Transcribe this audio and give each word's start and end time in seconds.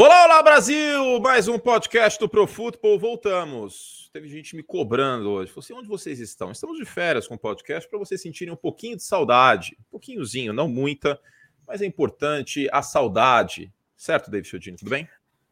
Olá, 0.00 0.26
olá 0.26 0.42
Brasil! 0.44 1.18
Mais 1.20 1.48
um 1.48 1.58
podcast 1.58 2.20
do 2.20 2.28
Pro 2.28 2.46
Football. 2.46 3.00
Voltamos. 3.00 4.08
Teve 4.12 4.28
gente 4.28 4.54
me 4.54 4.62
cobrando 4.62 5.28
hoje. 5.28 5.50
Falei 5.50 5.64
assim, 5.64 5.74
onde 5.74 5.88
vocês 5.88 6.20
estão? 6.20 6.52
Estamos 6.52 6.78
de 6.78 6.84
férias 6.84 7.26
com 7.26 7.34
o 7.34 7.38
podcast 7.38 7.90
para 7.90 7.98
vocês 7.98 8.22
sentirem 8.22 8.54
um 8.54 8.56
pouquinho 8.56 8.96
de 8.96 9.02
saudade. 9.02 9.76
Um 9.80 9.90
pouquinhozinho, 9.90 10.52
não 10.52 10.68
muita, 10.68 11.20
mas 11.66 11.82
é 11.82 11.84
importante 11.84 12.68
a 12.70 12.80
saudade. 12.80 13.74
Certo, 13.96 14.30
David 14.30 14.48
Chiodini? 14.48 14.76
Tudo 14.76 14.90
bem? 14.90 15.08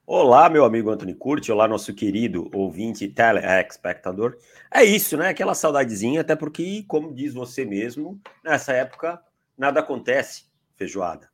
Olá, 0.06 0.48
meu 0.48 0.64
amigo 0.64 0.90
Anthony 0.90 1.16
Curti. 1.16 1.50
Olá, 1.50 1.66
nosso 1.66 1.92
querido 1.92 2.48
ouvinte 2.54 3.08
telespectador. 3.08 4.38
É 4.72 4.84
isso, 4.84 5.16
né? 5.16 5.30
Aquela 5.30 5.56
saudadezinha, 5.56 6.20
até 6.20 6.36
porque, 6.36 6.84
como 6.86 7.12
diz 7.12 7.34
você 7.34 7.64
mesmo, 7.64 8.20
nessa 8.44 8.72
época 8.72 9.20
nada 9.58 9.80
acontece, 9.80 10.44
feijoada. 10.76 11.28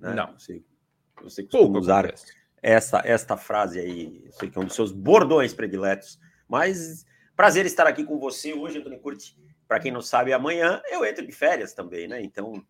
Né? 0.00 0.14
Não. 0.14 0.32
Você, 0.36 0.64
você 1.22 1.44
costuma 1.44 1.62
Pouco 1.62 1.78
usar 1.78 2.06
acontece 2.06 2.45
essa, 2.66 3.00
esta 3.04 3.36
frase 3.36 3.78
aí. 3.78 4.22
Eu 4.26 4.32
sei 4.32 4.50
que 4.50 4.58
é 4.58 4.60
um 4.60 4.64
dos 4.64 4.74
seus 4.74 4.90
bordões 4.90 5.54
prediletos. 5.54 6.18
Mas 6.48 7.06
prazer 7.36 7.64
estar 7.64 7.86
aqui 7.86 8.02
com 8.02 8.18
você 8.18 8.52
hoje, 8.52 8.78
Antônio 8.78 8.98
Curti. 8.98 9.38
Para 9.68 9.78
quem 9.78 9.92
não 9.92 10.02
sabe, 10.02 10.32
amanhã 10.32 10.82
eu 10.90 11.04
entro 11.04 11.24
de 11.24 11.32
férias 11.32 11.72
também, 11.72 12.08
né? 12.08 12.20
Então, 12.20 12.60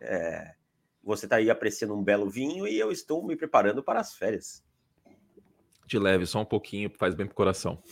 é, 0.00 0.54
você 1.02 1.26
está 1.26 1.36
aí 1.36 1.50
apreciando 1.50 1.96
um 1.96 2.02
belo 2.02 2.30
vinho 2.30 2.64
e 2.64 2.78
eu 2.78 2.92
estou 2.92 3.26
me 3.26 3.34
preparando 3.34 3.82
para 3.82 3.98
as 3.98 4.14
férias. 4.14 4.64
De 5.84 5.98
leve, 5.98 6.26
só 6.26 6.42
um 6.42 6.44
pouquinho, 6.44 6.88
faz 6.96 7.16
bem 7.16 7.26
pro 7.26 7.34
coração. 7.34 7.82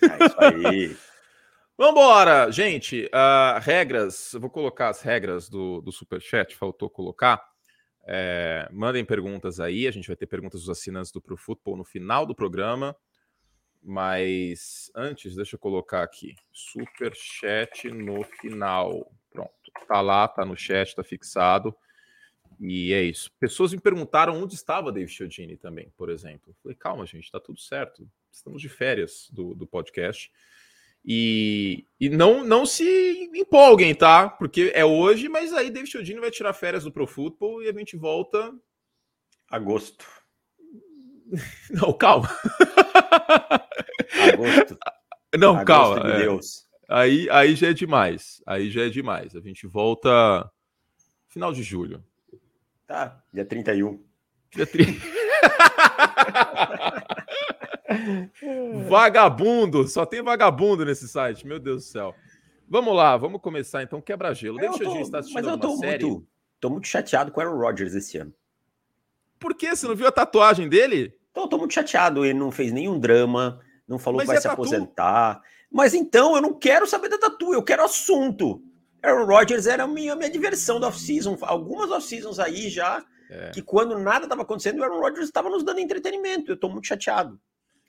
É 0.00 0.26
isso 0.26 0.36
aí. 0.38 0.96
Vambora, 1.76 2.52
gente. 2.52 3.06
Uh, 3.06 3.58
regras, 3.60 4.32
eu 4.32 4.40
vou 4.40 4.50
colocar 4.50 4.90
as 4.90 5.02
regras 5.02 5.48
do, 5.48 5.80
do 5.80 5.90
Superchat, 5.90 6.54
faltou 6.54 6.88
colocar. 6.88 7.49
É, 8.12 8.68
mandem 8.72 9.04
perguntas 9.04 9.60
aí, 9.60 9.86
a 9.86 9.90
gente 9.92 10.08
vai 10.08 10.16
ter 10.16 10.26
perguntas 10.26 10.62
dos 10.62 10.68
assinantes 10.68 11.12
do 11.12 11.20
Pro 11.20 11.36
Football 11.36 11.76
no 11.76 11.84
final 11.84 12.26
do 12.26 12.34
programa. 12.34 12.96
Mas 13.80 14.90
antes, 14.96 15.36
deixa 15.36 15.54
eu 15.54 15.60
colocar 15.60 16.02
aqui. 16.02 16.34
Super 16.52 17.14
chat 17.14 17.88
no 17.88 18.24
final. 18.24 19.12
Pronto. 19.30 19.52
Tá 19.86 20.00
lá, 20.00 20.26
tá 20.26 20.44
no 20.44 20.56
chat, 20.56 20.96
tá 20.96 21.04
fixado. 21.04 21.72
E 22.58 22.92
é 22.92 23.00
isso. 23.00 23.30
Pessoas 23.38 23.72
me 23.72 23.80
perguntaram 23.80 24.42
onde 24.42 24.54
estava 24.54 24.90
David 24.90 25.14
Chiodini 25.14 25.56
também, 25.56 25.92
por 25.96 26.10
exemplo. 26.10 26.52
falei, 26.64 26.76
calma, 26.76 27.06
gente, 27.06 27.30
tá 27.30 27.38
tudo 27.38 27.60
certo. 27.60 28.10
Estamos 28.32 28.60
de 28.60 28.68
férias 28.68 29.30
do, 29.32 29.54
do 29.54 29.68
podcast. 29.68 30.32
E, 31.04 31.84
e 31.98 32.08
não, 32.08 32.44
não 32.44 32.66
se 32.66 33.30
empolguem, 33.34 33.94
tá? 33.94 34.28
Porque 34.28 34.70
é 34.74 34.84
hoje, 34.84 35.28
mas 35.28 35.52
aí 35.52 35.70
David 35.70 35.90
Chiodini 35.90 36.20
vai 36.20 36.30
tirar 36.30 36.52
férias 36.52 36.84
do 36.84 36.92
Pro 36.92 37.06
Football 37.06 37.62
e 37.62 37.68
a 37.68 37.72
gente 37.72 37.96
volta. 37.96 38.52
Agosto. 39.50 40.04
Não, 41.70 41.92
calma. 41.92 42.28
Agosto. 44.32 44.78
Não, 45.38 45.56
Agosto 45.56 45.66
calma. 45.66 46.00
De 46.00 46.10
é. 46.10 46.18
Deus. 46.18 46.66
Aí, 46.88 47.30
aí 47.30 47.54
já 47.54 47.68
é 47.68 47.72
demais. 47.72 48.42
Aí 48.44 48.70
já 48.70 48.82
é 48.82 48.88
demais. 48.88 49.36
A 49.36 49.40
gente 49.40 49.66
volta 49.66 50.50
final 51.28 51.52
de 51.52 51.62
julho. 51.62 52.04
Tá, 52.86 53.22
dia 53.32 53.44
31. 53.44 54.02
Dia 54.50 54.66
30. 54.66 55.00
vagabundo, 58.88 59.86
só 59.88 60.06
tem 60.06 60.22
vagabundo 60.22 60.84
nesse 60.84 61.08
site, 61.08 61.46
meu 61.46 61.58
Deus 61.58 61.84
do 61.84 61.88
céu. 61.88 62.14
Vamos 62.68 62.94
lá, 62.94 63.16
vamos 63.16 63.40
começar 63.40 63.82
então. 63.82 64.00
Quebra-gelo. 64.00 64.56
Deixa 64.56 64.84
a 64.84 64.86
gente 64.86 65.02
estar 65.02 65.18
assistindo 65.18 65.42
mas 65.42 65.52
eu 65.52 65.58
tô 65.58 65.76
série. 65.76 66.04
Muito, 66.04 66.26
tô 66.60 66.70
muito 66.70 66.86
chateado 66.86 67.32
com 67.32 67.40
o 67.40 67.42
Aaron 67.42 67.58
Rodgers 67.58 67.94
esse 67.94 68.18
ano. 68.18 68.32
Por 69.40 69.54
quê? 69.54 69.74
Você 69.74 69.88
não 69.88 69.96
viu 69.96 70.06
a 70.06 70.12
tatuagem 70.12 70.68
dele? 70.68 71.12
Tô, 71.32 71.48
tô 71.48 71.58
muito 71.58 71.74
chateado. 71.74 72.24
Ele 72.24 72.38
não 72.38 72.52
fez 72.52 72.70
nenhum 72.70 72.98
drama, 72.98 73.58
não 73.88 73.98
falou 73.98 74.18
mas 74.18 74.24
que 74.24 74.28
vai 74.28 74.36
é 74.36 74.40
se 74.40 74.46
tatu? 74.46 74.60
aposentar. 74.60 75.42
Mas 75.70 75.94
então 75.94 76.36
eu 76.36 76.42
não 76.42 76.54
quero 76.54 76.86
saber 76.86 77.08
da 77.08 77.18
tatu, 77.18 77.52
eu 77.52 77.62
quero 77.62 77.84
assunto. 77.84 78.62
Aaron 79.02 79.26
Rodgers 79.26 79.66
era 79.66 79.84
a 79.84 79.88
minha, 79.88 80.14
minha 80.14 80.30
diversão 80.30 80.78
do 80.78 80.86
off-season. 80.86 81.36
Algumas 81.42 81.90
off-seasons 81.90 82.38
aí 82.38 82.68
já, 82.68 83.04
é. 83.30 83.50
que 83.50 83.62
quando 83.62 83.98
nada 83.98 84.26
estava 84.26 84.42
acontecendo, 84.42 84.78
o 84.78 84.84
Aaron 84.84 85.00
Rodgers 85.00 85.26
estava 85.26 85.48
nos 85.48 85.64
dando 85.64 85.80
entretenimento. 85.80 86.52
Eu 86.52 86.56
tô 86.56 86.68
muito 86.68 86.86
chateado. 86.86 87.40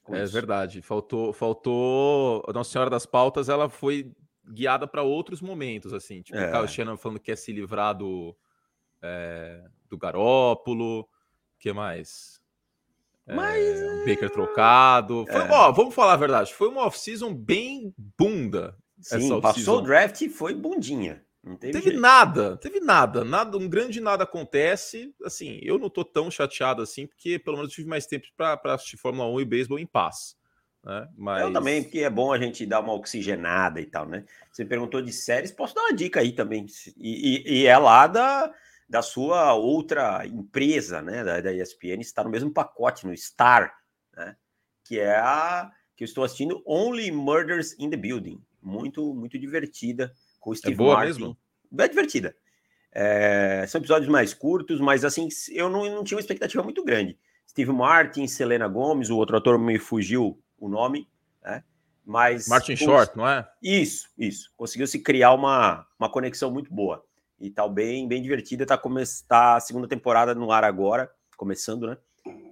É 0.09 0.23
isso. 0.23 0.33
verdade. 0.33 0.81
Faltou, 0.81 1.31
faltou. 1.33 2.43
A 2.47 2.53
Nossa 2.53 2.71
Senhora 2.71 2.89
das 2.89 3.05
Pautas, 3.05 3.49
ela 3.49 3.69
foi 3.69 4.11
guiada 4.51 4.87
para 4.87 5.03
outros 5.03 5.41
momentos, 5.41 5.93
assim. 5.93 6.21
Tipo, 6.21 6.37
é. 6.37 6.49
o 6.49 6.51
Kyle 6.51 6.67
Shannon 6.67 6.97
falando 6.97 7.19
que 7.19 7.25
quer 7.25 7.37
se 7.37 7.51
livrar 7.51 7.95
do, 7.95 8.35
é, 9.01 9.63
do 9.89 9.97
Garópolo. 9.97 11.01
O 11.01 11.07
que 11.59 11.71
mais? 11.71 12.41
É, 13.27 13.35
Mas. 13.35 13.81
Um 13.81 14.05
Baker 14.05 14.29
trocado. 14.29 15.25
Foi, 15.27 15.41
é. 15.41 15.51
ó, 15.51 15.71
vamos 15.71 15.93
falar 15.93 16.13
a 16.13 16.17
verdade. 16.17 16.53
Foi 16.53 16.67
uma 16.67 16.85
off-season 16.85 17.33
bem 17.33 17.93
bunda. 18.17 18.75
Sim, 18.99 19.41
passou 19.41 19.79
o 19.79 19.81
draft 19.81 20.21
e 20.21 20.29
foi 20.29 20.53
bundinha. 20.53 21.23
Não 21.43 21.55
teve, 21.55 21.81
teve 21.81 21.97
nada, 21.97 22.55
teve 22.57 22.79
nada, 22.79 23.25
nada, 23.25 23.57
um 23.57 23.67
grande 23.67 23.99
nada 23.99 24.23
acontece. 24.23 25.13
Assim, 25.25 25.59
eu 25.63 25.79
não 25.79 25.89
tô 25.89 26.05
tão 26.05 26.29
chateado 26.29 26.83
assim, 26.83 27.07
porque 27.07 27.39
pelo 27.39 27.57
menos 27.57 27.73
tive 27.73 27.89
mais 27.89 28.05
tempo 28.05 28.27
para 28.37 28.59
assistir 28.65 28.97
Fórmula 28.97 29.27
1 29.29 29.41
e 29.41 29.45
beisebol 29.45 29.79
em 29.79 29.87
paz. 29.87 30.35
Né? 30.83 31.07
Mas... 31.17 31.41
Eu 31.41 31.51
também, 31.51 31.81
porque 31.81 31.99
é 31.99 32.09
bom 32.09 32.31
a 32.31 32.37
gente 32.37 32.65
dar 32.65 32.79
uma 32.79 32.93
oxigenada 32.93 33.81
e 33.81 33.85
tal, 33.87 34.07
né? 34.07 34.23
Você 34.51 34.63
perguntou 34.63 35.01
de 35.01 35.11
séries, 35.11 35.51
posso 35.51 35.73
dar 35.73 35.81
uma 35.81 35.93
dica 35.93 36.19
aí 36.19 36.31
também. 36.31 36.67
E, 36.95 37.43
e, 37.47 37.61
e 37.61 37.65
é 37.65 37.77
lá 37.77 38.05
da, 38.05 38.53
da 38.87 39.01
sua 39.01 39.55
outra 39.55 40.25
empresa, 40.27 41.01
né? 41.01 41.23
Da, 41.23 41.41
da 41.41 41.53
ESPN, 41.53 42.01
está 42.01 42.23
no 42.23 42.29
mesmo 42.29 42.53
pacote, 42.53 43.07
no 43.07 43.17
Star, 43.17 43.73
né? 44.15 44.35
Que 44.83 44.99
é 44.99 45.15
a 45.15 45.71
que 45.95 46.03
eu 46.03 46.07
estou 46.07 46.23
assistindo 46.23 46.63
Only 46.65 47.11
Murders 47.11 47.75
in 47.79 47.89
the 47.89 47.97
Building. 47.97 48.39
Muito, 48.61 49.13
muito 49.13 49.37
divertida 49.39 50.11
com 50.41 50.49
o 50.49 50.53
é 50.53 50.55
Steve 50.57 50.73
é 50.73 50.77
boa 50.77 50.95
Martin. 50.95 51.07
Mesmo? 51.07 51.37
É 51.79 51.87
divertida. 51.87 52.35
É, 52.91 53.65
são 53.69 53.79
episódios 53.79 54.09
mais 54.09 54.33
curtos, 54.33 54.81
mas 54.81 55.05
assim, 55.05 55.29
eu 55.51 55.69
não, 55.69 55.85
não 55.85 56.03
tinha 56.03 56.17
uma 56.17 56.21
expectativa 56.21 56.61
muito 56.61 56.83
grande. 56.83 57.17
Steve 57.47 57.71
Martin, 57.71 58.27
Selena 58.27 58.67
Gomes, 58.67 59.09
o 59.09 59.17
outro 59.17 59.37
ator 59.37 59.57
me 59.57 59.79
fugiu 59.79 60.41
o 60.57 60.67
nome, 60.67 61.07
né? 61.41 61.63
Mas. 62.05 62.47
Martin 62.47 62.75
Short, 62.75 63.15
não 63.15 63.27
é? 63.27 63.47
Isso, 63.61 64.09
isso. 64.17 64.51
Conseguiu 64.57 64.87
se 64.87 64.99
criar 64.99 65.33
uma, 65.33 65.85
uma 65.97 66.09
conexão 66.09 66.51
muito 66.51 66.73
boa. 66.73 67.05
E 67.39 67.49
tal, 67.49 67.69
tá 67.69 67.73
bem, 67.73 68.07
bem 68.07 68.21
divertida. 68.21 68.65
Tá, 68.65 68.77
come... 68.77 69.03
tá 69.27 69.55
a 69.55 69.59
segunda 69.59 69.87
temporada 69.87 70.35
no 70.35 70.51
ar 70.51 70.63
agora, 70.63 71.09
começando, 71.37 71.87
né? 71.87 71.97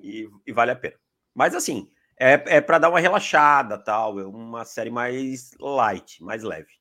E, 0.01 0.29
e 0.45 0.51
vale 0.51 0.71
a 0.71 0.75
pena. 0.75 0.95
Mas 1.33 1.53
assim, 1.53 1.89
é, 2.19 2.57
é 2.57 2.61
para 2.61 2.79
dar 2.79 2.89
uma 2.89 2.99
relaxada, 2.99 3.77
tal. 3.77 4.19
É 4.19 4.25
uma 4.25 4.65
série 4.65 4.89
mais 4.89 5.51
light, 5.59 6.23
mais 6.23 6.43
leve 6.43 6.79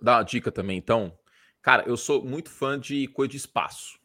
dar 0.00 0.18
uma 0.18 0.22
dica 0.22 0.50
também, 0.50 0.78
então. 0.78 1.18
Cara, 1.62 1.84
eu 1.86 1.96
sou 1.96 2.24
muito 2.24 2.50
fã 2.50 2.78
de 2.78 3.08
coisa 3.08 3.30
de 3.30 3.36
espaço. 3.36 3.98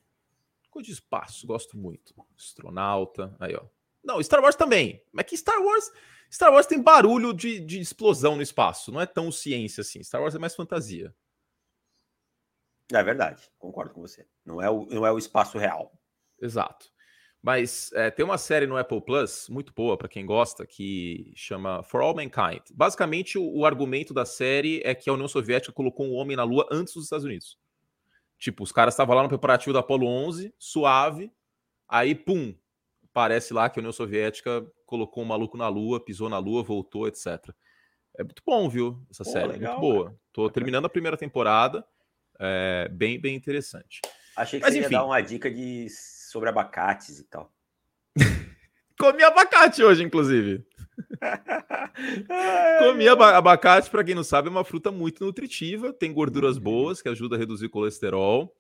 Coisa 0.70 0.88
de 0.88 0.94
espaço, 0.94 1.46
gosto 1.46 1.78
muito. 1.78 2.14
Astronauta, 2.38 3.36
aí, 3.40 3.56
ó. 3.56 3.66
Não, 4.04 4.22
Star 4.22 4.42
Wars 4.42 4.56
também. 4.56 5.02
Mas 5.12 5.26
que 5.26 5.38
Star 5.38 5.62
Wars. 5.62 5.92
Star 6.32 6.52
Wars 6.52 6.66
tem 6.66 6.82
barulho 6.82 7.32
de, 7.32 7.60
de 7.60 7.80
explosão 7.80 8.36
no 8.36 8.42
espaço. 8.42 8.92
Não 8.92 9.00
é 9.00 9.06
tão 9.06 9.32
ciência 9.32 9.82
assim. 9.82 10.04
Star 10.04 10.22
Wars 10.22 10.36
é 10.36 10.40
mais 10.40 10.56
fantasia. 10.56 11.16
É 12.92 13.04
verdade, 13.04 13.50
concordo 13.58 13.94
com 13.94 14.02
você. 14.02 14.28
Não 14.46 14.62
é 14.62 14.70
o, 14.70 14.86
não 14.86 15.06
é 15.06 15.12
o 15.12 15.18
espaço 15.18 15.58
real. 15.58 15.98
Exato. 16.42 16.92
Mas 17.44 17.92
é, 17.94 18.10
tem 18.10 18.24
uma 18.24 18.38
série 18.38 18.66
no 18.66 18.78
Apple 18.78 19.02
Plus 19.02 19.50
muito 19.50 19.74
boa 19.74 19.98
para 19.98 20.08
quem 20.08 20.26
gosta 20.26 20.66
que 20.66 21.34
chama 21.36 21.84
For 21.84 22.00
All 22.00 22.16
Mankind. 22.16 22.62
Basicamente, 22.74 23.38
o, 23.38 23.58
o, 23.58 23.66
argumento 23.66 24.14
da 24.14 24.26
série 24.26 24.82
é 24.86 24.96
que 24.96 25.10
a 25.10 25.14
União 25.14 25.28
Soviética 25.28 25.74
colocou 25.74 26.08
um 26.08 26.14
homem 26.14 26.38
na 26.38 26.46
Lua 26.46 26.66
antes 26.72 26.94
dos 26.94 27.04
Estados 27.04 27.26
Unidos. 27.26 27.60
Tipo, 28.40 28.64
os 28.64 28.72
caras 28.72 28.94
estavam 28.94 29.14
lá 29.14 29.24
no 29.24 29.28
preparativo 29.28 29.74
da 29.74 29.82
Apollo 29.82 30.08
11, 30.08 30.56
suave, 30.58 31.30
aí 31.86 32.16
pum, 32.16 32.56
parece 33.12 33.54
lá 33.54 33.70
que 33.70 33.78
a 33.78 33.82
União 33.82 33.92
Soviética 33.92 34.66
colocou 34.86 35.22
um 35.22 35.28
maluco 35.28 35.58
na 35.58 35.68
Lua, 35.68 36.00
pisou 36.00 36.30
na 36.30 36.38
Lua, 36.38 36.64
voltou, 36.64 37.10
etc. 37.10 37.28
É 38.18 38.24
muito 38.24 38.42
bom, 38.46 38.70
viu? 38.70 39.06
Essa 39.12 39.26
Pô, 39.26 39.30
série, 39.30 39.52
legal, 39.52 39.80
muito 39.80 39.82
boa. 39.82 40.06
Cara. 40.06 40.20
Tô 40.32 40.50
terminando 40.50 40.86
a 40.86 40.90
primeira 40.90 41.18
temporada, 41.18 41.86
é 42.40 42.88
bem, 42.88 43.20
bem 43.20 43.36
interessante. 43.36 44.00
Achei 44.34 44.60
que 44.62 44.66
Mas, 44.66 44.74
você 44.74 44.80
enfim. 44.80 44.94
ia 44.94 45.00
dar 45.00 45.06
uma 45.06 45.20
dica 45.20 45.52
de 45.52 45.88
sobre 46.34 46.50
abacates 46.50 47.20
e 47.20 47.24
tal. 47.26 47.54
Comi 48.98 49.24
abacate 49.24 49.84
hoje, 49.84 50.04
inclusive. 50.04 50.66
Comi 52.80 53.08
abacate, 53.08 53.90
para 53.92 54.04
quem 54.04 54.16
não 54.16 54.24
sabe, 54.24 54.48
é 54.48 54.52
uma 54.52 54.64
fruta 54.64 54.92
muito 54.92 55.24
nutritiva, 55.24 55.94
tem 55.94 56.12
gorduras 56.12 56.58
uhum. 56.58 56.64
boas 56.64 57.04
que 57.04 57.10
ajuda 57.10 57.36
a 57.36 57.40
reduzir 57.40 57.68
o 57.68 57.70
colesterol. 57.70 58.52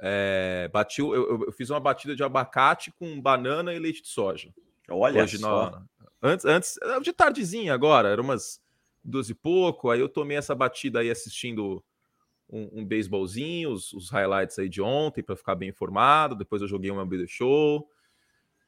É, 0.00 0.70
bati, 0.72 1.02
eu, 1.02 1.42
eu, 1.46 1.52
fiz 1.52 1.68
uma 1.68 1.80
batida 1.80 2.16
de 2.16 2.24
abacate 2.24 2.90
com 2.98 3.20
banana 3.20 3.74
e 3.74 3.78
leite 3.78 4.02
de 4.02 4.08
soja. 4.08 4.52
Olha 4.88 5.22
hoje 5.22 5.36
só. 5.36 5.82
antes, 6.22 6.46
antes, 6.46 6.78
de 7.02 7.12
tardezinha 7.12 7.74
agora, 7.74 8.08
era 8.08 8.22
umas 8.22 8.58
duas 9.04 9.28
e 9.28 9.34
pouco. 9.34 9.90
Aí 9.90 10.00
eu 10.00 10.08
tomei 10.08 10.38
essa 10.38 10.54
batida 10.54 11.00
aí 11.00 11.10
assistindo 11.10 11.84
um, 12.48 12.80
um 12.80 12.84
beisebólzinho, 12.84 13.70
os, 13.70 13.92
os, 13.92 14.10
highlights 14.10 14.58
aí 14.58 14.68
de 14.68 14.80
ontem 14.80 15.22
para 15.22 15.36
ficar 15.36 15.54
bem 15.54 15.68
informado. 15.68 16.34
Depois 16.34 16.62
eu 16.62 16.68
joguei 16.68 16.90
uma 16.90 17.02
MLB 17.02 17.26
Show. 17.26 17.88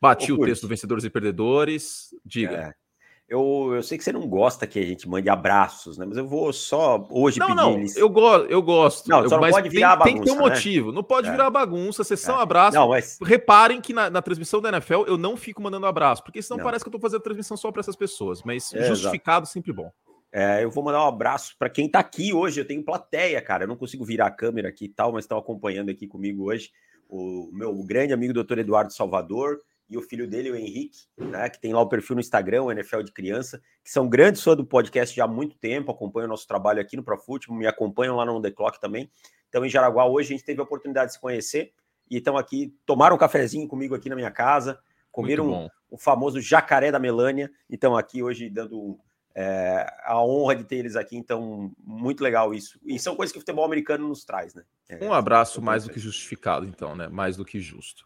Bati 0.00 0.32
Ô, 0.32 0.36
o 0.36 0.44
texto 0.44 0.62
do 0.62 0.68
Vencedores 0.68 1.04
e 1.04 1.10
Perdedores. 1.10 2.14
Diga. 2.24 2.74
É. 2.74 2.88
Eu, 3.28 3.72
eu 3.74 3.82
sei 3.82 3.98
que 3.98 4.04
você 4.04 4.10
não 4.10 4.26
gosta 4.26 4.66
que 4.66 4.78
a 4.78 4.86
gente 4.86 5.06
mande 5.06 5.28
abraços, 5.28 5.98
né? 5.98 6.06
Mas 6.06 6.16
eu 6.16 6.26
vou 6.26 6.50
só 6.50 7.06
hoje 7.10 7.38
não, 7.38 7.48
pedir. 7.48 7.56
Não, 7.56 7.72
eles... 7.74 7.94
eu, 7.94 8.08
go 8.08 8.36
eu 8.48 8.62
gosto. 8.62 9.06
Não, 9.06 9.28
só 9.28 9.38
não 9.38 9.50
pode 9.50 9.68
virar 9.68 9.98
tem, 9.98 9.98
bagunça. 9.98 10.12
Tem 10.14 10.18
que 10.18 10.24
ter 10.24 10.30
um 10.30 10.34
né? 10.36 10.54
motivo. 10.54 10.92
Não 10.92 11.02
pode 11.02 11.28
é. 11.28 11.30
virar 11.30 11.50
bagunça. 11.50 12.02
Sessão 12.02 12.38
é. 12.38 12.42
abraço. 12.42 12.74
Não, 12.74 12.88
mas... 12.88 13.18
Reparem 13.22 13.82
que 13.82 13.92
na, 13.92 14.08
na, 14.08 14.22
transmissão 14.22 14.62
da 14.62 14.70
NFL 14.70 15.04
eu 15.06 15.18
não 15.18 15.36
fico 15.36 15.60
mandando 15.60 15.84
abraço, 15.84 16.24
porque 16.24 16.40
senão 16.40 16.56
não. 16.56 16.64
parece 16.64 16.82
que 16.82 16.88
eu 16.88 16.92
tô 16.92 16.98
fazendo 16.98 17.20
transmissão 17.20 17.54
só 17.54 17.70
para 17.70 17.80
essas 17.80 17.96
pessoas. 17.96 18.42
Mas 18.42 18.72
é, 18.72 18.84
justificado, 18.84 19.44
exato. 19.44 19.52
sempre 19.52 19.74
bom. 19.74 19.92
É, 20.32 20.62
eu 20.62 20.70
vou 20.70 20.84
mandar 20.84 21.04
um 21.04 21.08
abraço 21.08 21.56
para 21.58 21.70
quem 21.70 21.90
tá 21.90 22.00
aqui 22.00 22.32
hoje. 22.32 22.60
Eu 22.60 22.66
tenho 22.66 22.84
plateia, 22.84 23.40
cara. 23.40 23.64
Eu 23.64 23.68
não 23.68 23.76
consigo 23.76 24.04
virar 24.04 24.26
a 24.26 24.30
câmera 24.30 24.68
aqui 24.68 24.84
e 24.86 24.88
tal, 24.88 25.12
mas 25.12 25.24
estão 25.24 25.38
acompanhando 25.38 25.90
aqui 25.90 26.06
comigo 26.06 26.50
hoje 26.50 26.70
o 27.08 27.48
meu 27.52 27.74
grande 27.82 28.12
amigo, 28.12 28.34
doutor 28.34 28.58
Eduardo 28.58 28.92
Salvador 28.92 29.58
e 29.88 29.96
o 29.96 30.02
filho 30.02 30.28
dele, 30.28 30.50
o 30.50 30.56
Henrique, 30.56 31.06
né, 31.16 31.48
que 31.48 31.58
tem 31.58 31.72
lá 31.72 31.80
o 31.80 31.88
perfil 31.88 32.16
no 32.16 32.20
Instagram, 32.20 32.64
o 32.64 32.70
NFL 32.70 33.00
de 33.00 33.10
Criança, 33.10 33.62
que 33.82 33.90
são 33.90 34.06
grandes 34.06 34.42
fãs 34.42 34.56
do 34.56 34.66
podcast 34.66 35.16
já 35.16 35.24
há 35.24 35.28
muito 35.28 35.56
tempo, 35.56 35.90
acompanham 35.90 36.26
o 36.26 36.28
nosso 36.28 36.46
trabalho 36.46 36.80
aqui 36.80 36.94
no 36.94 37.02
Profute, 37.02 37.50
me 37.50 37.66
acompanham 37.66 38.14
lá 38.14 38.26
no 38.26 38.40
The 38.42 38.50
Clock 38.50 38.78
também. 38.78 39.10
Então, 39.48 39.64
em 39.64 39.70
Jaraguá, 39.70 40.04
hoje 40.04 40.34
a 40.34 40.36
gente 40.36 40.44
teve 40.44 40.60
a 40.60 40.64
oportunidade 40.64 41.08
de 41.08 41.12
se 41.14 41.20
conhecer 41.20 41.72
e 42.10 42.18
estão 42.18 42.36
aqui, 42.36 42.74
tomaram 42.84 43.16
um 43.16 43.18
cafezinho 43.18 43.66
comigo 43.66 43.94
aqui 43.94 44.10
na 44.10 44.14
minha 44.14 44.30
casa, 44.30 44.78
comeram 45.10 45.70
o 45.90 45.96
famoso 45.96 46.38
jacaré 46.38 46.92
da 46.92 46.98
Melânia 46.98 47.50
e 47.70 47.74
estão 47.74 47.96
aqui 47.96 48.22
hoje 48.22 48.50
dando 48.50 48.98
é, 49.40 49.86
a 50.02 50.20
honra 50.20 50.56
de 50.56 50.64
ter 50.64 50.78
eles 50.78 50.96
aqui. 50.96 51.16
Então, 51.16 51.70
muito 51.78 52.24
legal 52.24 52.52
isso. 52.52 52.76
E 52.84 52.98
são 52.98 53.14
coisas 53.14 53.30
que 53.30 53.38
o 53.38 53.40
futebol 53.40 53.64
americano 53.64 54.08
nos 54.08 54.24
traz, 54.24 54.52
né? 54.52 54.64
É, 54.88 55.04
um 55.04 55.12
abraço 55.12 55.62
mais 55.62 55.84
do 55.84 55.92
que 55.92 56.00
justificado, 56.00 56.66
então, 56.66 56.96
né? 56.96 57.06
Mais 57.06 57.36
do 57.36 57.44
que 57.44 57.60
justo. 57.60 58.04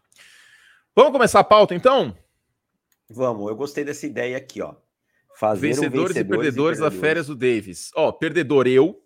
Vamos 0.95 1.11
começar 1.11 1.39
a 1.39 1.43
pauta, 1.43 1.73
então? 1.73 2.15
Vamos, 3.09 3.49
eu 3.49 3.55
gostei 3.55 3.83
dessa 3.83 4.05
ideia 4.05 4.37
aqui, 4.37 4.61
ó. 4.61 4.75
Fazer 5.35 5.69
vencedores, 5.69 6.11
um 6.11 6.13
vencedores 6.13 6.15
e, 6.15 6.23
perdedores 6.23 6.79
da 6.79 6.91
férias 6.91 7.25
do 7.25 7.35
Davis. 7.35 7.89
Ó, 7.95 8.11
perdedor 8.11 8.67
eu, 8.67 9.03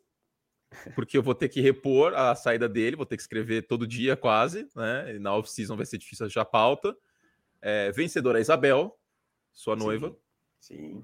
porque 0.96 1.18
eu 1.18 1.24
vou 1.24 1.34
ter 1.34 1.48
que 1.48 1.62
repor 1.62 2.14
a 2.14 2.36
saída 2.36 2.68
dele, 2.68 2.98
vou 2.98 3.06
ter 3.06 3.16
que 3.16 3.22
escrever 3.22 3.68
todo 3.68 3.88
dia 3.88 4.18
quase, 4.18 4.68
né? 4.76 5.16
E 5.16 5.20
na 5.20 5.34
off-season 5.34 5.78
vai 5.78 5.86
ser 5.86 5.98
difícil 5.98 6.26
achar 6.26 6.44
pauta. 6.44 6.94
É, 7.62 7.90
vencedora 7.94 8.38
é 8.38 8.42
Isabel, 8.42 9.00
sua 9.54 9.78
noiva. 9.78 10.14
Sim. 10.60 11.02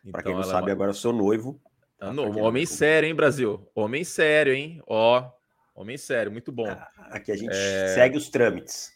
Então, 0.00 0.12
Para 0.12 0.22
quem 0.22 0.34
não 0.34 0.42
sabe, 0.42 0.62
é 0.62 0.64
uma... 0.66 0.72
agora 0.72 0.90
eu 0.90 0.94
sou 0.94 1.12
noivo. 1.12 1.60
Ah, 2.00 2.12
não, 2.12 2.30
homem 2.38 2.64
sério, 2.64 3.06
hein, 3.06 3.14
Brasil? 3.14 3.70
Homem 3.74 4.04
sério, 4.04 4.54
hein? 4.54 4.82
Ó, 4.86 5.30
homem 5.74 5.98
sério, 5.98 6.32
muito 6.32 6.50
bom. 6.50 6.68
Ah, 6.68 6.90
aqui 7.10 7.30
a 7.30 7.36
gente 7.36 7.54
é... 7.54 7.88
segue 7.88 8.16
os 8.16 8.30
trâmites. 8.30 8.90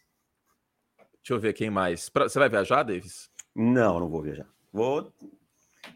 Deixa 1.24 1.34
eu 1.34 1.38
ver 1.38 1.52
quem 1.52 1.70
mais. 1.70 2.08
Pra... 2.08 2.28
Você 2.28 2.38
vai 2.38 2.48
viajar, 2.48 2.82
Davis? 2.82 3.30
Não, 3.54 4.00
não 4.00 4.08
vou 4.08 4.22
viajar. 4.22 4.46
Vou. 4.72 5.12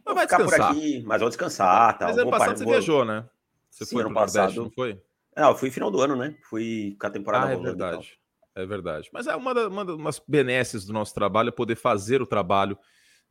Mas 0.05 0.15
vai 0.15 0.27
ficar 0.27 0.39
descansar. 0.39 0.75
por 0.75 0.79
aqui, 0.79 1.03
mas 1.07 1.21
vou 1.21 1.29
descansar. 1.31 1.99
Mas 2.01 2.19
ano 2.19 2.31
passado 2.31 2.49
par... 2.49 2.57
você 2.57 2.65
vou... 2.65 2.73
viajou, 2.75 3.05
né? 3.05 3.29
Você 3.71 3.85
Sim, 3.85 3.97
foi 3.97 4.05
ano 4.05 4.15
passado, 4.15 4.55
Nordeste, 4.55 4.61
não 4.61 4.71
foi? 4.71 5.03
Não, 5.37 5.51
eu 5.51 5.57
fui 5.57 5.71
final 5.71 5.91
do 5.91 6.01
ano, 6.01 6.17
né? 6.17 6.35
Fui 6.43 6.97
com 7.01 7.07
a 7.07 7.11
temporada 7.11 7.47
ah, 7.47 7.53
é 7.53 7.57
verdade. 7.57 8.19
É 8.55 8.67
verdade. 8.67 9.09
Mas 9.13 9.27
é 9.27 9.37
uma, 9.37 9.55
da, 9.55 9.69
uma 9.69 9.85
das 9.85 10.21
benesses 10.27 10.85
do 10.85 10.93
nosso 10.93 11.15
trabalho 11.15 11.49
é 11.49 11.53
poder 11.53 11.77
fazer 11.77 12.21
o 12.21 12.27
trabalho 12.27 12.77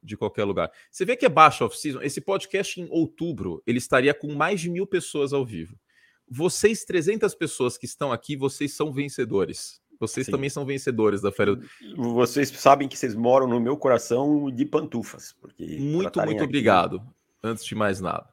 de 0.02 0.18
qualquer 0.18 0.44
lugar. 0.44 0.72
Você 0.92 1.06
vê 1.06 1.16
que 1.16 1.26
é 1.26 1.30
baixo 1.30 1.66
off-season. 1.66 2.02
Esse 2.02 2.22
podcast 2.22 2.80
em 2.80 2.88
outubro, 2.90 3.62
ele 3.66 3.78
estaria 3.78 4.14
com 4.14 4.34
mais 4.34 4.62
de 4.62 4.70
mil 4.70 4.86
pessoas 4.86 5.34
ao 5.34 5.46
vivo. 5.46 5.78
Vocês, 6.30 6.84
300 6.84 7.34
pessoas 7.36 7.78
que 7.78 7.86
estão 7.86 8.12
aqui, 8.12 8.36
vocês 8.36 8.74
são 8.74 8.92
vencedores. 8.92 9.82
Vocês 10.00 10.26
Sim. 10.26 10.32
também 10.32 10.50
são 10.50 10.66
vencedores 10.66 11.22
da 11.22 11.32
Feira. 11.32 11.60
Vocês 11.96 12.50
sabem 12.50 12.88
que 12.88 12.98
vocês 12.98 13.16
moram 13.16 13.48
no 13.48 13.60
meu 13.60 13.78
coração 13.78 14.52
de 14.52 14.66
pantufas. 14.66 15.34
Porque 15.40 15.64
muito, 15.80 16.20
muito 16.20 16.20
aqui... 16.20 16.44
obrigado. 16.44 17.02
Antes 17.42 17.66
de 17.66 17.74
mais 17.74 18.00
nada. 18.00 18.28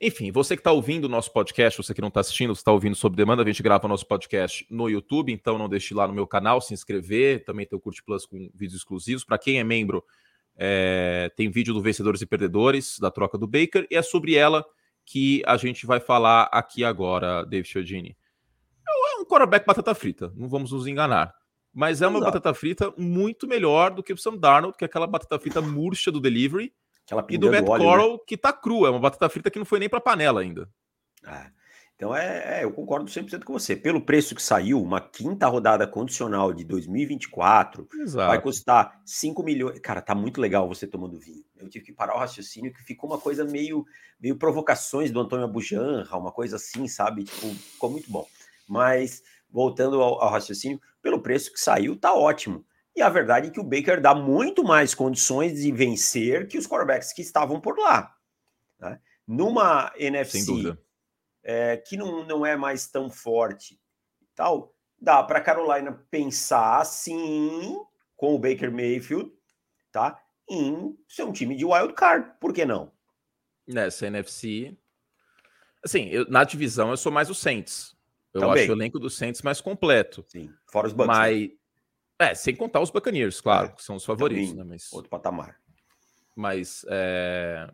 Enfim, 0.00 0.32
você 0.32 0.56
que 0.56 0.60
está 0.60 0.72
ouvindo 0.72 1.04
o 1.04 1.08
nosso 1.08 1.32
podcast, 1.32 1.80
você 1.80 1.94
que 1.94 2.00
não 2.00 2.08
está 2.08 2.20
assistindo, 2.20 2.52
você 2.54 2.60
está 2.60 2.72
ouvindo 2.72 2.96
sob 2.96 3.14
demanda, 3.14 3.40
a 3.40 3.46
gente 3.46 3.62
grava 3.62 3.86
nosso 3.86 4.04
podcast 4.04 4.66
no 4.68 4.90
YouTube, 4.90 5.32
então 5.32 5.56
não 5.56 5.68
deixe 5.68 5.94
lá 5.94 6.08
no 6.08 6.12
meu 6.12 6.26
canal 6.26 6.60
se 6.60 6.74
inscrever. 6.74 7.44
Também 7.44 7.64
tem 7.66 7.78
o 7.78 7.80
Curte 7.80 8.02
Plus 8.02 8.26
com 8.26 8.50
vídeos 8.52 8.80
exclusivos. 8.80 9.24
Para 9.24 9.38
quem 9.38 9.60
é 9.60 9.64
membro, 9.64 10.04
é... 10.62 11.30
tem 11.36 11.50
vídeo 11.50 11.74
do 11.74 11.82
Vencedores 11.82 12.20
e 12.20 12.26
Perdedores, 12.26 12.98
da 13.00 13.10
troca 13.10 13.36
do 13.36 13.48
Baker, 13.48 13.86
e 13.90 13.96
é 13.96 14.02
sobre 14.02 14.36
ela 14.36 14.64
que 15.04 15.42
a 15.46 15.56
gente 15.56 15.84
vai 15.84 15.98
falar 15.98 16.44
aqui 16.52 16.84
agora, 16.84 17.44
David 17.44 17.68
Chiodini 17.68 18.16
é 19.12 19.20
um 19.20 19.24
quarterback 19.24 19.66
batata 19.66 19.94
frita, 19.94 20.32
não 20.34 20.48
vamos 20.48 20.72
nos 20.72 20.86
enganar. 20.86 21.34
Mas 21.72 22.02
é 22.02 22.06
uma 22.06 22.18
Exato. 22.18 22.32
batata 22.32 22.54
frita 22.54 22.92
muito 22.98 23.46
melhor 23.46 23.94
do 23.94 24.02
que 24.02 24.12
o 24.12 24.18
Sam 24.18 24.36
Darnold, 24.36 24.76
que 24.76 24.84
é 24.84 24.86
aquela 24.86 25.06
batata 25.06 25.38
frita 25.38 25.62
murcha 25.62 26.12
do 26.12 26.20
delivery. 26.20 26.72
e 27.30 27.38
do 27.38 27.50
Matt 27.50 27.64
Coral, 27.64 28.12
né? 28.12 28.18
que 28.26 28.36
tá 28.36 28.52
crua. 28.52 28.88
É 28.88 28.90
uma 28.90 29.00
batata 29.00 29.28
frita 29.30 29.50
que 29.50 29.58
não 29.58 29.64
foi 29.64 29.78
nem 29.78 29.88
para 29.88 30.00
panela 30.00 30.42
ainda. 30.42 30.68
É. 31.26 31.50
Então, 32.02 32.16
é, 32.16 32.58
é, 32.58 32.64
eu 32.64 32.72
concordo 32.72 33.08
100% 33.08 33.44
com 33.44 33.52
você. 33.52 33.76
Pelo 33.76 34.00
preço 34.04 34.34
que 34.34 34.42
saiu, 34.42 34.82
uma 34.82 35.00
quinta 35.00 35.46
rodada 35.46 35.86
condicional 35.86 36.52
de 36.52 36.64
2024 36.64 37.88
Exato. 37.94 38.26
vai 38.26 38.42
custar 38.42 39.00
5 39.06 39.40
milhões. 39.44 39.78
Cara, 39.78 40.02
tá 40.02 40.12
muito 40.12 40.40
legal 40.40 40.66
você 40.66 40.84
tomando 40.84 41.16
vinho. 41.16 41.44
Eu 41.56 41.68
tive 41.68 41.84
que 41.84 41.92
parar 41.92 42.16
o 42.16 42.18
raciocínio, 42.18 42.72
que 42.72 42.82
ficou 42.82 43.08
uma 43.08 43.20
coisa 43.20 43.44
meio, 43.44 43.86
meio 44.20 44.34
provocações 44.34 45.12
do 45.12 45.20
Antônio 45.20 45.44
Abujanra, 45.44 46.16
uma 46.16 46.32
coisa 46.32 46.56
assim, 46.56 46.88
sabe? 46.88 47.22
Tipo, 47.22 47.46
ficou 47.54 47.88
muito 47.88 48.10
bom. 48.10 48.26
Mas, 48.68 49.22
voltando 49.48 50.02
ao, 50.02 50.20
ao 50.20 50.30
raciocínio, 50.30 50.80
pelo 51.00 51.22
preço 51.22 51.52
que 51.52 51.60
saiu, 51.60 51.94
tá 51.94 52.12
ótimo. 52.12 52.66
E 52.96 53.00
a 53.00 53.08
verdade 53.08 53.46
é 53.46 53.50
que 53.52 53.60
o 53.60 53.64
Baker 53.64 54.00
dá 54.00 54.12
muito 54.12 54.64
mais 54.64 54.92
condições 54.92 55.62
de 55.62 55.70
vencer 55.70 56.48
que 56.48 56.58
os 56.58 56.66
quarterbacks 56.66 57.12
que 57.12 57.22
estavam 57.22 57.60
por 57.60 57.78
lá. 57.78 58.12
Né? 58.80 58.98
Numa 59.24 59.92
NFC 59.96 60.74
é, 61.42 61.76
que 61.76 61.96
não, 61.96 62.24
não 62.24 62.46
é 62.46 62.56
mais 62.56 62.86
tão 62.86 63.10
forte 63.10 63.80
tal, 64.34 64.74
dá 64.98 65.22
para 65.22 65.40
Carolina 65.40 65.92
pensar 66.10 66.84
sim 66.84 67.76
com 68.16 68.34
o 68.34 68.38
Baker 68.38 68.70
Mayfield, 68.70 69.30
tá? 69.90 70.20
Em 70.48 70.96
ser 71.08 71.24
um 71.24 71.32
time 71.32 71.56
de 71.56 71.64
wild 71.64 71.94
card, 71.94 72.32
por 72.40 72.52
que 72.52 72.64
não? 72.64 72.92
Nessa 73.66 74.06
NFC, 74.06 74.76
assim, 75.84 76.08
eu, 76.08 76.28
na 76.28 76.44
divisão 76.44 76.90
eu 76.90 76.96
sou 76.96 77.12
mais 77.12 77.30
o 77.30 77.34
Saints. 77.34 77.96
Eu 78.32 78.40
Também. 78.40 78.62
acho 78.62 78.72
o 78.72 78.74
elenco 78.74 78.98
do 78.98 79.10
Saints 79.10 79.42
mais 79.42 79.60
completo. 79.60 80.24
Sim, 80.28 80.50
fora 80.66 80.86
os 80.86 80.92
Bucks. 80.92 81.08
Né? 81.08 81.18
Mas, 81.18 81.40
né? 81.40 82.30
é, 82.30 82.34
sem 82.34 82.56
contar 82.56 82.80
os 82.80 82.90
Buccaneers, 82.90 83.40
claro, 83.40 83.68
é, 83.68 83.72
que 83.72 83.82
são 83.82 83.96
os 83.96 84.04
favoritos, 84.04 84.54
né? 84.54 84.64
Mas, 84.64 84.92
outro 84.92 85.10
patamar. 85.10 85.60
Mas, 86.34 86.84
é, 86.88 87.70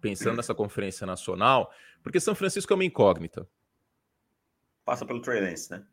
pensando 0.00 0.36
nessa 0.36 0.54
conferência 0.54 1.06
nacional, 1.06 1.70
porque 2.02 2.20
São 2.20 2.34
Francisco 2.34 2.72
é 2.72 2.76
uma 2.76 2.84
incógnita. 2.84 3.48
Passa 4.84 5.04
pelo 5.04 5.20
Trey 5.20 5.40
Lance, 5.40 5.70
né? 5.70 5.84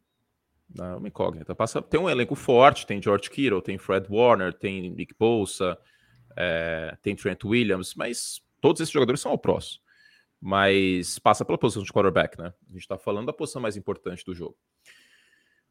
Não, 0.73 0.85
é 0.85 0.95
uma 0.95 1.07
incógnita. 1.07 1.55
Passa, 1.55 1.81
tem 1.81 1.99
um 1.99 2.09
elenco 2.09 2.35
forte, 2.35 2.85
tem 2.85 3.01
George 3.01 3.29
Kittle, 3.29 3.61
tem 3.61 3.77
Fred 3.77 4.07
Warner, 4.09 4.53
tem 4.53 4.89
Nick 4.89 5.13
Bosa, 5.17 5.77
é, 6.35 6.97
tem 7.01 7.15
Trent 7.15 7.43
Williams, 7.43 7.95
mas 7.95 8.41
todos 8.59 8.81
esses 8.81 8.91
jogadores 8.91 9.21
são 9.21 9.31
ao 9.31 9.37
próximo 9.37 9.81
mas 10.39 11.17
passa 11.19 11.43
pela 11.43 11.57
posição 11.57 11.83
de 11.83 11.91
quarterback, 11.91 12.37
né? 12.37 12.53
A 12.69 12.73
gente 12.73 12.81
está 12.81 12.97
falando 12.97 13.27
da 13.27 13.33
posição 13.33 13.61
mais 13.61 13.75
importante 13.75 14.23
do 14.23 14.33
jogo. 14.33 14.55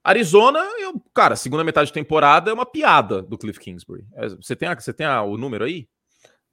Arizona, 0.02 0.60
eu, 0.78 1.00
cara, 1.12 1.34
segunda 1.34 1.64
metade 1.64 1.88
de 1.88 1.92
temporada 1.92 2.50
é 2.50 2.54
uma 2.54 2.66
piada 2.66 3.22
do 3.22 3.36
Cliff 3.36 3.58
Kingsbury. 3.58 4.06
É, 4.14 4.28
você 4.28 4.54
tem, 4.54 4.68
a, 4.68 4.74
você 4.74 4.92
tem 4.92 5.06
a, 5.06 5.22
o 5.22 5.36
número 5.36 5.64
aí? 5.64 5.88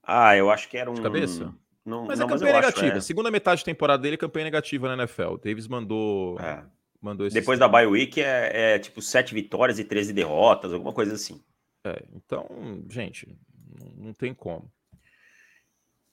Ah, 0.02 0.36
eu 0.36 0.50
acho 0.50 0.70
que 0.70 0.78
era 0.78 0.90
um. 0.90 0.96
De 0.96 1.02
cabeça? 1.02 1.54
Não, 1.86 2.06
mas 2.06 2.20
não, 2.20 2.28
é 2.28 2.30
campanha 2.30 2.54
mas 2.54 2.62
negativa. 2.62 2.88
Acho, 2.88 2.98
é. 2.98 3.02
Segunda 3.02 3.30
metade 3.30 3.60
de 3.60 3.66
temporada 3.66 4.02
dele 4.02 4.16
é 4.16 4.18
campanha 4.18 4.46
negativa 4.46 4.88
na 4.88 5.04
NFL. 5.04 5.38
Davis 5.44 5.68
mandou. 5.68 6.40
É. 6.40 6.64
mandou 7.02 7.30
Depois 7.30 7.60
da 7.60 7.68
bye 7.68 7.86
week 7.86 8.22
é, 8.22 8.76
é, 8.76 8.80
tipo 8.80 9.02
sete 9.02 9.34
vitórias 9.34 9.80
e 9.80 9.84
13 9.84 10.14
derrotas, 10.14 10.72
alguma 10.72 10.94
coisa 10.94 11.14
assim. 11.14 11.44
É, 11.86 12.02
então, 12.14 12.48
gente, 12.90 13.38
não 13.98 14.14
tem 14.14 14.34
como. 14.34 14.72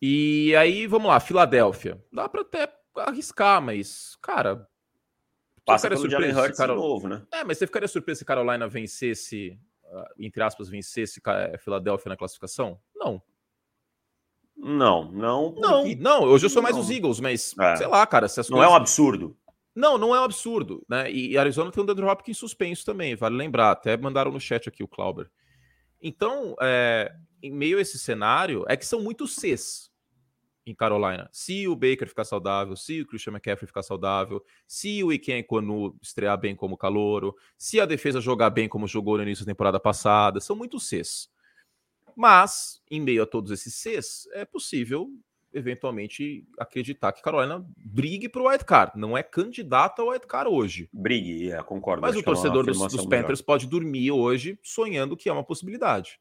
E 0.02 0.54
aí, 0.56 0.86
vamos 0.86 1.08
lá, 1.08 1.20
Filadélfia. 1.20 2.02
Dá 2.12 2.28
para 2.28 2.40
até 2.40 2.68
arriscar, 2.96 3.62
mas, 3.62 4.16
cara. 4.20 4.66
Passa 5.64 5.88
pelo 5.88 6.08
Jalen 6.08 6.34
Hurts 6.34 6.56
Carol... 6.56 6.76
de 6.76 6.82
novo, 6.82 7.08
né? 7.08 7.22
É, 7.30 7.44
mas 7.44 7.58
você 7.58 7.66
ficaria 7.66 7.86
surpreso 7.86 8.20
se 8.20 8.24
Carolina 8.24 8.66
vencesse, 8.66 9.58
uh, 9.84 10.04
entre 10.18 10.42
aspas, 10.42 10.68
vencesse 10.68 11.20
Filadélfia 11.58 12.08
na 12.08 12.16
classificação? 12.16 12.80
Não. 12.96 13.22
Não, 14.62 15.10
não. 15.10 15.52
Porque... 15.52 15.96
Não, 15.96 16.20
não. 16.20 16.28
Hoje 16.28 16.46
eu 16.46 16.50
sou 16.50 16.62
mais 16.62 16.76
não. 16.76 16.82
os 16.82 16.90
Eagles, 16.90 17.18
mas 17.18 17.54
é. 17.58 17.76
sei 17.76 17.86
lá, 17.86 18.06
cara. 18.06 18.28
Se 18.28 18.38
não 18.38 18.58
coisas... 18.58 18.66
é 18.66 18.68
um 18.68 18.76
absurdo. 18.76 19.36
Não, 19.74 19.96
não 19.96 20.14
é 20.14 20.20
um 20.20 20.24
absurdo, 20.24 20.84
né? 20.88 21.10
E 21.10 21.38
Arizona 21.38 21.70
tem 21.70 21.82
um 21.82 21.86
Deandre 21.86 22.04
Hopkins 22.04 22.36
suspenso 22.36 22.84
também, 22.84 23.14
vale 23.14 23.36
lembrar. 23.36 23.70
Até 23.70 23.96
mandaram 23.96 24.30
no 24.32 24.40
chat 24.40 24.68
aqui 24.68 24.82
o 24.82 24.88
Clauber. 24.88 25.30
Então, 26.02 26.56
é, 26.60 27.12
em 27.42 27.52
meio 27.52 27.78
a 27.78 27.80
esse 27.80 27.98
cenário, 27.98 28.64
é 28.68 28.76
que 28.76 28.84
são 28.84 29.00
muitos 29.00 29.36
Cs 29.36 29.90
em 30.66 30.74
Carolina. 30.74 31.28
Se 31.32 31.66
o 31.66 31.74
Baker 31.74 32.08
ficar 32.08 32.24
saudável, 32.24 32.76
se 32.76 33.00
o 33.00 33.06
Christian 33.06 33.32
McCaffrey 33.32 33.66
ficar 33.66 33.82
saudável, 33.82 34.42
se 34.66 35.02
o 35.02 35.12
Iken 35.12 35.42
Kwanu 35.42 35.96
estrear 36.02 36.38
bem 36.38 36.54
como 36.54 36.76
calouro, 36.76 37.34
se 37.56 37.80
a 37.80 37.86
defesa 37.86 38.20
jogar 38.20 38.50
bem 38.50 38.68
como 38.68 38.86
jogou 38.86 39.16
no 39.16 39.22
início 39.22 39.44
da 39.44 39.50
temporada 39.50 39.80
passada, 39.80 40.40
são 40.40 40.56
muitos 40.56 40.88
Cs. 40.88 41.28
Mas, 42.16 42.82
em 42.90 43.00
meio 43.00 43.22
a 43.22 43.26
todos 43.26 43.50
esses 43.50 43.74
Cs, 43.74 44.28
é 44.32 44.44
possível 44.44 45.10
eventualmente 45.52 46.46
acreditar 46.58 47.12
que 47.12 47.22
Carolina 47.22 47.64
brigue 47.76 48.28
para 48.28 48.42
o 48.42 48.48
White 48.48 48.64
Card. 48.64 48.92
Não 48.96 49.16
é 49.16 49.22
candidata 49.22 50.02
ao 50.02 50.10
White 50.10 50.26
Card 50.26 50.50
hoje. 50.50 50.88
Brigue, 50.92 51.50
é, 51.50 51.62
concordo. 51.62 52.02
Mas 52.02 52.16
o 52.16 52.20
é 52.20 52.22
torcedor 52.22 52.64
dos, 52.64 52.78
dos 52.78 53.06
Panthers 53.06 53.42
pode 53.42 53.66
dormir 53.66 54.10
hoje 54.10 54.58
sonhando 54.62 55.16
que 55.16 55.28
é 55.28 55.32
uma 55.32 55.44
possibilidade. 55.44 56.20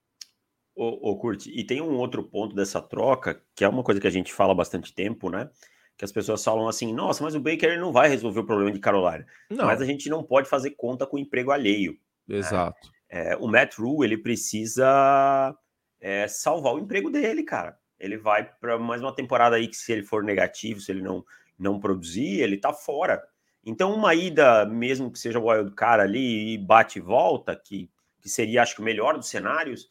Ô, 0.75 1.12
ô 1.12 1.17
Kurt, 1.17 1.48
e 1.48 1.63
tem 1.63 1.81
um 1.81 1.96
outro 1.98 2.24
ponto 2.24 2.55
dessa 2.55 2.81
troca, 2.81 3.41
que 3.55 3.63
é 3.63 3.69
uma 3.69 3.84
coisa 3.84 4.00
que 4.00 4.08
a 4.08 4.12
gente 4.12 4.34
fala 4.34 4.53
há 4.53 4.55
bastante 4.55 4.93
tempo, 4.93 5.29
né? 5.29 5.50
Que 5.98 6.05
as 6.05 6.12
pessoas 6.12 6.43
falam 6.43 6.67
assim, 6.67 6.93
nossa, 6.93 7.24
mas 7.24 7.36
o 7.36 7.39
Baker 7.41 7.77
não 7.79 7.91
vai 7.91 8.08
resolver 8.08 8.39
o 8.39 8.46
problema 8.46 8.72
de 8.72 8.79
Carolina. 8.79 9.25
Não. 9.50 9.65
Mas 9.65 9.81
a 9.81 9.86
gente 9.86 10.10
não 10.10 10.24
pode 10.24 10.48
fazer 10.48 10.72
conta 10.72 11.05
com 11.05 11.17
o 11.17 11.19
emprego 11.19 11.51
alheio. 11.51 11.98
Exato. 12.27 12.88
Né? 12.88 13.31
É, 13.31 13.36
o 13.36 13.48
Matt 13.48 13.75
Rule, 13.77 14.08
ele 14.08 14.17
precisa 14.17 15.53
é, 15.99 16.27
salvar 16.27 16.73
o 16.73 16.79
emprego 16.79 17.09
dele, 17.09 17.43
cara. 17.43 17.77
Ele 17.99 18.17
vai 18.17 18.43
para 18.43 18.77
mais 18.77 19.01
uma 19.01 19.13
temporada 19.13 19.55
aí 19.55 19.67
que 19.67 19.75
se 19.75 19.91
ele 19.91 20.03
for 20.03 20.23
negativo, 20.23 20.79
se 20.79 20.91
ele 20.91 21.01
não, 21.01 21.25
não 21.57 21.79
produzir, 21.79 22.41
ele 22.41 22.57
tá 22.57 22.73
fora. 22.73 23.21
Então, 23.65 23.93
uma 23.93 24.15
ida, 24.15 24.65
mesmo 24.65 25.11
que 25.11 25.19
seja 25.19 25.39
o 25.39 25.49
wild 25.49 25.75
cara 25.75 26.03
ali 26.03 26.53
e 26.53 26.57
bate 26.57 26.99
e 26.99 27.01
volta, 27.01 27.55
que, 27.55 27.89
que 28.21 28.29
seria, 28.29 28.61
acho 28.63 28.75
que, 28.75 28.81
o 28.81 28.85
melhor 28.85 29.17
dos 29.17 29.27
cenários, 29.27 29.89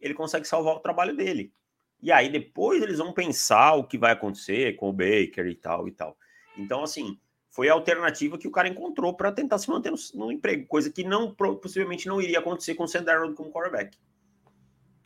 ele 0.00 0.14
consegue 0.14 0.46
salvar 0.46 0.76
o 0.76 0.80
trabalho 0.80 1.16
dele. 1.16 1.52
E 2.00 2.10
aí 2.10 2.28
depois 2.28 2.82
eles 2.82 2.98
vão 2.98 3.12
pensar 3.12 3.74
o 3.74 3.84
que 3.84 3.96
vai 3.96 4.12
acontecer 4.12 4.74
com 4.76 4.88
o 4.88 4.92
Baker 4.92 5.46
e 5.46 5.54
tal 5.54 5.86
e 5.86 5.92
tal. 5.92 6.16
Então, 6.56 6.82
assim, 6.82 7.18
foi 7.48 7.68
a 7.68 7.74
alternativa 7.74 8.38
que 8.38 8.48
o 8.48 8.50
cara 8.50 8.68
encontrou 8.68 9.14
para 9.14 9.30
tentar 9.30 9.58
se 9.58 9.70
manter 9.70 9.92
no, 9.92 9.98
no, 10.14 10.32
emprego, 10.32 10.66
coisa 10.66 10.90
que 10.90 11.04
não 11.04 11.34
possivelmente 11.34 12.08
não 12.08 12.20
iria 12.20 12.40
acontecer 12.40 12.74
com 12.74 12.84
o 12.84 12.88
Sam 12.88 13.04
Darnold 13.04 13.34
como 13.36 13.52
quarterback. 13.52 13.96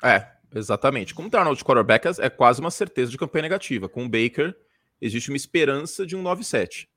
É, 0.07 0.33
exatamente. 0.55 1.15
Com 1.15 1.25
o 1.25 1.31
Darnold 1.31 1.59
de 1.59 1.65
quarterback 1.65 2.07
é 2.21 2.31
quase 2.31 2.61
uma 2.61 2.71
certeza 2.71 3.11
de 3.11 3.19
campanha 3.19 3.43
negativa. 3.43 3.89
Com 3.89 4.05
o 4.05 4.09
Baker 4.09 4.57
existe 5.01 5.31
uma 5.31 5.37
esperança 5.37 6.07
de 6.07 6.17
um 6.17 6.23
9-7. 6.23 6.89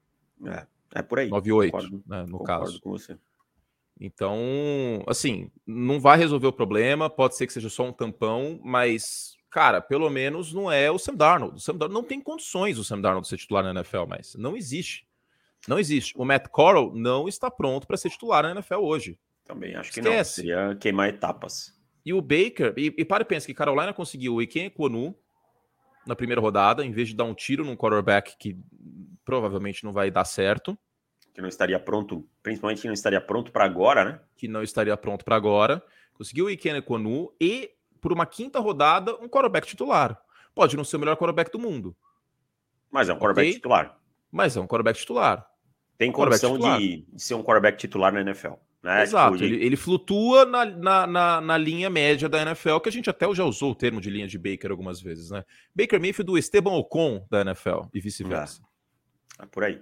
É, 0.46 0.66
é 0.96 1.02
por 1.02 1.20
aí. 1.20 1.30
9-8, 1.30 2.02
né, 2.06 2.26
no 2.28 2.44
caso. 2.44 2.80
com 2.82 2.92
você. 2.92 3.18
Então, 4.00 5.04
assim, 5.08 5.52
não 5.68 6.00
vai 6.00 6.18
resolver 6.18 6.48
o 6.48 6.54
problema, 6.54 7.10
pode 7.10 7.36
ser 7.36 7.46
que 7.46 7.52
seja 7.52 7.70
só 7.70 7.84
um 7.84 7.92
tampão, 7.92 8.58
mas, 8.64 9.36
cara, 9.50 9.82
pelo 9.82 10.10
menos 10.10 10.54
não 10.54 10.72
é 10.72 10.90
o 10.90 10.98
Sam 10.98 11.16
Darnold. 11.16 11.58
O 11.58 11.60
Sam 11.60 11.76
Darnold 11.76 11.94
não 11.94 12.08
tem 12.08 12.22
condições 12.22 12.78
o 12.78 12.84
Sam 12.84 13.02
Darnold 13.02 13.28
ser 13.28 13.38
titular 13.38 13.62
na 13.62 13.72
NFL 13.72 14.06
mais. 14.08 14.36
Não 14.36 14.56
existe. 14.56 15.06
Não 15.68 15.78
existe. 15.78 16.14
O 16.16 16.24
Matt 16.24 16.48
Corral 16.48 16.94
não 16.96 17.28
está 17.28 17.52
pronto 17.52 17.86
para 17.86 17.98
ser 17.98 18.10
titular 18.10 18.44
na 18.44 18.52
NFL 18.52 18.76
hoje. 18.76 19.20
Também 19.44 19.76
acho 19.76 19.92
que 19.92 20.00
Esquece. 20.00 20.42
não. 20.42 20.46
Seria 20.46 20.76
queimar 20.76 21.10
etapas. 21.10 21.78
E 22.06 22.14
o 22.14 22.22
Baker, 22.22 22.74
e, 22.78 22.94
e 22.98 23.06
para 23.06 23.24
e 23.24 23.26
pensa 23.26 23.48
que 23.48 23.54
Carolina 23.54 23.94
conseguiu 23.94 24.36
o 24.36 24.42
Iken 24.42 24.70
Kwonu 24.70 25.16
na 26.06 26.16
primeira 26.16 26.42
rodada, 26.42 26.86
em 26.86 26.92
vez 26.92 27.10
de 27.10 27.16
dar 27.16 27.26
um 27.26 27.34
tiro 27.34 27.64
num 27.64 27.76
quarterback 27.76 28.36
que 28.38 28.58
provavelmente 29.24 29.84
não 29.84 29.94
vai 29.94 30.10
dar 30.10 30.26
certo 30.26 30.78
que 31.40 31.42
não 31.42 31.48
estaria 31.48 31.80
pronto, 31.80 32.28
principalmente 32.44 32.82
que 32.82 32.88
não 32.88 32.94
estaria 32.94 33.22
pronto 33.22 33.50
para 33.52 33.64
agora, 33.64 34.04
né? 34.04 34.20
Que 34.36 34.48
não 34.48 34.62
estaria 34.62 34.96
pronto 34.98 35.24
para 35.24 35.38
agora. 35.38 35.82
Conseguiu 36.14 36.46
o 36.46 36.50
Ikene 36.50 36.82
Kwanu 36.82 37.34
e, 37.40 37.72
por 38.02 38.12
uma 38.12 38.26
quinta 38.26 38.60
rodada, 38.60 39.16
um 39.16 39.30
quarterback 39.30 39.66
titular. 39.66 40.22
Pode 40.54 40.76
não 40.76 40.84
ser 40.84 40.98
o 40.98 41.00
melhor 41.00 41.16
quarterback 41.16 41.50
do 41.50 41.58
mundo. 41.58 41.96
Mas 42.92 43.08
é 43.08 43.14
um 43.14 43.18
quarterback 43.18 43.48
okay? 43.48 43.54
titular. 43.54 43.98
Mas 44.30 44.58
é 44.58 44.60
um 44.60 44.68
quarterback 44.68 45.00
titular. 45.00 45.50
Tem 45.98 46.12
condição 46.12 46.58
de, 46.58 47.06
de, 47.08 47.22
ser 47.22 47.36
um 47.36 47.44
quarterback 47.44 47.78
titular 47.78 48.12
na 48.12 48.20
NFL. 48.20 48.54
Né? 48.82 49.04
Exato, 49.04 49.38
tipo, 49.38 49.44
ele, 49.44 49.66
ele, 49.66 49.76
flutua 49.76 50.46
na, 50.46 50.64
na, 50.66 51.08
na, 51.08 51.42
na, 51.42 51.58
linha 51.58 51.90
média 51.90 52.30
da 52.30 52.42
NFL, 52.42 52.80
que 52.80 52.88
a 52.88 52.92
gente 52.92 53.10
até 53.10 53.32
já 53.34 53.44
usou 53.44 53.72
o 53.72 53.76
termo 53.76 54.00
de 54.00 54.10
linha 54.10 54.26
de 54.26 54.38
Baker 54.38 54.72
algumas 54.72 55.02
vezes, 55.02 55.32
né? 55.32 55.44
Baker 55.76 56.00
Mayfield 56.00 56.32
do 56.32 56.38
Esteban 56.38 56.72
Ocon 56.72 57.26
da 57.30 57.42
NFL 57.42 57.88
e 57.94 58.00
vice-versa. 58.00 58.62
É. 59.38 59.44
é 59.44 59.46
por 59.48 59.66
aí. 59.66 59.82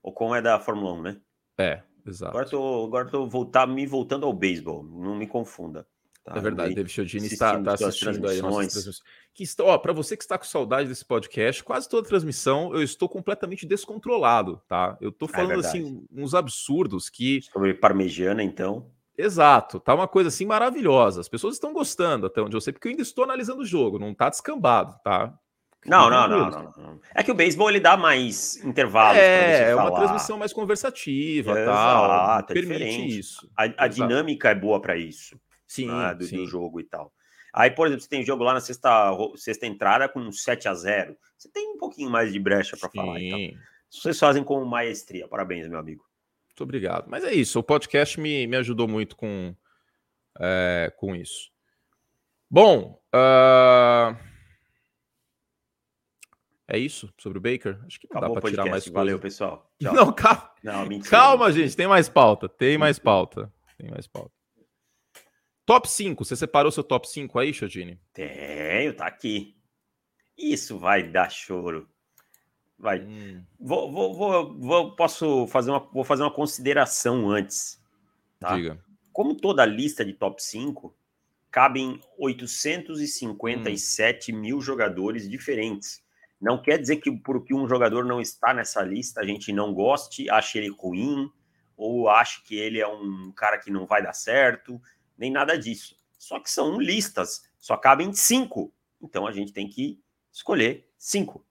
Ocon 0.00 0.32
é 0.34 0.40
da 0.40 0.60
Fórmula 0.60 0.92
1, 0.92 1.02
né? 1.02 1.20
É, 1.58 1.82
exato. 2.06 2.30
Agora 2.30 2.48
tô, 2.48 2.84
agora 2.86 3.08
tô 3.08 3.26
voltar, 3.26 3.66
me 3.66 3.84
voltando 3.84 4.24
ao 4.24 4.32
beisebol, 4.32 4.84
não 4.84 5.16
me 5.16 5.26
confunda. 5.26 5.84
Tá? 6.26 6.36
É 6.36 6.40
verdade, 6.40 6.74
David 6.74 6.92
Chiodini 6.92 7.28
está, 7.28 7.56
está 7.56 7.74
assistindo 7.74 8.28
aí 8.28 8.42
nossas 8.42 9.00
que 9.32 9.44
ó, 9.60 9.78
para 9.78 9.92
você 9.92 10.16
que 10.16 10.24
está 10.24 10.36
com 10.36 10.44
saudade 10.44 10.88
desse 10.88 11.04
podcast, 11.04 11.62
quase 11.62 11.88
toda 11.88 12.08
transmissão 12.08 12.74
eu 12.74 12.82
estou 12.82 13.08
completamente 13.08 13.64
descontrolado, 13.64 14.60
tá? 14.66 14.98
Eu 15.00 15.10
estou 15.10 15.28
é 15.28 15.32
falando 15.32 15.62
é 15.62 15.66
assim 15.68 16.04
uns 16.10 16.34
absurdos 16.34 17.08
que 17.08 17.42
sobre 17.52 17.74
parmegiana, 17.74 18.42
então. 18.42 18.90
Exato, 19.16 19.78
tá 19.78 19.94
uma 19.94 20.08
coisa 20.08 20.28
assim 20.28 20.44
maravilhosa. 20.44 21.20
As 21.20 21.28
pessoas 21.28 21.54
estão 21.54 21.72
gostando 21.72 22.26
até 22.26 22.42
onde 22.42 22.56
eu 22.56 22.60
sei, 22.60 22.72
porque 22.72 22.88
eu 22.88 22.90
ainda 22.90 23.02
estou 23.02 23.22
analisando 23.22 23.62
o 23.62 23.66
jogo, 23.66 23.96
não 23.96 24.12
tá 24.12 24.28
descambado, 24.28 24.98
tá? 25.04 25.32
Não, 25.84 26.10
não, 26.10 26.26
não, 26.26 26.50
não, 26.50 26.74
não, 26.76 27.00
É 27.14 27.22
que 27.22 27.30
o 27.30 27.34
beisebol 27.34 27.70
ele 27.70 27.78
dá 27.78 27.96
mais 27.96 28.56
intervalos. 28.64 29.20
É, 29.20 29.70
é 29.70 29.76
uma 29.76 29.94
transmissão 29.94 30.36
mais 30.36 30.52
conversativa, 30.52 31.56
é, 31.56 31.64
tal. 31.64 32.04
Exato, 32.04 32.52
é 32.52 32.54
permite 32.54 32.84
diferente. 32.84 33.18
isso. 33.20 33.48
A, 33.56 33.84
a 33.84 33.86
dinâmica 33.86 34.50
é 34.50 34.54
boa 34.56 34.80
para 34.80 34.96
isso. 34.96 35.38
Sim, 35.76 35.88
né, 35.88 36.14
do, 36.14 36.24
sim. 36.24 36.36
do, 36.36 36.46
jogo 36.46 36.80
e 36.80 36.84
tal. 36.84 37.12
Aí, 37.52 37.70
por 37.70 37.86
exemplo, 37.86 38.02
você 38.02 38.08
tem 38.08 38.24
jogo 38.24 38.44
lá 38.44 38.52
na 38.54 38.60
sexta, 38.60 39.12
sexta 39.36 39.66
entrada 39.66 40.08
com 40.08 40.30
7 40.30 40.68
a 40.68 40.74
0 40.74 41.16
Você 41.38 41.48
tem 41.48 41.72
um 41.72 41.78
pouquinho 41.78 42.10
mais 42.10 42.32
de 42.32 42.38
brecha 42.38 42.76
para 42.76 42.90
falar. 42.90 43.20
Então. 43.20 43.58
Vocês 43.90 44.18
fazem 44.18 44.44
com 44.44 44.62
maestria. 44.64 45.26
Parabéns, 45.26 45.66
meu 45.68 45.78
amigo. 45.78 46.04
Muito 46.50 46.62
obrigado. 46.62 47.06
Mas 47.08 47.24
é 47.24 47.32
isso. 47.32 47.58
O 47.58 47.62
podcast 47.62 48.20
me, 48.20 48.46
me 48.46 48.56
ajudou 48.56 48.86
muito 48.86 49.16
com, 49.16 49.54
é, 50.38 50.92
com 50.98 51.14
isso. 51.14 51.50
Bom, 52.50 53.00
uh... 53.14 54.16
É 56.68 56.76
isso 56.76 57.12
sobre 57.16 57.38
o 57.38 57.40
Baker? 57.40 57.78
Acho 57.86 58.00
que 58.00 58.08
não 58.10 58.18
Acabou 58.18 58.34
dá 58.34 58.40
para 58.40 58.50
tirar 58.50 58.66
mais 58.66 58.84
coisa. 58.84 58.98
Valeu, 58.98 59.18
pessoal. 59.20 59.70
Tchau. 59.80 59.94
Não, 59.94 60.12
calma. 60.12 60.50
Não, 60.62 61.00
calma, 61.00 61.52
gente. 61.52 61.76
Tem 61.76 61.86
mais 61.86 62.08
pauta. 62.08 62.48
Tem 62.48 62.76
mais 62.76 62.98
pauta. 62.98 63.52
Tem 63.78 63.88
mais 63.88 64.06
pauta. 64.08 64.35
Top 65.66 65.90
5. 65.90 66.24
Você 66.24 66.36
separou 66.36 66.70
seu 66.70 66.84
top 66.84 67.08
5 67.08 67.36
aí, 67.40 67.52
Chodini? 67.52 68.00
Tenho, 68.12 68.94
tá 68.94 69.06
aqui. 69.06 69.56
Isso 70.38 70.78
vai 70.78 71.02
dar 71.02 71.28
choro. 71.28 71.88
Vai. 72.78 73.00
Hum. 73.00 73.42
Vou, 73.58 73.90
vou, 73.90 74.14
vou, 74.14 74.54
vou, 74.58 74.94
posso 74.94 75.48
fazer 75.48 75.72
uma, 75.72 75.80
vou 75.80 76.04
fazer 76.04 76.22
uma 76.22 76.30
consideração 76.30 77.28
antes. 77.28 77.82
Tá? 78.38 78.54
Diga. 78.54 78.78
Como 79.12 79.34
toda 79.34 79.66
lista 79.66 80.04
de 80.04 80.12
top 80.12 80.40
5, 80.42 80.94
cabem 81.50 82.00
857 82.16 84.32
hum. 84.32 84.38
mil 84.38 84.60
jogadores 84.60 85.28
diferentes. 85.28 86.00
Não 86.40 86.62
quer 86.62 86.78
dizer 86.78 86.96
que 86.96 87.10
porque 87.10 87.54
um 87.54 87.66
jogador 87.66 88.04
não 88.04 88.20
está 88.20 88.54
nessa 88.54 88.82
lista, 88.82 89.20
a 89.20 89.24
gente 89.24 89.52
não 89.52 89.74
goste, 89.74 90.30
ache 90.30 90.58
ele 90.58 90.68
ruim, 90.68 91.28
ou 91.76 92.08
ache 92.08 92.40
que 92.44 92.56
ele 92.56 92.78
é 92.78 92.86
um 92.86 93.32
cara 93.32 93.58
que 93.58 93.70
não 93.70 93.86
vai 93.86 94.02
dar 94.02 94.12
certo, 94.12 94.80
nem 95.16 95.30
nada 95.30 95.58
disso. 95.58 95.96
Só 96.18 96.40
que 96.40 96.50
são 96.50 96.80
listas, 96.80 97.48
só 97.58 97.76
cabem 97.76 98.12
cinco. 98.12 98.72
Então 99.00 99.26
a 99.26 99.32
gente 99.32 99.52
tem 99.52 99.68
que 99.68 100.02
escolher 100.32 100.90
cinco. 100.98 101.44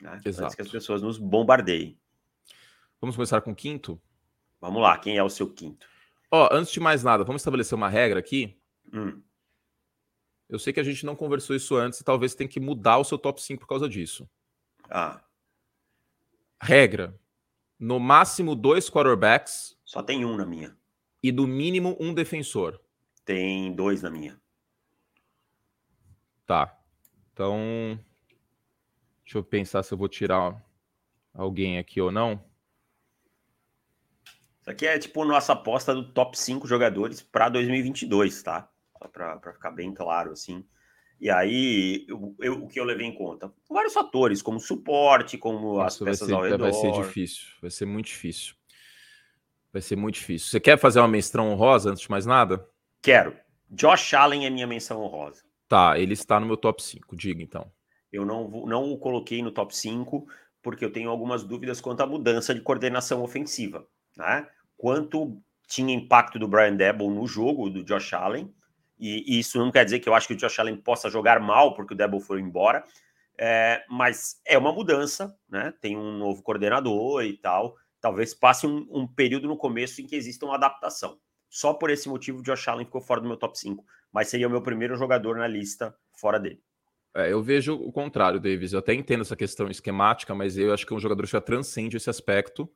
Né? 0.00 0.20
Exato. 0.24 0.44
Antes 0.44 0.56
que 0.56 0.62
as 0.62 0.70
pessoas 0.70 1.02
nos 1.02 1.18
bombardeiem. 1.18 1.98
Vamos 3.00 3.16
começar 3.16 3.40
com 3.40 3.52
o 3.52 3.54
quinto? 3.54 4.00
Vamos 4.60 4.82
lá, 4.82 4.96
quem 4.98 5.16
é 5.16 5.22
o 5.22 5.28
seu 5.28 5.52
quinto? 5.52 5.86
Ó, 6.30 6.48
antes 6.50 6.72
de 6.72 6.80
mais 6.80 7.02
nada, 7.02 7.22
vamos 7.22 7.42
estabelecer 7.42 7.76
uma 7.76 7.88
regra 7.88 8.18
aqui. 8.18 8.58
Hum. 8.92 9.22
Eu 10.48 10.58
sei 10.58 10.72
que 10.72 10.80
a 10.80 10.84
gente 10.84 11.04
não 11.04 11.16
conversou 11.16 11.54
isso 11.54 11.76
antes 11.76 12.00
e 12.00 12.04
talvez 12.04 12.34
tenha 12.34 12.48
que 12.48 12.60
mudar 12.60 12.98
o 12.98 13.04
seu 13.04 13.18
top 13.18 13.42
5 13.42 13.60
por 13.60 13.66
causa 13.66 13.88
disso. 13.88 14.28
Ah. 14.90 15.22
Regra: 16.60 17.18
no 17.78 17.98
máximo 17.98 18.54
dois 18.54 18.88
quarterbacks. 18.88 19.76
Só 19.84 20.02
tem 20.02 20.24
um 20.24 20.36
na 20.36 20.46
minha. 20.46 20.76
E 21.24 21.32
no 21.32 21.46
mínimo 21.46 21.96
um 21.98 22.12
defensor. 22.12 22.78
Tem 23.24 23.74
dois 23.74 24.02
na 24.02 24.10
minha. 24.10 24.38
Tá. 26.44 26.78
Então. 27.32 27.98
Deixa 29.24 29.38
eu 29.38 29.42
pensar 29.42 29.82
se 29.82 29.94
eu 29.94 29.96
vou 29.96 30.06
tirar 30.06 30.62
alguém 31.32 31.78
aqui 31.78 31.98
ou 31.98 32.12
não. 32.12 32.44
Isso 34.60 34.70
aqui 34.70 34.86
é 34.86 34.98
tipo 34.98 35.24
nossa 35.24 35.54
aposta 35.54 35.94
do 35.94 36.12
top 36.12 36.38
5 36.38 36.68
jogadores 36.68 37.22
para 37.22 37.48
2022, 37.48 38.42
tá? 38.42 38.70
para 39.10 39.52
ficar 39.54 39.70
bem 39.70 39.94
claro, 39.94 40.32
assim. 40.32 40.62
E 41.18 41.30
aí, 41.30 42.04
eu, 42.06 42.36
eu, 42.38 42.64
o 42.64 42.68
que 42.68 42.78
eu 42.78 42.84
levei 42.84 43.06
em 43.06 43.14
conta? 43.14 43.50
Vários 43.70 43.94
fatores, 43.94 44.42
como 44.42 44.60
suporte, 44.60 45.38
como 45.38 45.78
Nossa, 45.78 46.04
as 46.04 46.10
peças 46.10 46.28
ser, 46.28 46.34
ao 46.34 46.42
redor. 46.42 46.70
Vai 46.70 46.72
ser 46.74 46.92
difícil, 46.92 47.46
vai 47.62 47.70
ser 47.70 47.86
muito 47.86 48.06
difícil. 48.08 48.54
Vai 49.74 49.82
ser 49.82 49.96
muito 49.96 50.14
difícil. 50.14 50.50
Você 50.50 50.60
quer 50.60 50.78
fazer 50.78 51.00
uma 51.00 51.08
menção 51.08 51.50
honrosa 51.50 51.90
antes 51.90 52.02
de 52.02 52.08
mais 52.08 52.24
nada? 52.24 52.64
Quero. 53.02 53.36
Josh 53.68 54.14
Allen 54.14 54.46
é 54.46 54.50
minha 54.50 54.68
menção 54.68 55.02
honrosa. 55.02 55.42
Tá, 55.68 55.98
ele 55.98 56.12
está 56.12 56.38
no 56.38 56.46
meu 56.46 56.56
top 56.56 56.80
5, 56.80 57.16
diga 57.16 57.42
então. 57.42 57.68
eu 58.12 58.24
não, 58.24 58.48
não 58.66 58.92
o 58.92 58.96
coloquei 58.96 59.42
no 59.42 59.50
top 59.50 59.76
5 59.76 60.28
porque 60.62 60.84
eu 60.84 60.92
tenho 60.92 61.10
algumas 61.10 61.42
dúvidas 61.42 61.80
quanto 61.80 62.02
à 62.02 62.06
mudança 62.06 62.54
de 62.54 62.60
coordenação 62.60 63.20
ofensiva. 63.20 63.84
Né? 64.16 64.46
Quanto 64.76 65.42
tinha 65.66 65.92
impacto 65.92 66.38
do 66.38 66.46
Brian 66.46 66.76
Debo 66.76 67.10
no 67.10 67.26
jogo 67.26 67.68
do 67.68 67.82
Josh 67.82 68.12
Allen, 68.12 68.54
e, 68.96 69.24
e, 69.26 69.40
isso 69.40 69.58
não 69.58 69.72
quer 69.72 69.84
dizer 69.84 69.98
que 69.98 70.08
eu 70.08 70.14
acho 70.14 70.28
que 70.28 70.34
o 70.34 70.36
Josh 70.36 70.60
Allen 70.60 70.76
possa 70.76 71.10
jogar 71.10 71.40
mal 71.40 71.74
porque 71.74 71.94
o 71.94 71.96
Debo 71.96 72.20
foi 72.20 72.40
embora, 72.40 72.84
é, 73.36 73.84
mas 73.90 74.40
é 74.46 74.56
uma 74.56 74.72
mudança, 74.72 75.36
né? 75.48 75.74
Tem 75.80 75.96
um 75.96 76.16
novo 76.16 76.44
coordenador 76.44 77.24
e 77.24 77.36
tal. 77.36 77.76
Talvez 78.04 78.34
passe 78.34 78.66
um, 78.66 78.86
um, 78.90 79.06
período 79.06 79.48
no 79.48 79.56
começo 79.56 80.02
em 80.02 80.06
que 80.06 80.14
exista 80.14 80.44
uma 80.44 80.56
adaptação. 80.56 81.18
Só 81.48 81.72
por 81.72 81.88
esse 81.88 82.06
motivo, 82.06 82.40
o 82.40 82.42
Josh 82.42 82.68
Allen 82.68 82.84
ficou 82.84 83.00
fora 83.00 83.18
do 83.18 83.26
meu 83.26 83.38
top 83.38 83.58
5, 83.58 83.82
mas 84.12 84.28
seria 84.28 84.46
o 84.46 84.50
meu 84.50 84.60
primeiro 84.60 84.94
jogador 84.94 85.38
na 85.38 85.46
lista 85.46 85.96
fora 86.12 86.38
dele. 86.38 86.60
É, 87.16 87.32
eu 87.32 87.42
vejo 87.42 87.74
o 87.74 87.90
contrário, 87.90 88.38
Davis. 88.38 88.74
Eu 88.74 88.80
até 88.80 88.92
entendo 88.92 89.22
essa 89.22 89.34
questão 89.34 89.70
esquemática, 89.70 90.34
mas 90.34 90.58
eu 90.58 90.74
acho 90.74 90.86
que 90.86 90.92
é 90.92 90.96
um 90.96 91.00
jogador 91.00 91.22
que 91.22 91.32
já 91.32 91.40
transcende 91.40 91.96
esse 91.96 92.10
aspecto. 92.10 92.70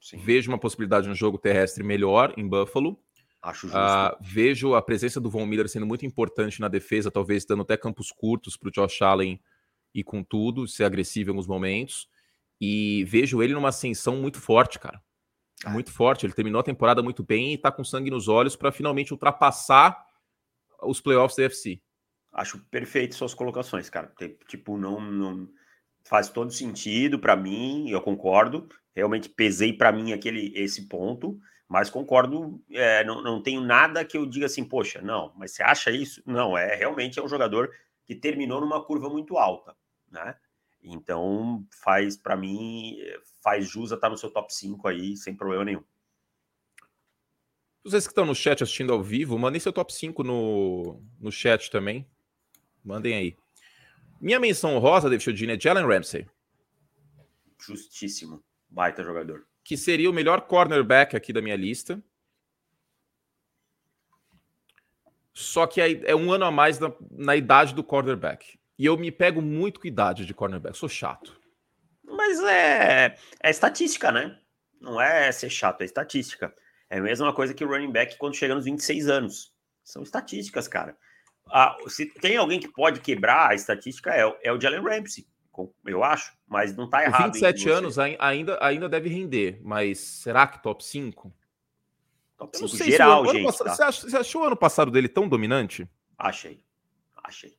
Sim. 0.00 0.16
Vejo 0.16 0.50
uma 0.50 0.58
possibilidade 0.58 1.06
no 1.06 1.14
jogo 1.14 1.36
terrestre 1.36 1.84
melhor 1.84 2.32
em 2.38 2.48
Buffalo. 2.48 2.98
Acho 3.42 3.68
justo. 3.68 3.76
Uh, 3.76 4.16
vejo 4.22 4.74
a 4.74 4.80
presença 4.80 5.20
do 5.20 5.28
Von 5.28 5.44
Miller 5.44 5.68
sendo 5.68 5.84
muito 5.84 6.06
importante 6.06 6.62
na 6.62 6.68
defesa, 6.68 7.10
talvez 7.10 7.44
dando 7.44 7.60
até 7.60 7.76
campos 7.76 8.10
curtos 8.10 8.56
para 8.56 8.70
o 8.70 8.72
Josh 8.72 9.02
Allen 9.02 9.38
e 9.94 10.02
com 10.02 10.24
tudo, 10.24 10.66
ser 10.66 10.84
agressivo 10.84 11.28
em 11.28 11.32
alguns 11.32 11.46
momentos. 11.46 12.08
E 12.64 13.02
vejo 13.06 13.42
ele 13.42 13.54
numa 13.54 13.70
ascensão 13.70 14.14
muito 14.14 14.40
forte, 14.40 14.78
cara. 14.78 15.02
Ah. 15.64 15.70
Muito 15.70 15.90
forte. 15.90 16.24
Ele 16.24 16.32
terminou 16.32 16.60
a 16.60 16.62
temporada 16.62 17.02
muito 17.02 17.24
bem 17.24 17.50
e 17.50 17.54
está 17.54 17.72
com 17.72 17.82
sangue 17.82 18.08
nos 18.08 18.28
olhos 18.28 18.54
para 18.54 18.70
finalmente 18.70 19.12
ultrapassar 19.12 20.00
os 20.80 21.00
playoffs 21.00 21.36
da 21.36 21.42
UFC. 21.42 21.82
Acho 22.32 22.60
perfeito 22.70 23.16
suas 23.16 23.34
colocações, 23.34 23.90
cara. 23.90 24.14
Tipo, 24.46 24.78
não, 24.78 25.00
não 25.00 25.48
faz 26.04 26.28
todo 26.28 26.52
sentido 26.52 27.18
para 27.18 27.34
mim, 27.34 27.90
eu 27.90 28.00
concordo. 28.00 28.68
Realmente 28.94 29.28
pesei 29.28 29.72
para 29.72 29.90
mim 29.90 30.12
aquele 30.12 30.52
esse 30.54 30.86
ponto, 30.86 31.40
mas 31.68 31.90
concordo. 31.90 32.62
É, 32.70 33.02
não, 33.02 33.24
não 33.24 33.42
tenho 33.42 33.60
nada 33.60 34.04
que 34.04 34.16
eu 34.16 34.24
diga 34.24 34.46
assim, 34.46 34.62
poxa, 34.62 35.02
não. 35.02 35.32
Mas 35.36 35.50
você 35.50 35.64
acha 35.64 35.90
isso? 35.90 36.22
Não, 36.24 36.56
é 36.56 36.76
realmente 36.76 37.18
é 37.18 37.22
um 37.24 37.28
jogador 37.28 37.72
que 38.04 38.14
terminou 38.14 38.60
numa 38.60 38.84
curva 38.84 39.08
muito 39.08 39.36
alta, 39.36 39.74
né? 40.08 40.36
Então 40.82 41.64
faz 41.82 42.16
para 42.16 42.36
mim 42.36 42.96
faz 43.42 43.68
jus 43.68 43.92
a 43.92 43.94
estar 43.94 44.10
no 44.10 44.16
seu 44.16 44.30
top 44.30 44.52
5 44.52 44.88
aí 44.88 45.16
sem 45.16 45.34
problema 45.34 45.64
nenhum. 45.64 45.84
Vocês 47.84 48.06
que 48.06 48.12
estão 48.12 48.24
no 48.24 48.34
chat 48.34 48.62
assistindo 48.62 48.92
ao 48.92 49.02
vivo, 49.02 49.38
mandem 49.38 49.60
seu 49.60 49.72
top 49.72 49.92
5 49.92 50.22
no, 50.22 51.02
no 51.18 51.32
chat 51.32 51.68
também. 51.70 52.08
Mandem 52.84 53.14
aí. 53.14 53.36
Minha 54.20 54.38
menção 54.38 54.78
rosa, 54.78 55.10
David 55.10 55.24
Chiodini, 55.24 55.54
é 55.54 55.60
Jalen 55.60 55.84
Ramsey. 55.84 56.28
Justíssimo. 57.58 58.42
Baita 58.70 59.02
jogador. 59.02 59.46
Que 59.64 59.76
seria 59.76 60.08
o 60.08 60.12
melhor 60.12 60.42
cornerback 60.42 61.16
aqui 61.16 61.32
da 61.32 61.42
minha 61.42 61.56
lista. 61.56 62.02
Só 65.32 65.66
que 65.66 65.80
é 65.80 66.14
um 66.14 66.30
ano 66.30 66.44
a 66.44 66.50
mais 66.52 66.78
na, 66.78 66.92
na 67.10 67.34
idade 67.34 67.74
do 67.74 67.82
cornerback. 67.82 68.60
E 68.78 68.86
eu 68.86 68.96
me 68.96 69.10
pego 69.12 69.40
muito 69.40 69.80
com 69.80 69.86
idade 69.86 70.26
de 70.26 70.34
cornerback. 70.34 70.76
Sou 70.76 70.88
chato. 70.88 71.40
Mas 72.04 72.40
é, 72.40 73.16
é 73.42 73.50
estatística, 73.50 74.10
né? 74.10 74.38
Não 74.80 75.00
é 75.00 75.30
ser 75.30 75.50
chato, 75.50 75.82
é 75.82 75.84
estatística. 75.84 76.52
É 76.90 76.98
a 76.98 77.02
mesma 77.02 77.32
coisa 77.32 77.54
que 77.54 77.64
o 77.64 77.68
running 77.68 77.92
back 77.92 78.16
quando 78.18 78.34
chega 78.34 78.54
nos 78.54 78.64
26 78.64 79.08
anos. 79.08 79.52
São 79.84 80.02
estatísticas, 80.02 80.68
cara. 80.68 80.96
Ah, 81.50 81.76
se 81.88 82.06
tem 82.06 82.36
alguém 82.36 82.60
que 82.60 82.68
pode 82.68 83.00
quebrar 83.00 83.50
a 83.50 83.54
estatística, 83.54 84.10
é, 84.14 84.22
é 84.42 84.52
o 84.52 84.60
Jalen 84.60 84.82
Ramsey, 84.82 85.26
eu 85.84 86.02
acho, 86.02 86.32
mas 86.46 86.74
não 86.74 86.84
está 86.84 87.02
errado. 87.02 87.32
27 87.32 87.68
anos 87.68 87.98
ainda, 87.98 88.58
ainda 88.60 88.88
deve 88.88 89.08
render, 89.08 89.60
mas 89.62 89.98
será 89.98 90.46
que 90.46 90.62
top 90.62 90.84
5? 90.84 91.32
Top 92.38 92.56
5 92.56 92.84
geral, 92.84 93.22
ano, 93.22 93.32
gente. 93.32 93.44
Passado, 93.44 93.66
tá? 93.66 93.74
você, 93.74 93.82
achou, 93.82 94.10
você, 94.10 94.16
achou, 94.16 94.42
o 94.42 94.44
ano 94.46 94.56
passado 94.56 94.90
dele 94.90 95.08
tão 95.08 95.28
dominante? 95.28 95.88
Achei. 96.18 96.62
Achei. 97.22 97.56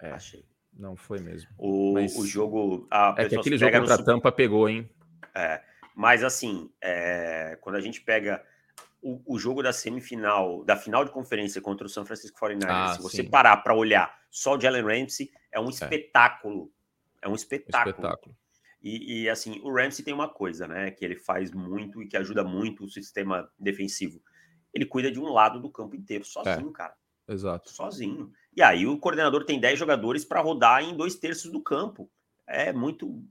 É, 0.00 0.10
achei. 0.12 0.44
Não 0.72 0.94
foi 0.94 1.18
mesmo. 1.20 1.50
O, 1.58 1.94
mas... 1.94 2.16
o 2.16 2.26
jogo. 2.26 2.86
é 3.16 3.28
que 3.28 3.36
aquele 3.36 3.58
jogo 3.58 3.78
contra 3.78 3.94
a 3.94 4.02
Tampa 4.02 4.30
pegou, 4.30 4.68
hein? 4.68 4.88
É, 5.34 5.60
mas 5.94 6.22
assim, 6.22 6.70
é, 6.80 7.58
quando 7.60 7.76
a 7.76 7.80
gente 7.80 8.00
pega 8.00 8.42
o, 9.02 9.20
o, 9.34 9.38
jogo 9.38 9.62
da 9.62 9.72
semifinal, 9.72 10.64
da 10.64 10.76
final 10.76 11.04
de 11.04 11.10
conferência 11.10 11.60
contra 11.60 11.86
o 11.86 11.90
San 11.90 12.04
Francisco 12.04 12.38
49ers, 12.38 12.66
ah, 12.68 12.94
se 12.94 13.02
você 13.02 13.22
sim. 13.22 13.30
parar 13.30 13.56
para 13.58 13.74
olhar 13.74 14.16
só 14.30 14.56
o 14.56 14.60
Jalen 14.60 14.82
Ramsey, 14.82 15.30
é 15.50 15.58
um 15.58 15.68
espetáculo. 15.68 16.70
É, 17.20 17.26
é 17.26 17.28
um 17.28 17.34
espetáculo. 17.34 17.90
espetáculo. 17.90 18.36
E, 18.80 19.22
e, 19.22 19.28
assim, 19.28 19.60
o 19.64 19.74
Ramsey 19.74 20.04
tem 20.04 20.14
uma 20.14 20.28
coisa, 20.28 20.68
né, 20.68 20.92
que 20.92 21.04
ele 21.04 21.16
faz 21.16 21.50
muito 21.50 22.00
e 22.00 22.06
que 22.06 22.16
ajuda 22.16 22.44
muito 22.44 22.84
o 22.84 22.88
sistema 22.88 23.50
defensivo. 23.58 24.22
Ele 24.72 24.86
cuida 24.86 25.10
de 25.10 25.18
um 25.18 25.32
lado 25.32 25.60
do 25.60 25.70
campo 25.70 25.96
inteiro, 25.96 26.24
sozinho, 26.24 26.70
é. 26.70 26.72
cara. 26.72 26.94
Exato. 27.28 27.70
Sozinho. 27.70 28.32
E 28.58 28.62
aí 28.62 28.88
o 28.88 28.98
coordenador 28.98 29.44
tem 29.44 29.60
10 29.60 29.78
jogadores 29.78 30.24
para 30.24 30.40
rodar 30.40 30.82
em 30.82 30.96
dois 30.96 31.14
terços 31.14 31.48
do 31.48 31.62
campo. 31.62 32.10
É 32.44 32.72
muito 32.72 33.24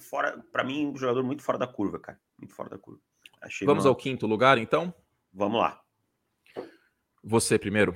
fora, 0.00 0.44
para 0.50 0.64
mim, 0.64 0.88
um 0.88 0.96
jogador 0.96 1.22
muito 1.22 1.40
fora 1.40 1.56
da 1.56 1.68
curva, 1.68 2.00
cara. 2.00 2.18
Muito 2.36 2.52
fora 2.52 2.70
da 2.70 2.76
curva. 2.76 3.00
Achei 3.40 3.64
Vamos 3.64 3.84
uma... 3.84 3.90
ao 3.90 3.94
quinto 3.94 4.26
lugar, 4.26 4.58
então? 4.58 4.92
Vamos 5.32 5.60
lá. 5.60 5.80
Você 7.22 7.60
primeiro. 7.60 7.94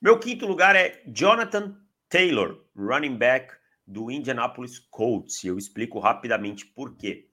Meu 0.00 0.16
quinto 0.16 0.46
lugar 0.46 0.76
é 0.76 1.02
Jonathan 1.08 1.76
Taylor, 2.08 2.64
running 2.76 3.16
back 3.16 3.52
do 3.84 4.12
Indianapolis 4.12 4.78
Colts. 4.78 5.42
Eu 5.42 5.58
explico 5.58 5.98
rapidamente 5.98 6.66
por 6.66 6.96
quê. 6.96 7.28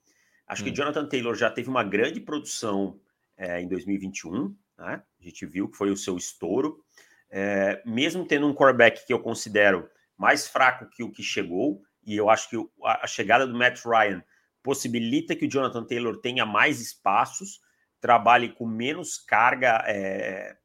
Acho 0.48 0.64
hum. 0.64 0.66
que 0.66 0.72
Jonathan 0.72 1.08
Taylor 1.08 1.36
já 1.36 1.52
teve 1.52 1.70
uma 1.70 1.84
grande 1.84 2.20
produção 2.20 3.00
é, 3.38 3.62
em 3.62 3.68
2021, 3.68 4.56
né? 4.80 5.04
A 5.20 5.24
gente 5.24 5.46
viu 5.46 5.70
que 5.70 5.78
foi 5.78 5.92
o 5.92 5.96
seu 5.98 6.18
estouro. 6.18 6.84
É, 7.32 7.82
mesmo 7.86 8.28
tendo 8.28 8.46
um 8.46 8.54
quarterback 8.54 9.06
que 9.08 9.14
eu 9.14 9.20
considero 9.20 9.90
mais 10.18 10.48
fraco 10.48 10.90
que 10.90 11.02
o 11.02 11.12
que 11.12 11.24
chegou, 11.24 11.82
e 12.06 12.16
eu 12.16 12.30
acho 12.30 12.50
que 12.50 12.58
a 12.84 13.08
chegada 13.08 13.48
do 13.48 13.58
Matt 13.58 13.80
Ryan 13.86 14.24
possibilita 14.62 15.36
que 15.36 15.46
o 15.46 15.50
Jonathan 15.50 15.84
Taylor 15.86 16.18
tenha 16.18 16.46
mais 16.46 16.82
espaços, 16.82 17.60
trabalhe 18.00 18.50
com 18.50 18.68
menos 18.68 19.18
carga, 19.18 19.84
é, 19.88 20.56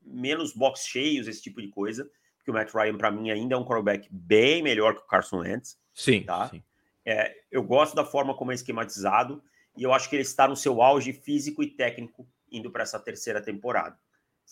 menos 0.00 0.52
box 0.54 0.86
cheios, 0.86 1.26
esse 1.26 1.42
tipo 1.42 1.60
de 1.60 1.68
coisa. 1.68 2.08
Que 2.44 2.50
o 2.50 2.54
Matt 2.54 2.72
Ryan, 2.72 2.96
para 2.96 3.10
mim, 3.10 3.30
ainda 3.30 3.56
é 3.56 3.58
um 3.58 3.64
quarterback 3.64 4.08
bem 4.10 4.62
melhor 4.62 4.94
que 4.94 5.00
o 5.00 5.06
Carson 5.06 5.38
Wentz. 5.40 5.76
Sim. 5.92 6.22
Tá? 6.22 6.48
sim. 6.48 6.62
É, 7.04 7.34
eu 7.50 7.62
gosto 7.62 7.94
da 7.94 8.04
forma 8.04 8.36
como 8.36 8.52
é 8.52 8.54
esquematizado 8.54 9.42
e 9.76 9.82
eu 9.82 9.92
acho 9.92 10.08
que 10.08 10.16
ele 10.16 10.22
está 10.22 10.48
no 10.48 10.56
seu 10.56 10.82
auge 10.82 11.12
físico 11.12 11.62
e 11.62 11.70
técnico 11.70 12.28
indo 12.50 12.70
para 12.70 12.82
essa 12.82 12.98
terceira 12.98 13.40
temporada. 13.40 13.96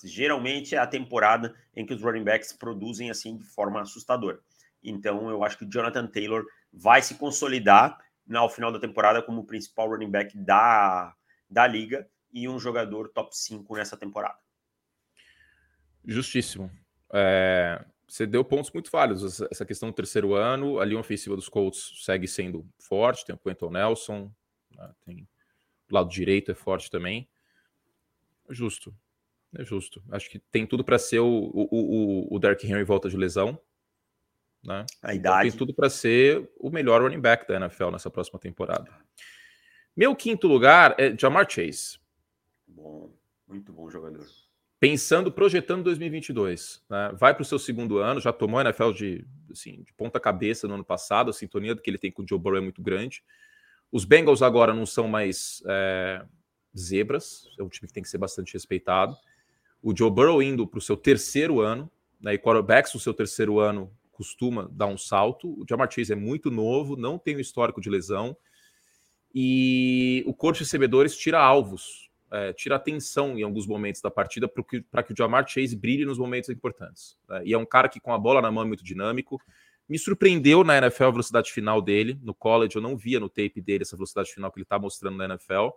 Geralmente 0.02 0.74
é 0.74 0.78
a 0.78 0.86
temporada 0.86 1.54
em 1.74 1.86
que 1.86 1.94
os 1.94 2.02
running 2.02 2.24
backs 2.24 2.52
produzem 2.52 3.10
assim 3.10 3.36
de 3.36 3.44
forma 3.44 3.80
assustadora. 3.80 4.40
Então 4.82 5.30
eu 5.30 5.44
acho 5.44 5.58
que 5.58 5.64
o 5.64 5.70
Jonathan 5.70 6.06
Taylor 6.06 6.44
vai 6.72 7.00
se 7.00 7.14
consolidar 7.14 7.98
ao 8.34 8.48
final 8.48 8.72
da 8.72 8.80
temporada 8.80 9.22
como 9.22 9.42
o 9.42 9.46
principal 9.46 9.88
running 9.88 10.10
back 10.10 10.36
da, 10.36 11.14
da 11.48 11.66
liga 11.66 12.08
e 12.32 12.48
um 12.48 12.58
jogador 12.58 13.08
top 13.10 13.36
5 13.36 13.76
nessa 13.76 13.96
temporada. 13.96 14.38
Justíssimo. 16.04 16.70
É, 17.12 17.84
você 18.06 18.26
deu 18.26 18.44
pontos 18.44 18.70
muito 18.72 18.90
válidos. 18.90 19.40
Essa 19.42 19.64
questão 19.64 19.88
do 19.88 19.94
terceiro 19.94 20.34
ano, 20.34 20.80
a 20.80 20.84
linha 20.84 21.00
ofensiva 21.00 21.36
dos 21.36 21.48
Colts 21.48 22.04
segue 22.04 22.26
sendo 22.26 22.66
forte. 22.78 23.24
Tem 23.24 23.34
o 23.34 23.38
Quentin 23.38 23.70
Nelson, 23.70 24.30
né, 24.70 24.92
tem 25.04 25.28
o 25.90 25.94
lado 25.94 26.10
direito 26.10 26.50
é 26.50 26.54
forte 26.54 26.90
também. 26.90 27.28
Justo. 28.50 28.94
É 29.56 29.64
justo. 29.64 30.02
Acho 30.10 30.28
que 30.30 30.38
tem 30.38 30.66
tudo 30.66 30.84
para 30.84 30.98
ser 30.98 31.20
o, 31.20 31.26
o, 31.28 32.34
o, 32.34 32.38
Derrick 32.38 32.66
Henry 32.66 32.84
volta 32.84 33.08
de 33.08 33.16
lesão. 33.16 33.58
Né? 34.62 34.84
A 35.02 35.14
idade. 35.14 35.50
Tem 35.50 35.58
tudo 35.58 35.74
para 35.74 35.90
ser 35.90 36.50
o 36.58 36.70
melhor 36.70 37.02
running 37.02 37.20
back 37.20 37.46
da 37.46 37.56
NFL 37.56 37.90
nessa 37.90 38.10
próxima 38.10 38.38
temporada. 38.38 38.90
Meu 39.96 40.16
quinto 40.16 40.48
lugar 40.48 40.94
é 40.98 41.16
Jamar 41.16 41.48
Chase. 41.48 41.98
Bom, 42.66 43.12
muito 43.46 43.72
bom 43.72 43.88
jogador. 43.88 44.26
Pensando, 44.80 45.30
projetando 45.30 45.84
2022. 45.84 46.82
Né? 46.90 47.12
Vai 47.14 47.32
para 47.32 47.42
o 47.42 47.44
seu 47.44 47.58
segundo 47.58 47.98
ano, 47.98 48.20
já 48.20 48.32
tomou 48.32 48.58
a 48.58 48.62
NFL 48.64 48.90
de, 48.90 49.24
assim, 49.50 49.82
de 49.82 49.92
ponta 49.92 50.18
cabeça 50.18 50.66
no 50.66 50.74
ano 50.74 50.84
passado, 50.84 51.30
a 51.30 51.32
sintonia 51.32 51.76
que 51.76 51.88
ele 51.88 51.98
tem 51.98 52.10
com 52.10 52.22
o 52.22 52.26
Joe 52.28 52.38
Burrow 52.38 52.58
é 52.58 52.60
muito 52.60 52.82
grande. 52.82 53.22
Os 53.92 54.04
Bengals 54.04 54.42
agora 54.42 54.74
não 54.74 54.84
são 54.84 55.06
mais 55.06 55.62
é, 55.66 56.24
zebras, 56.76 57.46
é 57.58 57.62
um 57.62 57.68
time 57.68 57.86
que 57.86 57.94
tem 57.94 58.02
que 58.02 58.08
ser 58.08 58.18
bastante 58.18 58.52
respeitado. 58.52 59.16
O 59.84 59.94
Joe 59.94 60.10
Burrow 60.10 60.42
indo 60.42 60.66
para 60.66 60.78
o 60.78 60.80
seu 60.80 60.96
terceiro 60.96 61.60
ano, 61.60 61.90
né, 62.18 62.32
e 62.32 62.38
quarterbacks 62.38 62.94
no 62.94 62.98
seu 62.98 63.12
terceiro 63.12 63.60
ano 63.60 63.92
costuma 64.12 64.66
dar 64.72 64.86
um 64.86 64.96
salto. 64.96 65.46
O 65.60 65.66
Jamar 65.68 65.92
Chase 65.92 66.10
é 66.10 66.16
muito 66.16 66.50
novo, 66.50 66.96
não 66.96 67.18
tem 67.18 67.36
um 67.36 67.40
histórico 67.40 67.82
de 67.82 67.90
lesão. 67.90 68.34
E 69.34 70.24
o 70.26 70.32
corpo 70.32 70.54
de 70.56 70.64
recebedores 70.64 71.14
tira 71.14 71.38
alvos, 71.38 72.08
é, 72.30 72.54
tira 72.54 72.76
atenção 72.76 73.38
em 73.38 73.42
alguns 73.42 73.66
momentos 73.66 74.00
da 74.00 74.10
partida 74.10 74.48
para 74.48 74.64
que, 74.64 74.80
que 74.80 75.12
o 75.12 75.16
Jamar 75.16 75.46
Chase 75.46 75.76
brilhe 75.76 76.06
nos 76.06 76.16
momentos 76.16 76.48
importantes. 76.48 77.18
Né? 77.28 77.42
E 77.44 77.52
é 77.52 77.58
um 77.58 77.66
cara 77.66 77.86
que, 77.86 78.00
com 78.00 78.14
a 78.14 78.18
bola 78.18 78.40
na 78.40 78.50
mão, 78.50 78.64
é 78.64 78.66
muito 78.66 78.82
dinâmico. 78.82 79.38
Me 79.86 79.98
surpreendeu 79.98 80.64
na 80.64 80.78
NFL 80.78 81.04
a 81.04 81.10
velocidade 81.10 81.52
final 81.52 81.82
dele. 81.82 82.18
No 82.22 82.32
college 82.32 82.74
eu 82.74 82.80
não 82.80 82.96
via 82.96 83.20
no 83.20 83.28
tape 83.28 83.60
dele 83.60 83.82
essa 83.82 83.96
velocidade 83.96 84.32
final 84.32 84.50
que 84.50 84.58
ele 84.58 84.64
está 84.64 84.78
mostrando 84.78 85.18
na 85.18 85.26
NFL. 85.26 85.68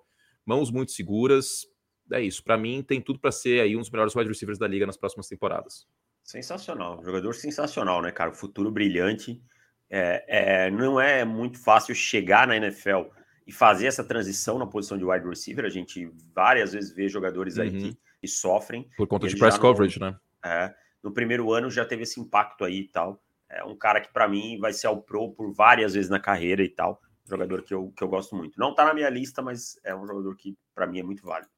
Mãos 0.46 0.72
muito 0.72 0.94
seguras. 0.94 1.68
É 2.12 2.22
isso. 2.22 2.44
Para 2.44 2.58
mim 2.58 2.84
tem 2.84 3.02
tudo 3.02 3.20
para 3.20 3.32
ser 3.32 3.62
aí 3.62 3.76
um 3.76 3.80
dos 3.80 3.90
melhores 3.90 4.16
wide 4.16 4.30
receivers 4.30 4.58
da 4.58 4.68
liga 4.68 4.86
nas 4.86 4.98
próximas 4.98 5.28
temporadas. 5.28 5.86
Sensacional, 6.24 7.02
jogador 7.04 7.34
sensacional, 7.34 8.02
né, 8.02 8.12
cara? 8.12 8.34
Futuro 8.34 8.70
brilhante. 8.70 9.42
É, 9.90 10.26
é, 10.28 10.72
não 10.72 11.00
é 11.00 11.24
muito 11.24 11.58
fácil 11.58 11.96
chegar 11.96 12.46
na 12.46 12.58
NFL 12.58 13.04
e 13.46 13.52
fazer 13.54 13.88
essa 13.88 14.04
transição 14.04 14.60
na 14.60 14.68
posição 14.68 14.98
de 14.98 15.06
wide 15.06 15.26
receiver. 15.26 15.64
A 15.64 15.70
gente 15.70 16.12
várias 16.36 16.74
vezes 16.74 16.94
vê 16.94 17.08
jogadores 17.08 17.58
aí 17.58 17.72
que, 17.72 17.86
uhum. 17.86 17.98
que 18.20 18.28
sofrem. 18.28 18.90
Por 18.98 19.08
conta 19.08 19.28
de 19.28 19.38
press 19.38 19.58
coverage, 19.58 20.00
no, 20.00 20.06
né? 20.08 20.20
É, 20.44 20.74
no 21.02 21.14
primeiro 21.14 21.54
ano 21.54 21.72
já 21.72 21.86
teve 21.86 22.04
esse 22.04 22.20
impacto 22.20 22.66
aí 22.66 22.82
e 22.82 22.88
tal. 22.90 23.24
É 23.50 23.64
um 23.64 23.78
cara 23.78 24.02
que, 24.02 24.12
para 24.12 24.28
mim, 24.28 24.60
vai 24.60 24.74
ser 24.74 24.88
ao 24.88 25.02
pro 25.02 25.32
por 25.32 25.54
várias 25.54 25.94
vezes 25.94 26.10
na 26.10 26.20
carreira 26.20 26.62
e 26.62 26.70
tal. 26.70 27.02
Jogador 27.26 27.64
que 27.64 27.74
eu, 27.74 27.94
que 27.96 28.04
eu 28.04 28.10
gosto 28.10 28.36
muito. 28.36 28.60
Não 28.60 28.76
tá 28.76 28.84
na 28.84 28.94
minha 28.94 29.10
lista, 29.10 29.42
mas 29.42 29.80
é 29.84 29.96
um 29.96 30.06
jogador 30.06 30.36
que, 30.36 30.58
para 30.76 30.86
mim, 30.86 31.00
é 31.00 31.04
muito 31.04 31.24
válido. 31.24 31.50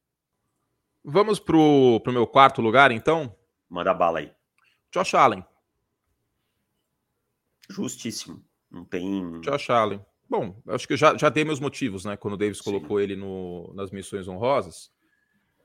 Vamos 1.04 1.40
pro, 1.40 2.00
pro 2.04 2.14
meu 2.14 2.28
quarto 2.28 2.62
lugar, 2.62 2.92
então? 2.92 3.36
Manda 3.70 3.94
bala 3.94 4.20
aí. 4.20 4.32
Josh 4.92 5.14
Allen. 5.14 5.46
Justíssimo. 7.70 8.44
Não 8.70 8.84
tem. 8.84 9.40
Josh 9.42 9.70
Allen. 9.70 10.04
Bom, 10.30 10.62
acho 10.68 10.88
que 10.88 10.94
eu 10.94 10.98
já, 10.98 11.18
já 11.18 11.30
dei 11.30 11.44
meus 11.44 11.60
motivos, 11.60 12.06
né? 12.06 12.16
Quando 12.16 12.36
o 12.36 12.38
Davis 12.38 12.60
Sim. 12.60 12.64
colocou 12.64 13.00
ele 13.00 13.16
no, 13.16 13.72
nas 13.74 13.92
missões 13.92 14.28
honrosas. 14.28 14.92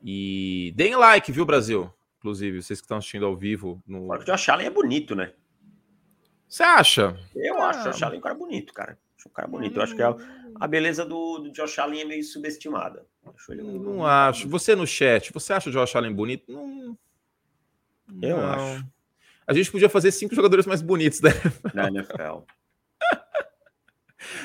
E 0.03 0.73
deem 0.77 0.97
like, 0.97 1.31
viu, 1.33 1.45
Brasil? 1.45 1.93
Inclusive, 2.19 2.63
vocês 2.63 2.81
que 2.81 2.85
estão 2.85 2.99
assistindo 2.99 3.27
ao 3.27 3.37
vivo. 3.37 3.83
No... 3.87 4.11
o 4.11 4.19
Josh 4.25 4.49
Allen 4.49 4.67
é 4.67 4.71
bonito, 4.71 5.15
né? 5.15 5.35
Você 6.49 6.63
acha? 6.63 7.19
Eu 7.35 7.61
ah. 7.61 7.69
acho 7.69 7.81
o 7.81 7.93
Josh 7.93 8.03
Allen 8.03 8.19
um 8.19 8.23
cara 8.23 8.35
bonito, 8.35 8.73
cara. 8.73 8.99
Acho 9.19 9.29
um 9.29 9.33
cara 9.33 9.49
bonito. 9.49 9.77
Eu 9.77 9.83
acho 9.83 9.95
que 9.95 10.03
a, 10.03 10.15
a 10.61 10.67
beleza 10.67 11.05
do, 11.05 11.39
do 11.39 11.53
Josh 11.53 11.79
Allen 11.79 12.01
é 12.01 12.05
meio 12.05 12.25
subestimada. 12.25 13.07
Acho 13.35 13.53
ele 13.53 13.63
não, 13.63 13.73
não 13.75 14.07
acho. 14.07 14.49
Você 14.49 14.75
no 14.75 14.87
chat, 14.87 15.33
você 15.33 15.53
acha 15.53 15.71
o 15.71 15.73
Josh 15.73 15.97
Allen 15.97 16.13
bonito? 16.13 16.53
Não. 16.53 16.99
Eu 18.21 18.37
não. 18.37 18.51
acho. 18.51 18.87
A 19.47 19.53
gente 19.53 19.71
podia 19.71 19.89
fazer 19.89 20.11
cinco 20.11 20.35
jogadores 20.35 20.67
mais 20.67 20.81
bonitos 20.81 21.21
da 21.21 21.31
NFL. 21.31 21.79
NFL. 21.99 22.45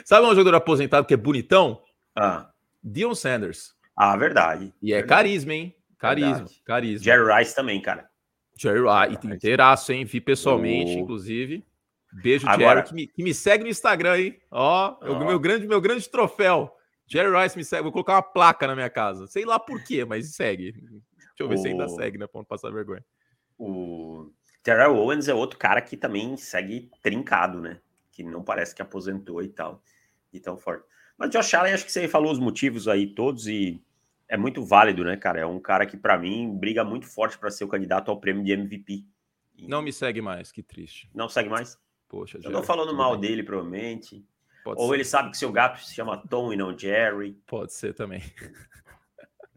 Sabe 0.04 0.28
um 0.28 0.36
jogador 0.36 0.58
aposentado 0.58 1.08
que 1.08 1.13
é 1.13 1.18
bonitão? 1.18 1.82
Ah. 2.15 2.50
Dion 2.84 3.15
Sanders. 3.15 3.74
Ah, 3.96 4.15
verdade. 4.15 4.74
E 4.82 4.94
é 4.94 4.98
verdade. 4.98 5.10
carisma, 5.10 5.54
hein? 5.54 5.76
Carisma, 5.98 6.34
verdade. 6.34 6.62
carisma. 6.65 7.04
Jerry 7.04 7.39
Rice 7.39 7.56
também, 7.56 7.82
cara. 7.82 8.10
Jerry 8.58 8.80
Rice, 8.82 9.28
inteiraço, 9.28 9.92
hein? 9.94 10.06
Vi 10.06 10.20
pessoalmente, 10.20 10.96
oh. 10.96 11.00
inclusive. 11.00 11.65
Beijo, 12.12 12.48
Agora... 12.48 12.80
Jerry, 12.80 12.88
que 12.88 12.94
me, 12.94 13.08
que 13.08 13.24
me, 13.24 13.34
segue 13.34 13.63
no 13.63 13.70
Instagram, 13.70 14.18
hein? 14.18 14.39
Ó, 14.52 14.98
oh. 15.02 15.13
o 15.13 15.26
meu 15.26 15.39
grande, 15.39 15.68
meu 15.68 15.80
grande 15.80 16.10
troféu. 16.10 16.74
Jerry 17.10 17.43
Rice 17.43 17.58
me 17.58 17.65
segue. 17.65 17.84
Vou 17.84 17.91
colocar 17.91 18.13
uma 18.13 18.22
placa 18.22 18.67
na 18.67 18.76
minha 18.76 18.89
casa. 18.89 19.28
Sei 19.28 19.43
lá 19.43 19.60
por 19.60 19.84
quê, 19.84 20.06
mas 20.06 20.36
segue. 20.36 20.72
Deixa 20.72 21.02
eu 21.39 21.50
ver 21.50 21.56
o... 21.56 21.58
se 21.58 21.67
ainda 21.67 21.88
segue, 21.88 22.17
né? 22.17 22.28
Pra 22.28 22.39
não 22.39 22.45
passar 22.45 22.72
vergonha. 22.72 23.04
O 23.58 24.32
Terrell 24.63 24.95
Owens 24.95 25.28
é 25.28 25.34
outro 25.34 25.58
cara 25.58 25.82
que 25.82 25.98
também 25.98 26.38
segue 26.38 26.89
trincado, 27.02 27.60
né? 27.60 27.80
Que 28.12 28.24
não 28.24 28.43
parece 28.43 28.76
que 28.76 28.82
aposentou 28.82 29.41
e 29.41 29.48
tal. 29.48 29.82
E 30.32 30.39
tão 30.39 30.58
forte. 30.58 30.86
Mas 31.17 31.32
Josh 31.32 31.54
Allen, 31.54 31.74
acho 31.74 31.86
que 31.86 31.91
você 31.91 32.08
falou 32.08 32.32
os 32.32 32.39
motivos 32.39 32.88
aí 32.88 33.08
todos 33.08 33.48
e 33.48 33.82
é 34.28 34.38
muito 34.38 34.63
válido, 34.63 35.04
né, 35.04 35.17
cara? 35.17 35.39
É 35.39 35.45
um 35.45 35.60
cara 35.60 35.86
que, 35.86 35.98
para 35.98 36.17
mim, 36.17 36.56
briga 36.56 36.84
muito 36.84 37.08
forte 37.08 37.38
para 37.38 37.50
ser 37.50 37.63
o 37.63 37.67
candidato 37.67 38.12
ao 38.12 38.19
prêmio 38.19 38.43
de 38.43 38.52
MVP. 38.52 39.04
E... 39.58 39.67
Não 39.67 39.82
me 39.82 39.91
segue 39.91 40.22
mais, 40.22 40.52
que 40.52 40.62
triste. 40.62 41.10
Não 41.13 41.28
segue 41.28 41.50
mais? 41.50 41.78
Poxa, 42.08 42.39
Eu 42.41 42.52
tô 42.52 42.63
falando 42.63 42.95
mal 42.95 43.12
bem. 43.17 43.22
dele, 43.22 43.43
provavelmente. 43.43 44.26
Pode 44.63 44.82
Ou 44.82 44.89
ser. 44.89 44.93
ele 44.95 45.06
sabe 45.06 45.32
que 45.32 45.38
seu 45.38 45.52
gato 45.52 45.80
se 45.84 45.93
chama 45.93 46.17
Tom 46.28 46.52
e 46.54 46.58
não 46.58 46.78
Jerry. 46.78 47.34
Pode 47.48 47.74
ser 47.74 47.93
também. 47.93 48.22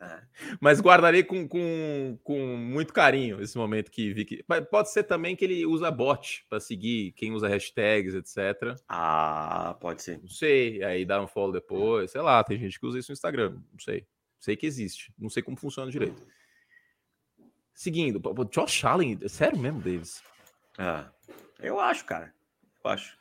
É. 0.01 0.21
Mas 0.61 0.81
guardarei 0.81 1.23
com, 1.23 1.47
com, 1.47 2.19
com 2.25 2.57
muito 2.57 2.93
carinho 2.93 3.41
esse 3.41 3.57
momento 3.57 3.89
que 3.89 4.13
vi 4.13 4.25
que. 4.25 4.45
Pode 4.69 4.91
ser 4.91 5.05
também 5.05 5.37
que 5.37 5.45
ele 5.45 5.65
usa 5.65 5.93
bot 5.93 6.45
para 6.49 6.59
seguir 6.59 7.13
quem 7.13 7.33
usa 7.33 7.47
hashtags, 7.49 8.15
etc. 8.15 8.77
Ah, 8.89 9.77
pode 9.81 10.03
ser. 10.03 10.21
Não 10.21 10.29
sei. 10.29 10.83
Aí 10.83 11.05
dá 11.05 11.23
um 11.23 11.29
follow 11.29 11.53
depois. 11.53 12.11
Sei 12.11 12.21
lá, 12.21 12.43
tem 12.43 12.59
gente 12.59 12.81
que 12.81 12.87
usa 12.87 12.99
isso 12.99 13.13
no 13.13 13.15
Instagram. 13.15 13.63
Não 13.73 13.79
sei. 13.79 14.05
Sei 14.41 14.57
que 14.57 14.67
existe. 14.67 15.15
Não 15.17 15.31
sei 15.31 15.41
como 15.41 15.57
funciona 15.57 15.91
direito. 15.91 16.21
Seguindo, 17.73 18.21
Josh 18.51 18.85
Allen, 18.85 19.19
é 19.23 19.29
sério 19.29 19.59
mesmo, 19.59 19.81
Davis? 19.81 20.23
Ah, 20.77 21.11
eu 21.61 21.79
acho, 21.79 22.05
cara. 22.05 22.35
Eu 22.85 22.91
acho. 22.91 23.17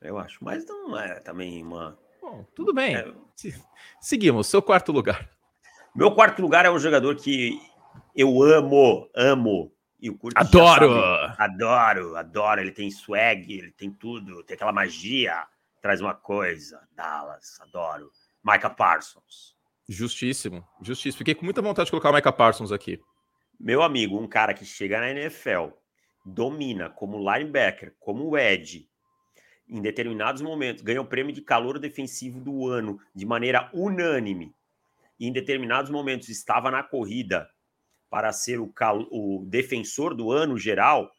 Eu 0.00 0.18
acho. 0.18 0.38
Mas 0.42 0.66
não 0.66 0.98
é 0.98 1.20
também 1.20 1.62
uma. 1.62 1.98
Bom, 2.20 2.46
tudo 2.54 2.72
bem. 2.72 2.96
É... 2.96 3.12
Seguimos, 4.00 4.46
seu 4.46 4.62
quarto 4.62 4.92
lugar. 4.92 5.28
Meu 5.94 6.12
quarto 6.12 6.40
lugar 6.40 6.64
é 6.64 6.70
um 6.70 6.78
jogador 6.78 7.16
que 7.16 7.60
eu 8.14 8.42
amo, 8.42 9.08
amo. 9.14 9.72
E 10.00 10.10
o 10.10 10.18
adoro! 10.36 10.92
adoro, 11.36 12.16
adoro. 12.16 12.60
Ele 12.60 12.70
tem 12.70 12.90
swag, 12.90 13.52
ele 13.52 13.72
tem 13.72 13.90
tudo, 13.90 14.44
tem 14.44 14.54
aquela 14.54 14.72
magia. 14.72 15.44
Traz 15.82 16.00
uma 16.00 16.14
coisa. 16.14 16.80
Dallas, 16.94 17.58
adoro. 17.60 18.10
Micah 18.44 18.70
Parsons. 18.70 19.56
Justíssimo, 19.88 20.64
justíssimo. 20.82 21.18
Fiquei 21.18 21.34
com 21.34 21.44
muita 21.44 21.62
vontade 21.62 21.86
de 21.86 21.90
colocar 21.90 22.10
o 22.10 22.14
Micah 22.14 22.32
Parsons 22.32 22.70
aqui. 22.70 23.00
Meu 23.58 23.82
amigo, 23.82 24.18
um 24.18 24.28
cara 24.28 24.54
que 24.54 24.64
chega 24.64 25.00
na 25.00 25.10
NFL, 25.10 25.70
domina 26.24 26.90
como 26.90 27.18
linebacker, 27.18 27.94
como 27.98 28.36
edge, 28.36 28.88
em 29.68 29.80
determinados 29.80 30.40
momentos, 30.40 30.82
ganha 30.82 31.00
o 31.00 31.06
prêmio 31.06 31.32
de 31.32 31.42
calor 31.42 31.78
defensivo 31.78 32.40
do 32.40 32.66
ano 32.66 32.98
de 33.14 33.26
maneira 33.26 33.70
unânime, 33.72 34.54
e 35.18 35.26
em 35.26 35.32
determinados 35.32 35.90
momentos 35.90 36.28
estava 36.28 36.70
na 36.70 36.82
corrida 36.82 37.48
para 38.08 38.32
ser 38.32 38.60
o, 38.60 38.68
cal... 38.68 39.06
o 39.10 39.44
defensor 39.46 40.14
do 40.14 40.32
ano 40.32 40.56
geral. 40.56 41.10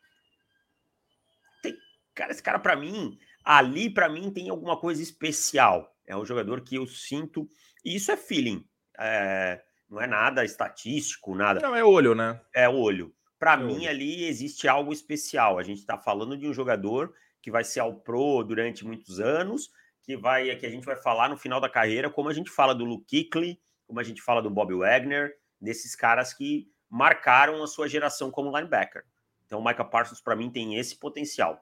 Tem... 1.62 1.76
Cara, 2.16 2.32
esse 2.32 2.42
cara, 2.42 2.60
para 2.60 2.76
mim, 2.76 3.20
ali, 3.44 3.90
para 3.90 4.10
mim, 4.10 4.32
tem 4.32 4.50
alguma 4.50 4.78
coisa 4.78 5.04
especial. 5.04 5.96
É 6.08 6.16
um 6.16 6.26
jogador 6.26 6.62
que 6.62 6.76
eu 6.76 6.88
sinto 6.88 7.48
e 7.84 7.96
isso 7.96 8.12
é 8.12 8.18
feeling. 8.18 8.66
É, 8.98 9.62
não 9.90 10.02
é 10.02 10.08
nada 10.08 10.44
estatístico, 10.44 11.36
nada. 11.36 11.60
Não, 11.60 11.76
é 11.76 11.84
olho, 11.84 12.16
né? 12.16 12.40
É 12.54 12.68
olho. 12.68 13.14
Para 13.38 13.54
é 13.54 13.58
mim, 13.58 13.82
olho. 13.82 13.90
ali 13.90 14.26
existe 14.26 14.68
algo 14.68 14.92
especial. 14.92 15.60
A 15.60 15.64
gente 15.64 15.80
está 15.80 15.98
falando 15.98 16.38
de 16.38 16.48
um 16.48 16.54
jogador 16.54 17.14
que 17.50 17.52
vai 17.52 17.64
ser 17.64 17.80
ao 17.80 17.96
pro 17.96 18.44
durante 18.44 18.86
muitos 18.86 19.20
anos, 19.20 19.72
que 20.04 20.16
vai 20.16 20.56
que 20.56 20.66
a 20.66 20.70
gente 20.70 20.86
vai 20.86 20.96
falar 20.96 21.30
no 21.30 21.38
final 21.38 21.60
da 21.60 21.68
carreira, 21.68 22.10
como 22.10 22.30
a 22.30 22.34
gente 22.34 22.52
fala 22.52 22.76
do 22.76 22.86
Luke 22.86 23.06
Kuechly, 23.10 23.60
como 23.88 24.00
a 24.00 24.04
gente 24.04 24.22
fala 24.22 24.40
do 24.40 24.52
Bob 24.52 24.72
Wagner, 24.76 25.36
desses 25.60 25.96
caras 25.96 26.32
que 26.32 26.72
marcaram 26.88 27.64
a 27.64 27.68
sua 27.68 27.90
geração 27.90 28.30
como 28.30 28.56
linebacker. 28.56 29.04
Então, 29.46 29.60
o 29.60 29.66
Micah 29.66 29.84
Parsons, 29.84 30.22
para 30.22 30.36
mim, 30.36 30.52
tem 30.52 30.78
esse 30.78 30.96
potencial. 30.98 31.60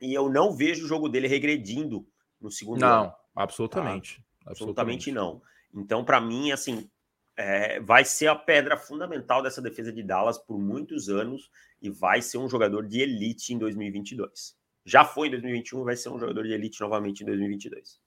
E 0.00 0.14
eu 0.14 0.30
não 0.30 0.50
vejo 0.50 0.86
o 0.86 0.88
jogo 0.88 1.10
dele 1.10 1.28
regredindo 1.28 2.08
no 2.40 2.50
segundo 2.50 2.80
não, 2.80 2.88
ano. 2.88 3.04
Não, 3.04 3.14
absolutamente. 3.34 4.24
Tá? 4.42 4.50
Absolutamente, 4.52 5.12
não. 5.12 5.42
Então, 5.74 6.02
para 6.02 6.22
mim, 6.22 6.52
assim, 6.52 6.90
é, 7.36 7.80
vai 7.80 8.02
ser 8.02 8.28
a 8.28 8.34
pedra 8.34 8.78
fundamental 8.78 9.42
dessa 9.42 9.60
defesa 9.60 9.92
de 9.92 10.02
Dallas 10.02 10.38
por 10.38 10.58
muitos 10.58 11.10
anos 11.10 11.50
e 11.82 11.90
vai 11.90 12.22
ser 12.22 12.38
um 12.38 12.48
jogador 12.48 12.86
de 12.86 13.00
elite 13.00 13.52
em 13.52 13.58
2022. 13.58 14.56
Já 14.86 15.04
foi 15.04 15.26
em 15.26 15.30
2021, 15.32 15.82
vai 15.82 15.96
ser 15.96 16.10
um 16.10 16.18
jogador 16.18 16.44
de 16.44 16.52
elite 16.52 16.80
novamente 16.80 17.22
em 17.22 17.26
2022. 17.26 17.98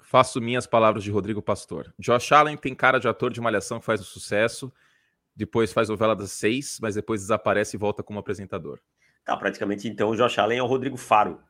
Faço 0.00 0.40
minhas 0.40 0.66
palavras 0.66 1.04
de 1.04 1.12
Rodrigo 1.12 1.40
Pastor. 1.40 1.94
Josh 1.96 2.32
Allen 2.32 2.56
tem 2.56 2.74
cara 2.74 2.98
de 2.98 3.06
ator 3.06 3.32
de 3.32 3.40
malhação 3.40 3.78
que 3.78 3.86
faz 3.86 4.00
o 4.00 4.04
sucesso, 4.04 4.72
depois 5.34 5.72
faz 5.72 5.88
novela 5.88 6.16
das 6.16 6.32
seis, 6.32 6.78
mas 6.82 6.96
depois 6.96 7.20
desaparece 7.20 7.76
e 7.76 7.78
volta 7.78 8.02
como 8.02 8.18
apresentador. 8.18 8.80
Tá, 9.24 9.36
praticamente 9.36 9.88
então 9.88 10.10
o 10.10 10.16
Josh 10.16 10.40
Allen 10.40 10.58
é 10.58 10.62
o 10.62 10.66
Rodrigo 10.66 10.96
Faro. 10.96 11.40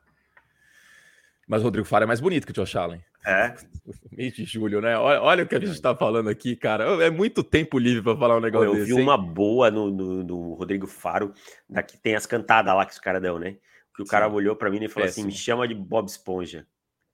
Mas 1.47 1.61
o 1.61 1.65
Rodrigo 1.65 1.87
Faro 1.87 2.03
é 2.03 2.07
mais 2.07 2.21
bonito 2.21 2.45
que 2.45 2.51
o 2.51 2.53
Josh 2.53 2.75
Allen. 2.75 3.03
É. 3.25 3.55
Mês 4.11 4.33
de 4.33 4.45
julho, 4.45 4.79
né? 4.79 4.95
Olha, 4.97 5.21
olha 5.21 5.43
o 5.43 5.47
que 5.47 5.55
a 5.55 5.59
gente 5.59 5.71
está 5.71 5.95
falando 5.95 6.29
aqui, 6.29 6.55
cara. 6.55 7.03
É 7.03 7.09
muito 7.09 7.43
tempo 7.43 7.79
livre 7.79 8.03
para 8.03 8.15
falar 8.15 8.37
um 8.37 8.39
negócio 8.39 8.67
Eu 8.67 8.73
desse. 8.75 8.91
Eu 8.91 8.97
vi 8.97 9.01
uma 9.01 9.17
boa 9.17 9.71
no, 9.71 9.89
no, 9.89 10.23
no, 10.23 10.53
Rodrigo 10.53 10.85
Faro, 10.85 11.33
daqui 11.67 11.97
tem 11.97 12.15
as 12.15 12.27
cantadas 12.27 12.73
lá 12.73 12.85
que 12.85 12.93
os 12.93 12.99
caras 12.99 13.21
dão, 13.21 13.39
né? 13.39 13.57
Que 13.95 14.01
o 14.01 14.05
Sim. 14.05 14.11
cara 14.11 14.27
olhou 14.27 14.55
para 14.55 14.69
mim 14.69 14.83
e 14.83 14.87
falou 14.87 15.07
Péssimo. 15.07 15.27
assim: 15.27 15.35
me 15.35 15.37
chama 15.37 15.67
de 15.67 15.75
Bob 15.75 16.07
Esponja 16.07 16.67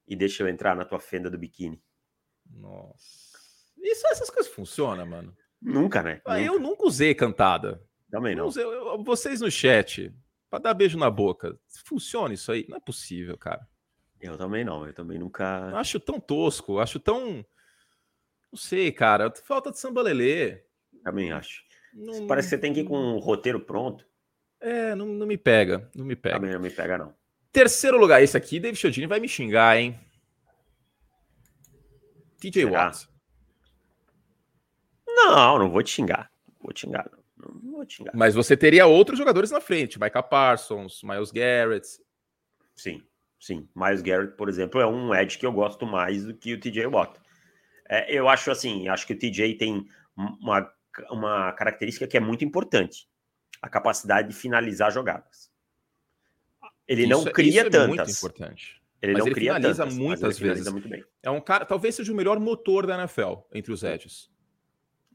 e 0.07 0.15
deixa 0.15 0.43
eu 0.43 0.47
entrar 0.47 0.75
na 0.75 0.85
tua 0.85 0.99
fenda 0.99 1.29
do 1.29 1.37
biquíni. 1.37 1.81
Nossa. 2.49 3.29
Isso, 3.77 4.07
essas 4.07 4.29
coisas 4.29 4.51
funcionam, 4.51 5.05
mano? 5.05 5.35
Nunca, 5.61 6.01
né? 6.01 6.21
Ah, 6.25 6.41
eu 6.41 6.59
nunca 6.59 6.85
usei 6.85 7.13
cantada. 7.13 7.83
Também 8.09 8.35
não. 8.35 8.47
Usei, 8.47 8.63
eu, 8.63 9.03
vocês 9.03 9.41
no 9.41 9.51
chat, 9.51 10.13
para 10.49 10.59
dar 10.59 10.73
beijo 10.73 10.97
na 10.97 11.09
boca, 11.09 11.57
funciona 11.85 12.33
isso 12.33 12.51
aí? 12.51 12.65
Não 12.67 12.77
é 12.77 12.79
possível, 12.79 13.37
cara. 13.37 13.67
Eu 14.19 14.37
também 14.37 14.65
não, 14.65 14.85
eu 14.85 14.93
também 14.93 15.19
nunca. 15.19 15.69
Eu 15.71 15.77
acho 15.77 15.99
tão 15.99 16.19
tosco, 16.19 16.79
acho 16.79 16.99
tão. 16.99 17.45
Não 18.51 18.57
sei, 18.57 18.91
cara. 18.91 19.31
Falta 19.43 19.71
de 19.71 19.79
samba 19.79 20.01
lelê. 20.01 20.63
Também 21.03 21.31
acho. 21.31 21.63
Não... 21.93 22.27
Parece 22.27 22.47
que 22.47 22.55
você 22.55 22.57
tem 22.57 22.73
que 22.73 22.81
ir 22.81 22.85
com 22.85 22.97
um 22.97 23.19
roteiro 23.19 23.59
pronto. 23.59 24.08
É, 24.61 24.93
não, 24.93 25.05
não 25.05 25.25
me 25.25 25.37
pega, 25.37 25.89
não 25.95 26.05
me 26.05 26.15
pega. 26.15 26.35
Também 26.35 26.53
não 26.53 26.59
me 26.59 26.69
pega, 26.69 26.97
não. 26.97 27.13
Terceiro 27.51 27.97
lugar, 27.97 28.21
esse 28.21 28.37
aqui, 28.37 28.59
David 28.59 28.79
Chodini 28.79 29.07
vai 29.07 29.19
me 29.19 29.27
xingar, 29.27 29.77
hein? 29.77 29.99
TJ 32.39 32.65
Watt. 32.65 33.07
Não, 35.07 35.59
não 35.59 35.69
vou 35.69 35.81
te 35.83 35.89
xingar. 35.89 36.31
Vou 36.61 36.71
te 36.71 36.81
xingar, 36.81 37.09
não. 37.11 37.53
não 37.61 37.71
vou 37.71 37.85
te 37.85 37.95
xingar. 37.95 38.11
Mas 38.13 38.35
você 38.35 38.55
teria 38.55 38.85
outros 38.85 39.17
jogadores 39.17 39.51
na 39.51 39.59
frente, 39.59 39.99
Micah 39.99 40.23
Parsons, 40.23 41.01
Miles 41.03 41.31
Garrett. 41.31 41.87
Sim, 42.75 43.01
sim. 43.39 43.67
Miles 43.75 44.01
Garrett, 44.01 44.35
por 44.35 44.47
exemplo, 44.47 44.79
é 44.79 44.85
um 44.85 45.13
edge 45.13 45.37
que 45.37 45.45
eu 45.45 45.51
gosto 45.51 45.85
mais 45.85 46.23
do 46.23 46.33
que 46.33 46.53
o 46.53 46.59
TJ 46.59 46.85
Watt. 46.87 47.19
É, 47.89 48.13
eu 48.13 48.29
acho 48.29 48.51
assim, 48.51 48.87
acho 48.87 49.07
que 49.07 49.13
o 49.13 49.17
TJ 49.17 49.57
tem 49.57 49.85
uma, 50.15 50.71
uma 51.09 51.51
característica 51.53 52.07
que 52.07 52.15
é 52.15 52.19
muito 52.19 52.45
importante: 52.45 53.07
a 53.61 53.69
capacidade 53.69 54.29
de 54.29 54.35
finalizar 54.35 54.91
jogadas. 54.91 55.49
Ele 56.87 57.03
isso, 57.03 57.09
não 57.09 57.27
é, 57.27 57.31
cria 57.31 57.61
é 57.61 57.69
tantas. 57.69 57.87
Muito 57.87 58.11
importante. 58.11 58.81
Ele 59.01 59.13
mas 59.13 59.19
não 59.19 59.27
ele 59.27 59.35
cria 59.35 59.53
finaliza 59.53 59.83
tantas, 59.83 59.97
muitas 59.97 60.39
vezes. 60.39 60.67
Finaliza 60.67 61.05
é 61.21 61.29
um 61.29 61.39
cara, 61.39 61.65
talvez 61.65 61.95
seja 61.95 62.11
o 62.11 62.15
melhor 62.15 62.39
motor 62.39 62.85
da 62.85 62.97
NFL 62.97 63.35
entre 63.53 63.71
os 63.71 63.83
edges. 63.83 64.29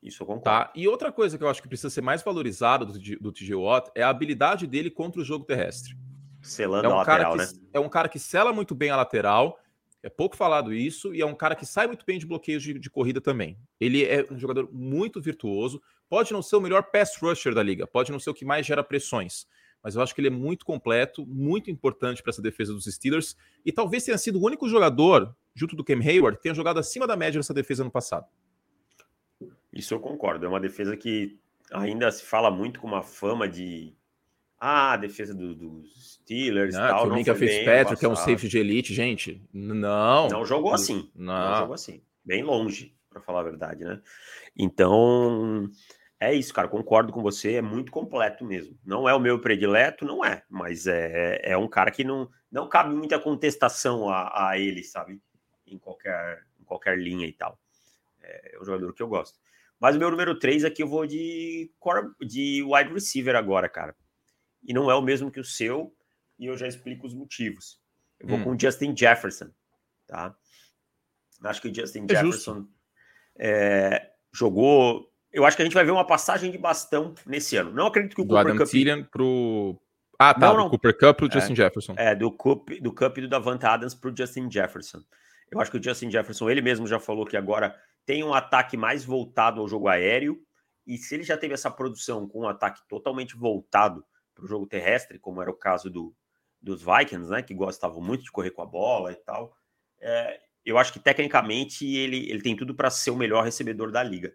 Isso 0.03 0.23
eu 0.23 0.27
concordo. 0.27 0.45
Tá? 0.45 0.73
E 0.75 0.87
outra 0.87 1.11
coisa 1.11 1.39
que 1.39 1.43
eu 1.43 1.49
acho 1.49 1.63
que 1.63 1.69
precisa 1.69 1.89
ser 1.91 2.03
mais 2.03 2.23
valorizado 2.23 2.87
do, 2.87 2.93
do 2.99 3.33
TJ 3.33 3.55
Watt 3.55 3.91
é 3.95 4.03
a 4.03 4.11
habilidade 4.11 4.67
dele 4.67 4.91
contra 4.91 5.21
o 5.21 5.25
jogo 5.25 5.45
terrestre. 5.45 5.97
Selando 6.43 6.87
é 6.87 6.89
um 6.91 6.93
a 6.93 6.97
lateral, 6.97 7.33
que, 7.33 7.39
né? 7.39 7.49
É 7.73 7.81
um 7.81 7.89
cara 7.89 8.09
que 8.09 8.19
sela 8.19 8.53
muito 8.53 8.75
bem 8.75 8.91
a 8.91 8.97
lateral, 8.97 9.59
é 10.03 10.11
pouco 10.11 10.37
falado 10.37 10.75
isso, 10.75 11.15
e 11.15 11.23
é 11.23 11.27
um 11.27 11.35
cara 11.35 11.57
que 11.57 11.65
sai 11.65 11.87
muito 11.87 12.05
bem 12.05 12.19
de 12.19 12.27
bloqueios 12.27 12.63
de, 12.63 12.79
de, 12.79 12.91
corrida 12.91 13.19
também. 13.19 13.59
Ele 13.81 14.05
é 14.05 14.27
um 14.31 14.39
jogador 14.39 14.69
muito 14.71 15.23
virtuoso, 15.23 15.81
pode 16.15 16.33
não 16.33 16.43
ser 16.43 16.55
o 16.55 16.61
melhor 16.61 16.85
pass 16.93 17.17
rusher 17.17 17.53
da 17.53 17.61
liga, 17.61 17.89
pode 17.89 18.13
não 18.13 18.21
ser 18.21 18.31
o 18.31 18.35
que 18.35 18.45
mais 18.45 18.65
gera 18.65 18.85
pressões, 18.85 19.49
mas 19.83 19.97
eu 19.97 20.01
acho 20.01 20.15
que 20.15 20.21
ele 20.21 20.29
é 20.29 20.31
muito 20.31 20.65
completo, 20.65 21.27
muito 21.27 21.73
importante 21.73 22.23
para 22.23 22.31
essa 22.31 22.41
defesa 22.41 22.73
dos 22.73 22.85
Steelers, 22.85 23.37
e 23.67 23.73
talvez 23.73 24.05
tenha 24.05 24.17
sido 24.17 24.39
o 24.39 24.47
único 24.47 24.69
jogador, 24.69 25.35
junto 25.57 25.75
do 25.75 25.83
Cam 25.83 25.99
Hayward, 25.99 26.37
que 26.37 26.45
tenha 26.45 26.55
jogado 26.55 26.79
acima 26.79 27.05
da 27.05 27.17
média 27.17 27.37
nessa 27.37 27.53
defesa 27.53 27.83
no 27.83 27.91
passado. 27.91 28.27
Isso 29.73 29.93
eu 29.93 29.99
concordo. 29.99 30.47
É 30.47 30.49
uma 30.49 30.61
defesa 30.61 30.97
que 30.97 31.37
ainda 31.73 32.09
se 32.13 32.23
fala 32.23 32.49
muito 32.49 32.79
com 32.79 32.87
uma 32.87 33.03
fama 33.03 33.49
de. 33.49 33.93
Ah, 34.61 34.93
a 34.93 34.97
defesa 34.97 35.35
do, 35.35 35.53
dos 35.53 36.15
Steelers 36.15 36.77
não, 36.77 36.87
tal. 36.87 37.03
Que 37.03 37.11
o 37.11 37.15
Mika 37.17 37.35
Fitzpatrick 37.35 38.05
é 38.05 38.09
um 38.09 38.15
safety 38.15 38.47
de 38.47 38.59
elite, 38.59 38.95
gente. 38.95 39.43
Não. 39.53 40.29
Não 40.29 40.47
jogou 40.47 40.73
assim. 40.73 41.11
Não, 41.13 41.51
não 41.51 41.57
jogou 41.57 41.75
assim. 41.75 42.01
Bem 42.25 42.45
longe, 42.45 42.95
para 43.11 43.21
falar 43.21 43.41
a 43.41 43.45
verdade, 43.45 43.85
né? 43.85 44.01
Então, 44.57 45.71
é 46.31 46.35
isso, 46.35 46.53
cara. 46.53 46.69
Concordo 46.69 47.13
com 47.13 47.23
você. 47.23 47.55
É 47.55 47.63
muito 47.63 47.91
completo 47.91 48.45
mesmo. 48.45 48.79
Não 48.85 49.09
é 49.09 49.15
o 49.15 49.21
meu 49.21 49.41
predileto, 49.41 50.05
não 50.05 50.25
é. 50.25 50.43
Mas 50.49 50.87
é, 50.87 51.41
é 51.43 51.57
um 51.57 51.69
cara 51.69 51.91
que 51.91 52.05
não, 52.05 52.29
não 52.51 52.69
cabe 52.69 52.95
muita 52.95 53.19
contestação 53.19 54.09
a, 54.09 54.51
a 54.51 54.59
ele, 54.59 54.83
sabe? 54.83 55.21
Em 55.67 55.79
qualquer, 55.79 56.45
em 56.61 56.65
qualquer 56.65 56.99
linha 56.99 57.27
e 57.27 57.33
tal. 57.33 57.59
É, 58.23 58.57
é 58.57 58.61
um 58.61 58.65
jogador 58.65 58.93
que 58.93 59.03
eu 59.03 59.09
gosto. 59.09 59.39
Mas 59.79 59.97
o 59.97 59.99
meu 59.99 60.11
número 60.11 60.39
3 60.39 60.65
aqui 60.65 60.83
eu 60.83 60.89
vou 60.89 61.07
de, 61.07 61.71
de 62.21 62.63
wide 62.63 62.93
receiver 62.93 63.37
agora, 63.37 63.69
cara. 63.69 63.95
E 64.63 64.73
não 64.73 64.91
é 64.91 64.95
o 64.95 65.03
mesmo 65.03 65.31
que 65.31 65.41
o 65.41 65.45
seu, 65.45 65.95
e 66.39 66.47
eu 66.47 66.57
já 66.57 66.67
explico 66.67 67.07
os 67.07 67.15
motivos. 67.15 67.81
Eu 68.19 68.29
vou 68.29 68.39
hum. 68.39 68.45
com 68.45 68.51
o 68.53 68.59
Justin 68.59 68.97
Jefferson, 68.97 69.51
tá? 70.07 70.35
Acho 71.43 71.61
que 71.61 71.69
o 71.69 71.75
Justin 71.75 72.07
é 72.09 72.15
Jefferson 72.15 72.67
é, 73.37 74.11
jogou. 74.33 75.13
Eu 75.35 75.45
acho 75.45 75.57
que 75.57 75.63
a 75.63 75.67
gente 75.67 75.75
vai 75.75 75.85
ver 75.85 75.91
uma 75.91 76.07
passagem 76.07 76.51
de 76.51 76.57
bastão 76.57 77.13
nesse 77.27 77.57
ano. 77.57 77.73
Não 77.73 77.89
acredito 77.89 78.15
que 78.15 78.23
o 78.23 78.25
do 78.25 78.29
Cooper 78.29 78.47
Adam 78.47 78.57
Cup. 78.57 78.69
Thielen 78.69 79.05
pro. 79.05 79.77
Ah, 80.17 80.33
tá. 80.33 80.47
Não, 80.47 80.57
não. 80.57 80.65
Do 80.67 80.71
Cooper 80.71 80.97
Cup 80.97 81.17
pro 81.17 81.27
é, 81.27 81.31
Justin 81.33 81.57
Jefferson. 81.57 81.95
É, 81.99 82.15
do 82.15 82.31
Cup, 82.31 82.71
do 82.81 82.95
Cup 82.95 83.19
e 83.19 83.23
do 83.23 83.29
Davante 83.29 83.67
Adams 83.67 83.95
pro 83.95 84.15
Justin 84.17 84.49
Jefferson. 84.49 85.03
Eu 85.51 85.61
acho 85.61 85.73
que 85.73 85.77
o 85.77 85.83
Justin 85.83 86.09
Jefferson, 86.09 86.49
ele 86.49 86.63
mesmo 86.63 86.87
já 86.87 87.01
falou 87.01 87.27
que 87.27 87.37
agora 87.37 87.77
tem 88.07 88.23
um 88.23 88.33
ataque 88.33 88.77
mais 88.77 89.05
voltado 89.05 89.61
ao 89.61 89.69
jogo 89.69 89.89
aéreo, 89.89 90.41
e 90.87 90.97
se 90.99 91.15
ele 91.15 91.25
já 91.25 91.37
teve 91.37 91.55
essa 91.55 91.71
produção 91.71 92.29
com 92.29 92.43
um 92.43 92.49
ataque 92.49 92.81
totalmente 92.89 93.37
voltado 93.37 94.05
para 94.35 94.45
o 94.45 94.49
jogo 94.49 94.67
terrestre, 94.67 95.19
como 95.19 95.41
era 95.41 95.51
o 95.51 95.55
caso 95.55 95.91
do, 95.91 96.15
dos 96.61 96.83
Vikings, 96.83 97.31
né, 97.31 97.43
que 97.43 97.55
gostavam 97.55 98.01
muito 98.01 98.25
de 98.25 98.31
correr 98.31 98.51
com 98.51 98.63
a 98.63 98.67
bola 98.67 99.13
e 99.13 99.17
tal, 99.17 99.57
é, 100.01 100.41
eu 100.65 100.79
acho 100.79 100.93
que 100.93 100.99
tecnicamente 100.99 101.87
ele, 101.87 102.31
ele 102.31 102.43
tem 102.43 102.57
tudo 102.57 102.75
para 102.75 102.91
ser 102.91 103.11
o 103.11 103.17
melhor 103.17 103.45
recebedor 103.45 103.91
da 103.91 104.03
liga, 104.03 104.35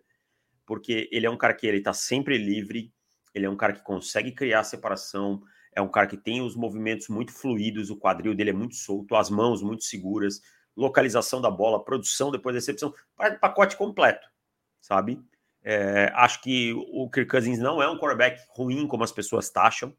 porque 0.69 1.09
ele 1.11 1.25
é 1.25 1.29
um 1.31 1.35
cara 1.35 1.55
que 1.55 1.65
ele 1.65 1.79
está 1.79 1.93
sempre 1.93 2.37
livre, 2.37 2.93
ele 3.33 3.47
é 3.47 3.49
um 3.49 3.57
cara 3.57 3.73
que 3.73 3.81
consegue 3.81 4.31
criar 4.31 4.63
separação, 4.63 5.41
é 5.75 5.81
um 5.81 5.89
cara 5.89 6.05
que 6.05 6.15
tem 6.15 6.43
os 6.43 6.55
movimentos 6.55 7.07
muito 7.07 7.33
fluidos, 7.33 7.89
o 7.89 7.97
quadril 7.97 8.35
dele 8.35 8.51
é 8.51 8.53
muito 8.53 8.75
solto, 8.75 9.15
as 9.15 9.31
mãos 9.31 9.63
muito 9.63 9.83
seguras, 9.83 10.39
localização 10.77 11.41
da 11.41 11.49
bola, 11.49 11.83
produção 11.83 12.29
depois 12.29 12.53
da 12.53 12.59
recepção, 12.59 12.93
pacote 13.41 13.75
completo, 13.75 14.27
sabe? 14.79 15.19
É, 15.63 16.11
acho 16.13 16.39
que 16.43 16.71
o 16.73 17.09
Kirk 17.09 17.31
Cousins 17.31 17.57
não 17.57 17.81
é 17.81 17.89
um 17.89 17.97
quarterback 17.97 18.39
ruim 18.49 18.85
como 18.85 19.03
as 19.03 19.11
pessoas 19.11 19.49
taxam. 19.49 19.91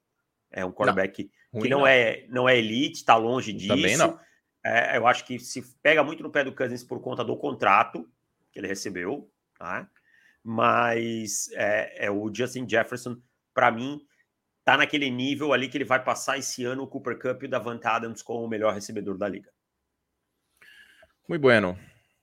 É 0.53 0.65
um 0.65 0.71
quarterback 0.71 1.29
não, 1.53 1.63
que 1.63 1.69
não, 1.69 1.81
não, 1.81 1.87
É, 1.87 2.27
não 2.29 2.49
é 2.49 2.57
elite, 2.57 2.99
está 2.99 3.17
longe 3.17 3.53
disso. 3.53 3.75
Também 3.75 3.97
não. 3.97 4.21
É, 4.65 4.97
eu 4.97 5.07
acho 5.09 5.25
que 5.25 5.37
se 5.41 5.63
pega 5.83 6.05
muito 6.05 6.23
no 6.23 6.31
pé 6.31 6.45
do 6.45 6.55
Cousins 6.55 6.85
por 6.85 7.01
conta 7.01 7.25
do 7.25 7.37
contrato 7.37 8.09
que 8.53 8.61
ele 8.61 8.69
recebeu, 8.69 9.29
tá? 9.59 9.89
Mas 10.43 11.51
é, 11.53 12.07
é 12.07 12.11
o 12.11 12.33
Justin 12.35 12.69
Jefferson, 12.69 13.21
para 13.53 13.71
mim, 13.71 14.01
tá 14.65 14.77
naquele 14.77 15.11
nível 15.11 15.53
ali 15.53 15.69
que 15.69 15.77
ele 15.77 15.85
vai 15.85 16.03
passar 16.03 16.39
esse 16.39 16.65
ano 16.65 16.83
o 16.83 16.87
Cooper 16.87 17.19
Cup 17.19 17.43
e 17.43 17.47
o 17.47 17.51
Davante 17.51 17.87
Adams 17.87 18.23
como 18.23 18.45
o 18.45 18.49
melhor 18.49 18.73
recebedor 18.73 19.19
da 19.19 19.29
liga. 19.29 19.51
Muito 21.29 21.43
bueno. 21.43 21.79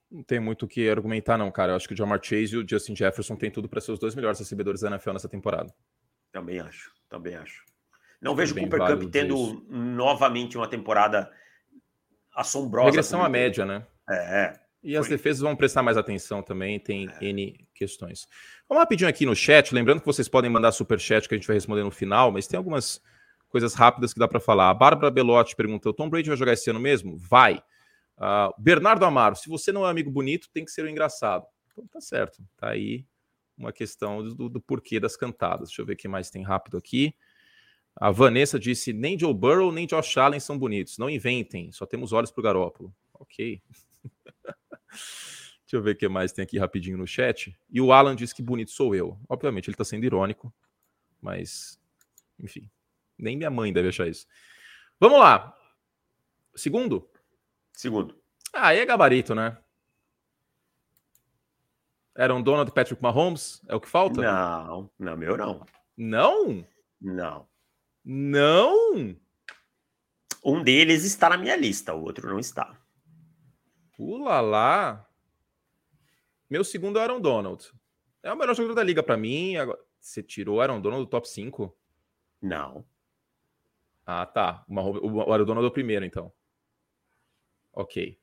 Não 0.09 0.23
tem 0.23 0.39
muito 0.39 0.63
o 0.63 0.67
que 0.67 0.89
argumentar, 0.89 1.37
não, 1.37 1.51
cara. 1.51 1.73
Eu 1.73 1.75
acho 1.75 1.87
que 1.87 1.93
o 1.93 1.97
Jamar 1.97 2.19
Chase 2.23 2.55
e 2.55 2.57
o 2.57 2.67
Justin 2.67 2.95
Jefferson 2.95 3.35
têm 3.35 3.51
tudo 3.51 3.67
para 3.67 3.81
ser 3.81 3.91
os 3.91 3.99
dois 3.99 4.15
melhores 4.15 4.39
recebedores 4.39 4.81
da 4.81 4.89
NFL 4.89 5.11
nessa 5.11 5.27
temporada. 5.27 5.73
Também 6.31 6.59
acho, 6.59 6.93
também 7.09 7.35
acho. 7.35 7.65
Não 8.21 8.35
vejo 8.35 8.55
o 8.55 8.59
Cooper 8.59 8.79
Cup 8.79 9.11
tendo 9.11 9.35
isso. 9.35 9.65
novamente 9.69 10.57
uma 10.57 10.67
temporada 10.67 11.29
assombrosa. 12.33 12.87
Regressão 12.87 13.23
à 13.23 13.29
média, 13.29 13.65
né? 13.65 13.85
É. 14.09 14.59
E 14.81 14.95
as 14.95 15.07
defesas 15.09 15.41
vão 15.41 15.55
prestar 15.55 15.83
mais 15.83 15.97
atenção 15.97 16.41
também, 16.41 16.79
tem 16.79 17.09
é. 17.09 17.25
N 17.25 17.66
questões. 17.77 18.27
Vamos 18.67 18.81
rapidinho 18.81 19.09
aqui 19.09 19.25
no 19.25 19.35
chat, 19.35 19.73
lembrando 19.73 19.99
que 19.99 20.05
vocês 20.05 20.27
podem 20.27 20.49
mandar 20.49 20.71
super 20.71 20.99
chat 20.99 21.27
que 21.27 21.35
a 21.35 21.37
gente 21.37 21.47
vai 21.47 21.55
responder 21.55 21.83
no 21.83 21.91
final, 21.91 22.31
mas 22.31 22.47
tem 22.47 22.57
algumas 22.57 23.01
coisas 23.47 23.73
rápidas 23.73 24.13
que 24.13 24.19
dá 24.19 24.27
para 24.27 24.39
falar. 24.39 24.69
A 24.69 24.73
Bárbara 24.73 25.11
Belotti 25.11 25.55
perguntou: 25.55 25.93
Tom 25.93 26.09
Brady 26.09 26.29
vai 26.29 26.37
jogar 26.37 26.53
esse 26.53 26.69
ano 26.69 26.79
mesmo? 26.79 27.17
Vai. 27.17 27.61
Uh, 28.17 28.51
Bernardo 28.57 29.05
Amaro, 29.05 29.35
se 29.35 29.47
você 29.47 29.71
não 29.71 29.85
é 29.85 29.89
amigo 29.89 30.09
bonito, 30.09 30.49
tem 30.51 30.65
que 30.65 30.71
ser 30.71 30.81
o 30.81 30.85
um 30.85 30.89
engraçado. 30.89 31.45
Então 31.71 31.85
tá 31.87 32.01
certo, 32.01 32.43
tá 32.57 32.69
aí 32.69 33.05
uma 33.57 33.71
questão 33.71 34.23
do, 34.23 34.49
do, 34.49 34.61
porquê 34.61 34.99
das 34.99 35.15
cantadas. 35.15 35.69
Deixa 35.69 35.81
eu 35.81 35.85
ver 35.85 35.93
o 35.93 35.97
que 35.97 36.07
mais 36.07 36.29
tem 36.29 36.43
rápido 36.43 36.77
aqui. 36.77 37.13
A 37.95 38.11
Vanessa 38.11 38.59
disse: 38.59 38.93
nem 38.93 39.17
Joe 39.17 39.33
Burrow 39.33 39.71
nem 39.71 39.87
Josh 39.87 40.17
Allen 40.17 40.39
são 40.39 40.57
bonitos. 40.57 40.97
Não 40.97 41.09
inventem, 41.09 41.71
só 41.71 41.85
temos 41.85 42.13
olhos 42.13 42.31
pro 42.31 42.43
Garópolo. 42.43 42.93
Ok. 43.13 43.61
Deixa 45.67 45.75
eu 45.75 45.83
ver 45.83 45.91
o 45.91 45.95
que 45.95 46.07
mais 46.07 46.31
tem 46.31 46.43
aqui 46.43 46.57
rapidinho 46.57 46.97
no 46.97 47.05
chat. 47.05 47.55
E 47.69 47.79
o 47.79 47.91
Alan 47.91 48.15
diz 48.15 48.33
que 48.33 48.41
bonito 48.41 48.71
sou 48.71 48.95
eu. 48.95 49.19
Obviamente, 49.27 49.67
ele 49.67 49.75
está 49.75 49.83
sendo 49.83 50.05
irônico, 50.05 50.51
mas, 51.21 51.79
enfim, 52.39 52.69
nem 53.17 53.35
minha 53.35 53.51
mãe 53.51 53.71
deve 53.71 53.89
achar 53.89 54.07
isso. 54.07 54.25
Vamos 54.99 55.19
lá. 55.19 55.53
Segundo, 56.55 57.07
Segundo. 57.77 58.17
Ah, 58.51 58.69
aí 58.69 58.79
é 58.79 58.85
gabarito, 58.87 59.35
né? 59.35 59.55
Aaron 62.17 62.41
Donald 62.41 62.71
e 62.71 62.73
Patrick 62.73 62.99
Mahomes? 63.03 63.61
É 63.67 63.75
o 63.75 63.79
que 63.79 63.87
falta? 63.87 64.19
Não, 64.19 64.89
não, 64.97 65.15
meu 65.15 65.37
não. 65.37 65.63
Não? 65.95 66.65
Não. 66.99 67.47
Não? 68.03 69.15
Um 70.43 70.63
deles 70.63 71.03
está 71.03 71.29
na 71.29 71.37
minha 71.37 71.55
lista, 71.55 71.93
o 71.93 72.01
outro 72.01 72.27
não 72.27 72.39
está. 72.39 72.75
Ula 73.99 74.41
lá. 74.41 75.06
Meu 76.49 76.63
segundo 76.63 76.99
é 76.99 77.01
Aaron 77.01 77.19
Donald. 77.19 77.71
É 78.23 78.31
o 78.31 78.37
melhor 78.37 78.55
jogador 78.55 78.75
da 78.75 78.83
liga 78.83 79.03
para 79.03 79.17
mim. 79.17 79.57
Agora, 79.57 79.79
você 79.99 80.23
tirou 80.23 80.61
Aaron 80.61 80.81
Donald 80.81 81.05
do 81.05 81.09
top 81.09 81.27
5? 81.27 81.77
Não. 82.41 82.85
Ah, 84.05 84.25
tá. 84.25 84.63
O 84.69 85.31
Aaron 85.31 85.45
Donald 85.45 85.65
é 85.65 85.69
o 85.69 85.73
primeiro, 85.73 86.05
então. 86.05 86.31
Ok. 87.73 88.17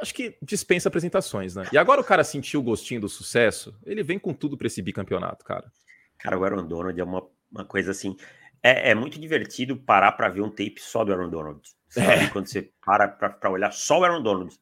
Acho 0.00 0.14
que 0.14 0.38
dispensa 0.40 0.88
apresentações, 0.88 1.54
né? 1.54 1.64
E 1.72 1.76
agora 1.76 2.00
o 2.00 2.04
cara 2.04 2.24
sentiu 2.24 2.60
o 2.60 2.62
gostinho 2.62 3.02
do 3.02 3.08
sucesso, 3.08 3.78
ele 3.84 4.02
vem 4.02 4.18
com 4.18 4.32
tudo 4.32 4.56
para 4.56 4.66
esse 4.66 4.80
bicampeonato, 4.80 5.44
cara. 5.44 5.70
Cara, 6.18 6.38
o 6.38 6.44
Aaron 6.44 6.66
Donald 6.66 6.98
é 6.98 7.04
uma, 7.04 7.28
uma 7.50 7.64
coisa 7.64 7.90
assim. 7.90 8.16
É, 8.62 8.90
é 8.90 8.94
muito 8.94 9.18
divertido 9.18 9.76
parar 9.76 10.12
para 10.12 10.28
ver 10.28 10.40
um 10.40 10.48
tape 10.48 10.78
só 10.78 11.04
do 11.04 11.12
Aaron 11.12 11.28
Donald. 11.28 11.60
Sabe? 11.88 12.24
É. 12.24 12.28
Quando 12.28 12.46
você 12.46 12.72
para 12.84 13.08
para 13.08 13.50
olhar 13.50 13.72
só 13.72 13.98
o 13.98 14.04
Aaron 14.04 14.22
Donald. 14.22 14.56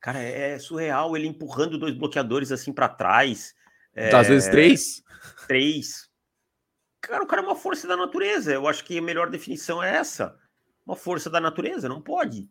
Cara, 0.00 0.20
é 0.20 0.58
surreal 0.58 1.16
ele 1.16 1.26
empurrando 1.26 1.78
dois 1.78 1.94
bloqueadores 1.94 2.52
assim 2.52 2.72
para 2.72 2.88
trás. 2.88 3.54
É, 3.94 4.14
Às 4.14 4.28
vezes 4.28 4.48
três. 4.48 5.02
Três. 5.46 6.08
cara, 7.00 7.24
o 7.24 7.26
cara 7.26 7.42
é 7.42 7.44
uma 7.44 7.56
força 7.56 7.88
da 7.88 7.96
natureza. 7.96 8.52
Eu 8.52 8.68
acho 8.68 8.84
que 8.84 8.98
a 8.98 9.02
melhor 9.02 9.28
definição 9.28 9.82
é 9.82 9.96
essa. 9.96 10.36
Uma 10.86 10.96
força 10.96 11.28
da 11.28 11.40
natureza, 11.40 11.88
não 11.88 12.00
pode. 12.00 12.48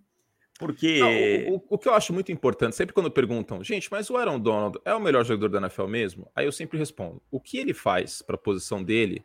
Porque. 0.59 0.99
Não, 0.99 1.53
o, 1.53 1.57
o, 1.57 1.65
o, 1.69 1.77
que 1.77 1.87
eu 1.87 1.93
acho 1.93 2.11
muito 2.11 2.31
importante, 2.31 2.75
sempre 2.75 2.93
quando 2.93 3.11
perguntam, 3.11 3.63
gente, 3.63 3.89
mas 3.91 4.09
o 4.09 4.17
Aaron 4.17 4.39
Donald 4.39 4.79
é 4.83 4.93
o 4.93 4.99
melhor 4.99 5.23
jogador 5.23 5.49
da 5.49 5.59
NFL 5.59 5.87
mesmo? 5.87 6.29
Aí 6.35 6.45
eu 6.45 6.51
sempre 6.51 6.77
respondo: 6.77 7.21
o 7.31 7.39
que 7.39 7.57
ele 7.57 7.73
faz 7.73 8.21
para 8.21 8.35
a 8.35 8.39
posição 8.39 8.83
dele 8.83 9.23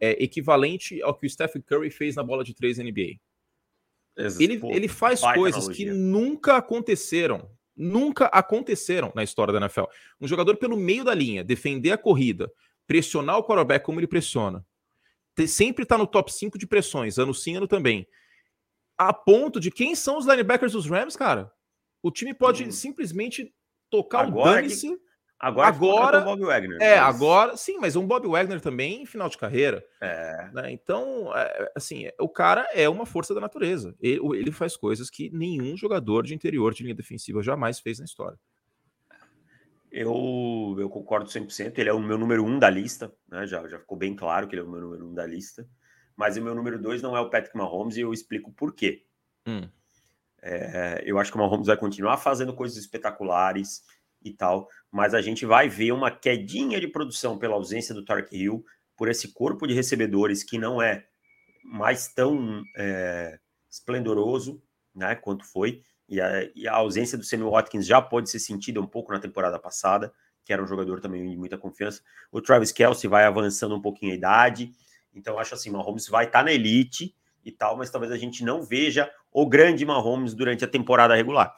é 0.00 0.22
equivalente 0.22 1.02
ao 1.02 1.14
que 1.14 1.26
o 1.26 1.30
Stephen 1.30 1.62
Curry 1.62 1.90
fez 1.90 2.16
na 2.16 2.22
bola 2.22 2.42
de 2.42 2.54
três 2.54 2.78
NBA. 2.78 3.20
Ele, 4.16 4.60
ele 4.64 4.88
faz 4.88 5.20
coisas 5.20 5.68
que 5.68 5.86
nunca 5.86 6.56
aconteceram. 6.56 7.50
Nunca 7.74 8.26
aconteceram 8.26 9.10
na 9.14 9.24
história 9.24 9.52
da 9.52 9.58
NFL. 9.58 9.84
Um 10.20 10.28
jogador 10.28 10.56
pelo 10.56 10.76
meio 10.76 11.04
da 11.04 11.14
linha, 11.14 11.42
defender 11.42 11.90
a 11.90 11.98
corrida, 11.98 12.52
pressionar 12.86 13.38
o 13.38 13.44
quarterback 13.44 13.84
como 13.84 13.98
ele 13.98 14.06
pressiona. 14.06 14.64
Sempre 15.48 15.84
está 15.84 15.96
no 15.96 16.06
top 16.06 16.32
5 16.32 16.58
de 16.58 16.66
pressões, 16.66 17.18
ano 17.18 17.32
sim, 17.32 17.56
ano 17.56 17.66
também 17.66 18.06
a 19.08 19.12
ponto 19.12 19.58
de 19.58 19.70
quem 19.70 19.94
são 19.94 20.18
os 20.18 20.26
linebackers 20.26 20.72
dos 20.72 20.86
Rams, 20.86 21.16
cara. 21.16 21.50
O 22.02 22.10
time 22.10 22.34
pode 22.34 22.64
hum. 22.64 22.70
simplesmente 22.70 23.52
tocar 23.90 24.26
agora 24.26 24.50
o 24.50 24.54
dane-se. 24.54 24.88
Que... 24.88 25.11
Agora, 25.42 25.68
agora 25.68 26.20
o 26.20 26.24
Bob 26.24 26.44
Wagner. 26.44 26.80
É, 26.80 27.00
mas... 27.00 27.16
agora, 27.16 27.56
sim, 27.56 27.76
mas 27.78 27.96
um 27.96 28.06
Bob 28.06 28.28
Wagner 28.28 28.60
também 28.60 29.02
em 29.02 29.06
final 29.06 29.28
de 29.28 29.36
carreira. 29.36 29.84
É. 30.00 30.48
Né? 30.52 30.70
Então, 30.70 31.36
é, 31.36 31.72
assim, 31.74 32.08
o 32.20 32.28
cara 32.28 32.64
é 32.72 32.88
uma 32.88 33.04
força 33.04 33.34
da 33.34 33.40
natureza. 33.40 33.94
Ele, 34.00 34.20
ele, 34.36 34.52
faz 34.52 34.76
coisas 34.76 35.10
que 35.10 35.30
nenhum 35.30 35.76
jogador 35.76 36.22
de 36.22 36.32
interior 36.32 36.72
de 36.72 36.84
linha 36.84 36.94
defensiva 36.94 37.42
jamais 37.42 37.80
fez 37.80 37.98
na 37.98 38.04
história. 38.04 38.38
Eu, 39.90 40.76
eu 40.78 40.88
concordo 40.88 41.28
100%. 41.28 41.76
Ele 41.76 41.90
é 41.90 41.92
o 41.92 42.00
meu 42.00 42.16
número 42.16 42.44
um 42.44 42.58
da 42.58 42.70
lista, 42.70 43.12
né? 43.28 43.44
Já, 43.44 43.66
já 43.68 43.80
ficou 43.80 43.98
bem 43.98 44.14
claro 44.14 44.46
que 44.46 44.54
ele 44.54 44.62
é 44.62 44.64
o 44.64 44.70
meu 44.70 44.80
número 44.80 45.08
um 45.08 45.12
da 45.12 45.26
lista 45.26 45.66
mas 46.16 46.36
o 46.36 46.42
meu 46.42 46.54
número 46.54 46.80
dois 46.80 47.02
não 47.02 47.16
é 47.16 47.20
o 47.20 47.30
Patrick 47.30 47.56
Mahomes 47.56 47.96
e 47.96 48.00
eu 48.00 48.12
explico 48.12 48.52
por 48.52 48.74
quê. 48.74 49.04
Hum. 49.46 49.68
É, 50.40 51.02
eu 51.04 51.18
acho 51.18 51.30
que 51.30 51.36
o 51.36 51.40
Mahomes 51.40 51.66
vai 51.66 51.76
continuar 51.76 52.16
fazendo 52.16 52.54
coisas 52.54 52.76
espetaculares 52.76 53.82
e 54.24 54.32
tal, 54.32 54.68
mas 54.90 55.14
a 55.14 55.20
gente 55.20 55.44
vai 55.46 55.68
ver 55.68 55.92
uma 55.92 56.10
quedinha 56.10 56.80
de 56.80 56.88
produção 56.88 57.38
pela 57.38 57.54
ausência 57.54 57.94
do 57.94 58.04
Tark 58.04 58.32
Hill, 58.32 58.64
por 58.96 59.08
esse 59.08 59.32
corpo 59.32 59.66
de 59.66 59.74
recebedores 59.74 60.44
que 60.44 60.58
não 60.58 60.80
é 60.80 61.04
mais 61.64 62.08
tão 62.08 62.62
é, 62.76 63.38
esplendoroso 63.70 64.62
né, 64.94 65.14
quanto 65.14 65.44
foi, 65.44 65.82
e 66.08 66.20
a, 66.20 66.50
e 66.54 66.68
a 66.68 66.74
ausência 66.74 67.16
do 67.16 67.24
Sammy 67.24 67.44
Watkins 67.44 67.86
já 67.86 68.02
pode 68.02 68.28
ser 68.28 68.38
sentida 68.38 68.80
um 68.80 68.86
pouco 68.86 69.12
na 69.12 69.18
temporada 69.18 69.58
passada, 69.58 70.12
que 70.44 70.52
era 70.52 70.62
um 70.62 70.66
jogador 70.66 71.00
também 71.00 71.28
de 71.28 71.36
muita 71.36 71.56
confiança. 71.56 72.02
O 72.30 72.40
Travis 72.40 72.72
Kelsey 72.72 73.08
vai 73.08 73.24
avançando 73.24 73.74
um 73.74 73.80
pouquinho 73.80 74.12
a 74.12 74.16
idade, 74.16 74.72
então, 75.14 75.38
acho 75.38 75.54
assim, 75.54 75.70
Mahomes 75.70 76.08
vai 76.08 76.26
estar 76.26 76.40
tá 76.40 76.44
na 76.44 76.52
elite 76.52 77.14
e 77.44 77.52
tal, 77.52 77.76
mas 77.76 77.90
talvez 77.90 78.12
a 78.12 78.16
gente 78.16 78.44
não 78.44 78.62
veja 78.62 79.10
o 79.30 79.46
grande 79.46 79.84
Mahomes 79.84 80.34
durante 80.34 80.64
a 80.64 80.68
temporada 80.68 81.14
regular. 81.14 81.54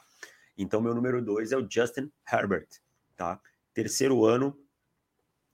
Então, 0.57 0.81
meu 0.81 0.93
número 0.93 1.21
dois 1.21 1.51
é 1.51 1.57
o 1.57 1.67
Justin 1.69 2.11
Herbert, 2.31 2.67
tá? 3.15 3.39
Terceiro 3.73 4.25
ano, 4.25 4.57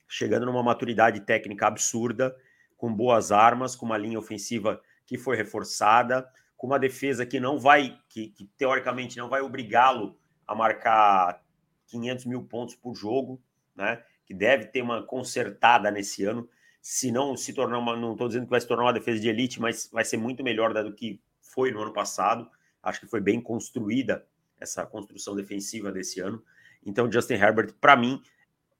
chegando 0.07 0.45
numa 0.45 0.61
maturidade 0.61 1.21
técnica 1.21 1.67
absurda, 1.67 2.35
com 2.77 2.93
boas 2.93 3.31
armas, 3.31 3.75
com 3.75 3.85
uma 3.85 3.97
linha 3.97 4.19
ofensiva 4.19 4.81
que 5.05 5.17
foi 5.17 5.35
reforçada, 5.35 6.27
com 6.55 6.67
uma 6.67 6.79
defesa 6.79 7.25
que 7.25 7.39
não 7.39 7.59
vai, 7.59 7.99
que, 8.07 8.29
que 8.29 8.45
teoricamente 8.57 9.17
não 9.17 9.29
vai 9.29 9.41
obrigá-lo 9.41 10.17
a 10.47 10.53
marcar 10.53 11.43
500 11.87 12.25
mil 12.25 12.43
pontos 12.43 12.75
por 12.75 12.93
jogo, 12.95 13.41
né? 13.75 14.03
Que 14.25 14.33
deve 14.33 14.65
ter 14.65 14.81
uma 14.81 15.03
consertada 15.03 15.89
nesse 15.89 16.23
ano 16.23 16.47
se 16.81 17.11
não 17.11 17.37
se 17.37 17.53
tornar 17.53 17.77
uma, 17.77 17.95
não 17.95 18.13
estou 18.13 18.27
dizendo 18.27 18.45
que 18.45 18.49
vai 18.49 18.61
se 18.61 18.67
tornar 18.67 18.83
uma 18.83 18.93
defesa 18.93 19.19
de 19.19 19.29
elite, 19.29 19.61
mas 19.61 19.89
vai 19.91 20.03
ser 20.03 20.17
muito 20.17 20.43
melhor 20.43 20.73
do 20.73 20.93
que 20.93 21.21
foi 21.39 21.71
no 21.71 21.81
ano 21.81 21.93
passado. 21.93 22.49
Acho 22.81 22.99
que 22.99 23.07
foi 23.07 23.21
bem 23.21 23.39
construída 23.39 24.25
essa 24.61 24.85
construção 24.85 25.35
defensiva 25.35 25.91
desse 25.91 26.21
ano. 26.21 26.41
Então, 26.85 27.11
Justin 27.11 27.33
Herbert, 27.33 27.73
para 27.81 27.97
mim, 27.97 28.21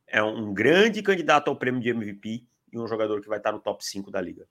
é 0.08 0.22
um 0.22 0.54
grande 0.54 1.02
candidato 1.02 1.50
ao 1.50 1.56
prêmio 1.56 1.82
de 1.82 1.90
MVP 1.90 2.46
e 2.72 2.80
um 2.80 2.88
jogador 2.88 3.20
que 3.22 3.28
vai 3.28 3.40
estar 3.40 3.52
no 3.52 3.60
top 3.60 3.84
5 3.84 4.12
da 4.12 4.22
liga. 4.22 4.48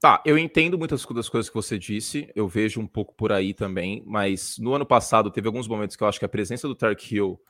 Tá, 0.00 0.20
eu 0.26 0.36
entendo 0.36 0.76
muitas 0.76 1.04
das 1.06 1.28
coisas 1.28 1.48
que 1.48 1.54
você 1.54 1.78
disse, 1.78 2.28
eu 2.34 2.48
vejo 2.48 2.80
um 2.80 2.86
pouco 2.88 3.14
por 3.14 3.30
aí 3.30 3.54
também, 3.54 4.02
mas 4.04 4.58
no 4.58 4.74
ano 4.74 4.84
passado 4.84 5.30
teve 5.30 5.46
alguns 5.46 5.68
momentos 5.68 5.94
que 5.94 6.02
eu 6.02 6.08
acho 6.08 6.18
que 6.18 6.24
a 6.24 6.28
presença 6.28 6.66
do 6.66 6.74
Tark 6.74 7.00
Hill 7.12 7.40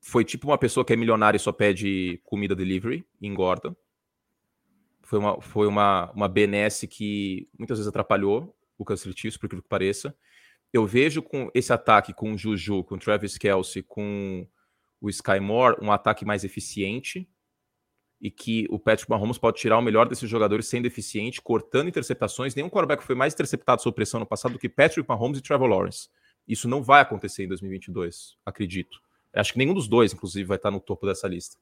foi 0.00 0.24
tipo 0.24 0.46
uma 0.46 0.56
pessoa 0.56 0.84
que 0.84 0.92
é 0.92 0.96
milionária 0.96 1.36
e 1.36 1.40
só 1.40 1.50
pede 1.50 2.20
comida 2.24 2.54
delivery 2.54 3.04
engorda. 3.20 3.76
Foi 5.02 5.18
uma, 5.18 5.40
foi 5.40 5.66
uma, 5.66 6.12
uma 6.12 6.28
benesse 6.28 6.86
que 6.86 7.48
muitas 7.58 7.78
vezes 7.78 7.88
atrapalhou 7.88 8.56
o 8.78 8.84
Kansas 8.84 9.02
City 9.02 9.36
por 9.36 9.46
aquilo 9.46 9.62
que 9.62 9.68
pareça. 9.68 10.16
Eu 10.72 10.86
vejo 10.86 11.22
com 11.22 11.50
esse 11.54 11.72
ataque 11.72 12.12
com 12.12 12.32
o 12.32 12.38
Juju, 12.38 12.84
com 12.84 12.94
o 12.94 12.98
Travis 12.98 13.36
Kelsey, 13.36 13.82
com 13.82 14.46
o 15.00 15.08
Sky 15.10 15.40
Moore, 15.40 15.76
um 15.82 15.90
ataque 15.90 16.24
mais 16.24 16.44
eficiente 16.44 17.28
e 18.20 18.30
que 18.30 18.66
o 18.70 18.78
Patrick 18.78 19.10
Mahomes 19.10 19.38
pode 19.38 19.56
tirar 19.58 19.78
o 19.78 19.82
melhor 19.82 20.06
desses 20.06 20.28
jogadores 20.28 20.66
sendo 20.66 20.86
eficiente, 20.86 21.40
cortando 21.40 21.88
interceptações. 21.88 22.54
Nenhum 22.54 22.68
quarterback 22.68 23.02
foi 23.02 23.14
mais 23.14 23.32
interceptado 23.32 23.80
sob 23.80 23.94
pressão 23.94 24.20
no 24.20 24.26
passado 24.26 24.52
do 24.52 24.58
que 24.58 24.68
Patrick 24.68 25.08
Mahomes 25.08 25.38
e 25.38 25.42
Trevor 25.42 25.68
Lawrence. 25.68 26.08
Isso 26.46 26.68
não 26.68 26.82
vai 26.82 27.00
acontecer 27.00 27.44
em 27.44 27.48
2022, 27.48 28.36
acredito. 28.44 29.00
Acho 29.32 29.52
que 29.52 29.58
nenhum 29.58 29.72
dos 29.72 29.88
dois, 29.88 30.12
inclusive, 30.12 30.46
vai 30.46 30.56
estar 30.56 30.70
no 30.70 30.80
topo 30.80 31.06
dessa 31.06 31.26
lista. 31.26 31.56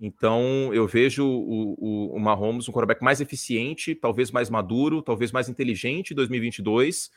Então, 0.00 0.72
eu 0.72 0.86
vejo 0.86 1.24
o, 1.24 1.74
o, 1.78 2.16
o 2.16 2.20
Mahomes 2.20 2.68
um 2.68 2.72
quarterback 2.72 3.02
mais 3.02 3.20
eficiente, 3.20 3.94
talvez 3.94 4.30
mais 4.30 4.48
maduro, 4.48 5.02
talvez 5.02 5.30
mais 5.30 5.48
inteligente 5.48 6.12
em 6.12 6.16
2022, 6.16 7.10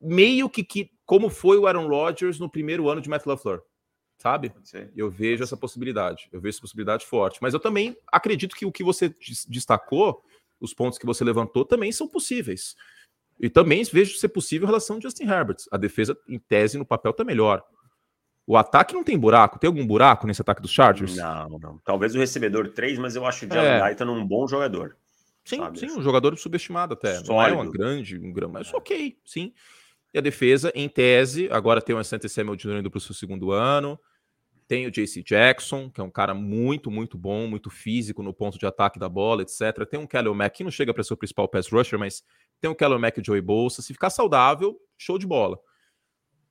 meio 0.00 0.48
que, 0.48 0.64
que 0.64 0.90
como 1.04 1.28
foi 1.28 1.58
o 1.58 1.66
Aaron 1.66 1.88
Rodgers 1.88 2.38
no 2.38 2.48
primeiro 2.48 2.88
ano 2.88 3.00
de 3.00 3.08
Matt 3.08 3.26
LaFleur, 3.26 3.62
sabe? 4.18 4.52
Eu 4.96 5.10
vejo 5.10 5.42
essa 5.42 5.56
possibilidade, 5.56 6.28
eu 6.32 6.40
vejo 6.40 6.54
essa 6.54 6.60
possibilidade 6.60 7.04
forte. 7.04 7.38
Mas 7.42 7.52
eu 7.52 7.60
também 7.60 7.96
acredito 8.10 8.56
que 8.56 8.64
o 8.64 8.72
que 8.72 8.84
você 8.84 9.14
destacou, 9.48 10.22
os 10.60 10.72
pontos 10.72 10.98
que 10.98 11.06
você 11.06 11.24
levantou, 11.24 11.64
também 11.64 11.90
são 11.92 12.08
possíveis. 12.08 12.74
E 13.40 13.48
também 13.48 13.82
vejo 13.84 14.18
ser 14.18 14.28
possível 14.28 14.66
em 14.66 14.70
relação 14.70 14.96
ao 14.96 15.02
Justin 15.02 15.24
Herbert. 15.24 15.56
A 15.70 15.78
defesa, 15.78 16.16
em 16.28 16.38
tese, 16.38 16.76
no 16.76 16.84
papel, 16.84 17.10
está 17.10 17.24
melhor. 17.24 17.64
O 18.46 18.56
ataque 18.56 18.94
não 18.94 19.02
tem 19.02 19.18
buraco. 19.18 19.58
Tem 19.58 19.68
algum 19.68 19.86
buraco 19.86 20.26
nesse 20.26 20.42
ataque 20.42 20.60
dos 20.60 20.70
Chargers? 20.70 21.16
Não, 21.16 21.58
não. 21.58 21.78
Talvez 21.84 22.14
o 22.14 22.18
recebedor 22.18 22.68
3, 22.68 22.98
mas 22.98 23.16
eu 23.16 23.24
acho 23.24 23.46
o 23.46 23.48
Jalen 23.48 23.70
é. 23.70 23.80
Guyton 23.80 24.04
um 24.10 24.26
bom 24.26 24.46
jogador. 24.46 24.96
Sim, 25.44 25.58
sabe? 25.58 25.78
sim, 25.78 25.90
um 25.90 26.02
jogador 26.02 26.36
subestimado 26.36 26.94
até. 26.94 27.14
Sólido. 27.14 27.32
Não 27.32 27.42
é 27.42 27.52
uma 27.52 27.70
grande, 27.70 28.18
um 28.18 28.32
grande, 28.32 28.52
mas 28.52 28.74
ok, 28.74 29.16
sim. 29.24 29.54
E 30.12 30.18
a 30.18 30.20
defesa, 30.20 30.72
em 30.74 30.88
tese, 30.88 31.48
agora 31.50 31.80
tem 31.80 31.94
o 31.94 31.98
Asante 31.98 32.28
Samuel 32.28 32.56
Jr. 32.56 32.78
indo 32.78 32.90
para 32.90 32.98
o 32.98 33.00
seu 33.00 33.14
segundo 33.14 33.52
ano. 33.52 33.98
Tem 34.66 34.86
o 34.86 34.90
JC 34.90 35.22
Jackson, 35.22 35.90
que 35.90 36.00
é 36.00 36.04
um 36.04 36.10
cara 36.10 36.32
muito, 36.32 36.90
muito 36.90 37.18
bom, 37.18 37.48
muito 37.48 37.70
físico 37.70 38.22
no 38.22 38.32
ponto 38.32 38.58
de 38.58 38.66
ataque 38.66 38.98
da 38.98 39.08
bola, 39.08 39.42
etc. 39.42 39.84
Tem 39.88 39.98
um 39.98 40.06
Kelly 40.06 40.32
Mack, 40.32 40.58
que 40.58 40.64
não 40.64 40.70
chega 40.70 40.94
para 40.94 41.02
ser 41.02 41.14
o 41.14 41.16
principal 41.16 41.48
pass 41.48 41.68
rusher, 41.68 41.98
mas 41.98 42.22
tem 42.60 42.70
o 42.70 42.74
Kelly 42.74 42.98
Mack 42.98 43.18
e 43.18 43.20
o 43.20 43.24
Joey 43.24 43.40
Bolsa. 43.40 43.82
Se 43.82 43.92
ficar 43.92 44.10
saudável, 44.10 44.80
show 44.96 45.18
de 45.18 45.26
bola. 45.26 45.58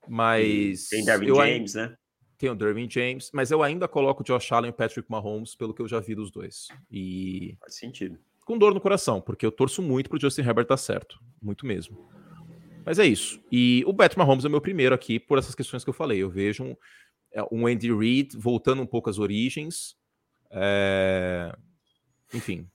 Mas. 0.07 0.89
Tem 0.89 1.05
Dervin 1.05 1.33
James, 1.33 1.73
né? 1.75 1.95
Tem 2.37 2.49
o 2.49 2.55
Dervin 2.55 2.89
James, 2.89 3.29
mas 3.33 3.51
eu 3.51 3.61
ainda 3.61 3.87
coloco 3.87 4.21
o 4.21 4.25
Josh 4.25 4.51
Allen 4.51 4.69
e 4.69 4.71
o 4.71 4.73
Patrick 4.73 5.09
Mahomes 5.09 5.55
pelo 5.55 5.73
que 5.73 5.81
eu 5.81 5.87
já 5.87 5.99
vi 5.99 6.15
dos 6.15 6.31
dois. 6.31 6.67
E. 6.89 7.57
Faz 7.59 7.75
sentido. 7.75 8.17
Com 8.45 8.57
dor 8.57 8.73
no 8.73 8.81
coração, 8.81 9.21
porque 9.21 9.45
eu 9.45 9.51
torço 9.51 9.81
muito 9.81 10.09
pro 10.09 10.19
Justin 10.19 10.41
Herbert 10.41 10.67
dar 10.67 10.77
certo. 10.77 11.19
Muito 11.41 11.65
mesmo. 11.65 12.09
Mas 12.85 12.99
é 12.99 13.05
isso. 13.05 13.41
E 13.51 13.83
o 13.85 13.93
Patrick 13.93 14.17
Mahomes 14.17 14.45
é 14.45 14.49
meu 14.49 14.61
primeiro 14.61 14.95
aqui 14.95 15.19
por 15.19 15.37
essas 15.37 15.55
questões 15.55 15.83
que 15.83 15.89
eu 15.89 15.93
falei. 15.93 16.19
Eu 16.19 16.29
vejo 16.29 16.63
um, 16.63 16.75
é, 17.31 17.43
um 17.51 17.67
Andy 17.67 17.93
Reid 17.93 18.37
voltando 18.37 18.81
um 18.81 18.85
pouco 18.85 19.09
às 19.09 19.19
origens. 19.19 19.95
É... 20.51 21.55
Enfim. 22.33 22.67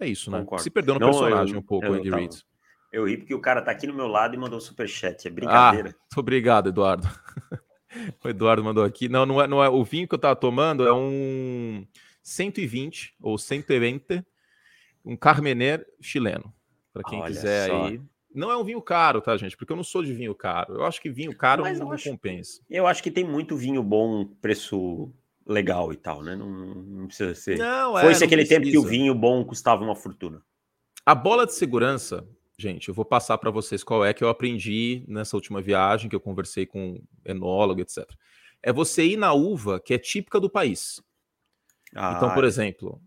É 0.00 0.06
isso, 0.06 0.30
né? 0.30 0.40
Concordo. 0.40 0.62
Se 0.62 0.70
perdeu 0.70 0.94
no 0.94 1.00
Não, 1.00 1.10
personagem 1.10 1.54
eu, 1.54 1.60
um 1.60 1.62
pouco, 1.62 1.86
o 1.86 1.92
Andy 1.92 2.10
Reid. 2.10 2.44
Eu 2.92 3.06
ri 3.06 3.16
porque 3.16 3.34
o 3.34 3.40
cara 3.40 3.62
tá 3.62 3.70
aqui 3.70 3.86
no 3.86 3.94
meu 3.94 4.06
lado 4.06 4.34
e 4.34 4.38
mandou 4.38 4.58
um 4.58 4.60
superchat. 4.60 5.26
É 5.26 5.30
brincadeira. 5.30 5.94
Ah, 5.94 6.04
obrigado, 6.18 6.68
Eduardo. 6.68 7.08
o 8.22 8.28
Eduardo 8.28 8.62
mandou 8.62 8.84
aqui. 8.84 9.08
Não, 9.08 9.24
não 9.24 9.40
é, 9.40 9.46
não 9.46 9.62
é. 9.62 9.68
O 9.68 9.82
vinho 9.84 10.06
que 10.06 10.14
eu 10.14 10.18
tava 10.18 10.36
tomando 10.36 10.86
é 10.86 10.92
um 10.92 11.86
120 12.22 13.16
ou 13.20 13.38
120, 13.38 14.24
um 15.04 15.16
Carmener 15.16 15.86
chileno. 16.00 16.52
Para 16.92 17.02
quem 17.04 17.20
Olha 17.20 17.28
quiser 17.28 17.68
só. 17.68 17.86
aí. 17.86 18.00
Não 18.34 18.50
é 18.50 18.56
um 18.56 18.64
vinho 18.64 18.80
caro, 18.80 19.20
tá, 19.20 19.36
gente? 19.36 19.56
Porque 19.56 19.72
eu 19.72 19.76
não 19.76 19.84
sou 19.84 20.02
de 20.02 20.12
vinho 20.12 20.34
caro. 20.34 20.74
Eu 20.74 20.84
acho 20.84 21.00
que 21.00 21.10
vinho 21.10 21.36
caro 21.36 21.62
Mas 21.62 21.78
não 21.78 21.92
acho, 21.92 22.10
compensa. 22.10 22.62
Eu 22.68 22.86
acho 22.86 23.02
que 23.02 23.10
tem 23.10 23.24
muito 23.24 23.56
vinho 23.56 23.82
bom, 23.82 24.26
preço 24.40 25.12
legal 25.46 25.92
e 25.92 25.96
tal, 25.96 26.22
né? 26.22 26.34
Não, 26.34 26.48
não 26.48 27.06
precisa 27.06 27.34
ser. 27.34 27.58
Não, 27.58 27.98
é, 27.98 28.02
Foi-se 28.02 28.24
aquele 28.24 28.42
precisa. 28.42 28.60
tempo 28.60 28.70
que 28.70 28.78
o 28.78 28.88
vinho 28.88 29.14
bom 29.14 29.44
custava 29.44 29.84
uma 29.84 29.94
fortuna. 29.94 30.42
A 31.04 31.14
bola 31.14 31.44
de 31.44 31.52
segurança 31.52 32.26
Gente, 32.62 32.88
eu 32.88 32.94
vou 32.94 33.04
passar 33.04 33.38
para 33.38 33.50
vocês 33.50 33.82
qual 33.82 34.04
é 34.04 34.12
que 34.12 34.22
eu 34.22 34.28
aprendi 34.28 35.04
nessa 35.08 35.36
última 35.36 35.60
viagem, 35.60 36.08
que 36.08 36.14
eu 36.14 36.20
conversei 36.20 36.64
com 36.64 37.02
enólogo, 37.24 37.80
etc. 37.80 38.08
É 38.62 38.72
você 38.72 39.04
ir 39.04 39.16
na 39.16 39.32
uva 39.32 39.80
que 39.80 39.92
é 39.92 39.98
típica 39.98 40.38
do 40.38 40.48
país. 40.48 41.02
Ah, 41.92 42.14
então, 42.16 42.32
por 42.32 42.44
exemplo, 42.44 43.02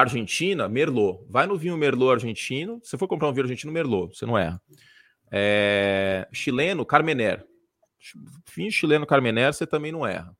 Argentina, 0.00 0.68
Merlot. 0.68 1.24
Vai 1.28 1.46
no 1.46 1.56
vinho 1.56 1.76
Merlot 1.76 2.12
argentino. 2.12 2.80
Se 2.82 2.96
for 2.96 3.08
comprar 3.08 3.28
um 3.28 3.32
vinho 3.32 3.44
argentino, 3.44 3.72
Merlot, 3.72 4.16
você 4.16 4.26
não 4.26 4.36
erra. 4.36 4.60
É... 5.30 6.28
Chileno, 6.32 6.84
Carmener. 6.84 7.46
Vinho 8.54 8.70
chileno 8.70 9.06
Carmener, 9.06 9.52
você 9.52 9.66
também 9.66 9.92
não 9.92 10.06
erra. 10.06 10.34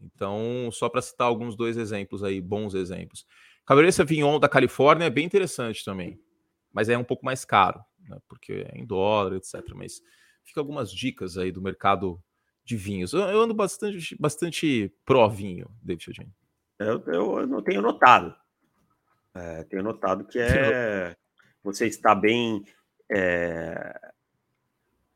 Então, 0.00 0.68
só 0.70 0.88
para 0.88 1.02
citar 1.02 1.26
alguns 1.26 1.56
dois 1.56 1.76
exemplos 1.76 2.22
aí, 2.22 2.40
bons 2.40 2.74
exemplos. 2.74 3.26
Cabernet 3.66 3.94
Sauvignon 3.94 4.38
da 4.38 4.48
Califórnia 4.48 5.06
é 5.06 5.10
bem 5.10 5.24
interessante 5.24 5.84
também, 5.84 6.20
mas 6.72 6.88
é 6.88 6.98
um 6.98 7.04
pouco 7.04 7.24
mais 7.24 7.44
caro, 7.44 7.80
né, 8.06 8.18
porque 8.28 8.66
é 8.70 8.78
em 8.78 8.84
dólar, 8.84 9.34
etc. 9.34 9.62
Mas 9.74 10.02
fica 10.44 10.60
algumas 10.60 10.92
dicas 10.92 11.38
aí 11.38 11.50
do 11.50 11.62
mercado 11.62 12.22
de 12.64 12.76
vinhos. 12.76 13.12
Eu, 13.12 13.20
eu 13.22 13.40
ando 13.40 13.54
bastante, 13.54 14.16
bastante 14.20 14.92
pró-vinho, 15.04 15.70
David. 15.82 16.30
Eu, 16.78 17.02
eu 17.06 17.46
não 17.46 17.62
tenho 17.62 17.80
notado. 17.80 18.34
É, 19.34 19.64
tenho 19.64 19.82
notado 19.82 20.24
que 20.24 20.38
é 20.38 21.16
você 21.62 21.86
está 21.86 22.14
bem 22.14 22.62
é, 23.10 23.98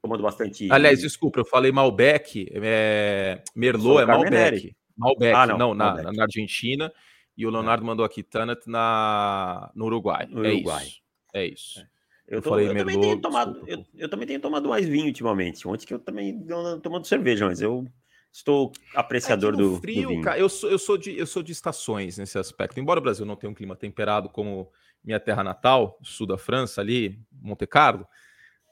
tomando 0.01 0.23
bastante. 0.23 0.67
Aliás, 0.73 1.01
desculpa, 1.01 1.41
eu 1.41 1.45
falei 1.45 1.71
Malbec, 1.71 2.49
é, 2.53 3.43
Merlot 3.55 4.03
é 4.03 4.07
Malbec. 4.07 4.77
Malbec, 4.97 5.35
ah, 5.35 5.47
não, 5.47 5.59
não 5.59 5.75
Malbec. 5.75 6.05
Na, 6.05 6.13
na, 6.13 6.23
Argentina. 6.23 6.93
E 7.37 7.47
o 7.47 7.51
Leonardo 7.51 7.85
é. 7.85 7.87
mandou 7.87 8.05
aqui 8.05 8.25
Tanat 8.25 8.67
na, 8.67 9.71
no 9.75 9.85
Uruguai. 9.85 10.27
No 10.29 10.45
é 10.45 10.49
Uruguai. 10.55 10.87
Isso. 10.87 11.03
É 11.33 11.47
isso. 11.47 11.81
É. 11.81 11.87
Eu, 12.27 12.43
tô, 12.43 12.59
eu 12.59 12.75
Merlot. 12.75 12.79
Também 12.79 13.01
tenho 13.01 13.21
tomado, 13.21 13.63
eu, 13.67 13.85
eu, 13.97 14.09
também 14.09 14.27
tenho 14.27 14.41
tomado 14.41 14.69
mais 14.69 14.89
vinho 14.89 15.07
ultimamente. 15.07 15.69
Ontem 15.69 15.87
que 15.87 15.95
eu 15.95 15.99
também 15.99 16.45
tomando 16.83 17.07
cerveja, 17.07 17.47
mas 17.47 17.61
eu 17.61 17.87
estou 18.33 18.73
apreciador 18.95 19.57
do, 19.57 19.81
frio, 19.81 20.03
do 20.03 20.09
vinho. 20.09 20.23
Cara, 20.23 20.39
eu 20.39 20.49
sou, 20.49 20.71
eu, 20.71 20.79
sou 20.79 20.97
de, 20.97 21.17
eu 21.17 21.27
sou 21.27 21.43
de 21.43 21.53
estações 21.53 22.19
nesse 22.19 22.39
aspecto. 22.39 22.79
Embora 22.79 23.01
o 23.01 23.03
Brasil 23.03 23.27
não 23.27 23.37
tenha 23.37 23.51
um 23.51 23.55
clima 23.55 23.77
temperado 23.77 24.29
como 24.29 24.71
minha 25.03 25.21
terra 25.21 25.43
natal, 25.43 25.99
sul 26.03 26.27
da 26.27 26.39
França, 26.39 26.81
ali, 26.81 27.21
Monte 27.33 27.67
Carlo, 27.67 28.07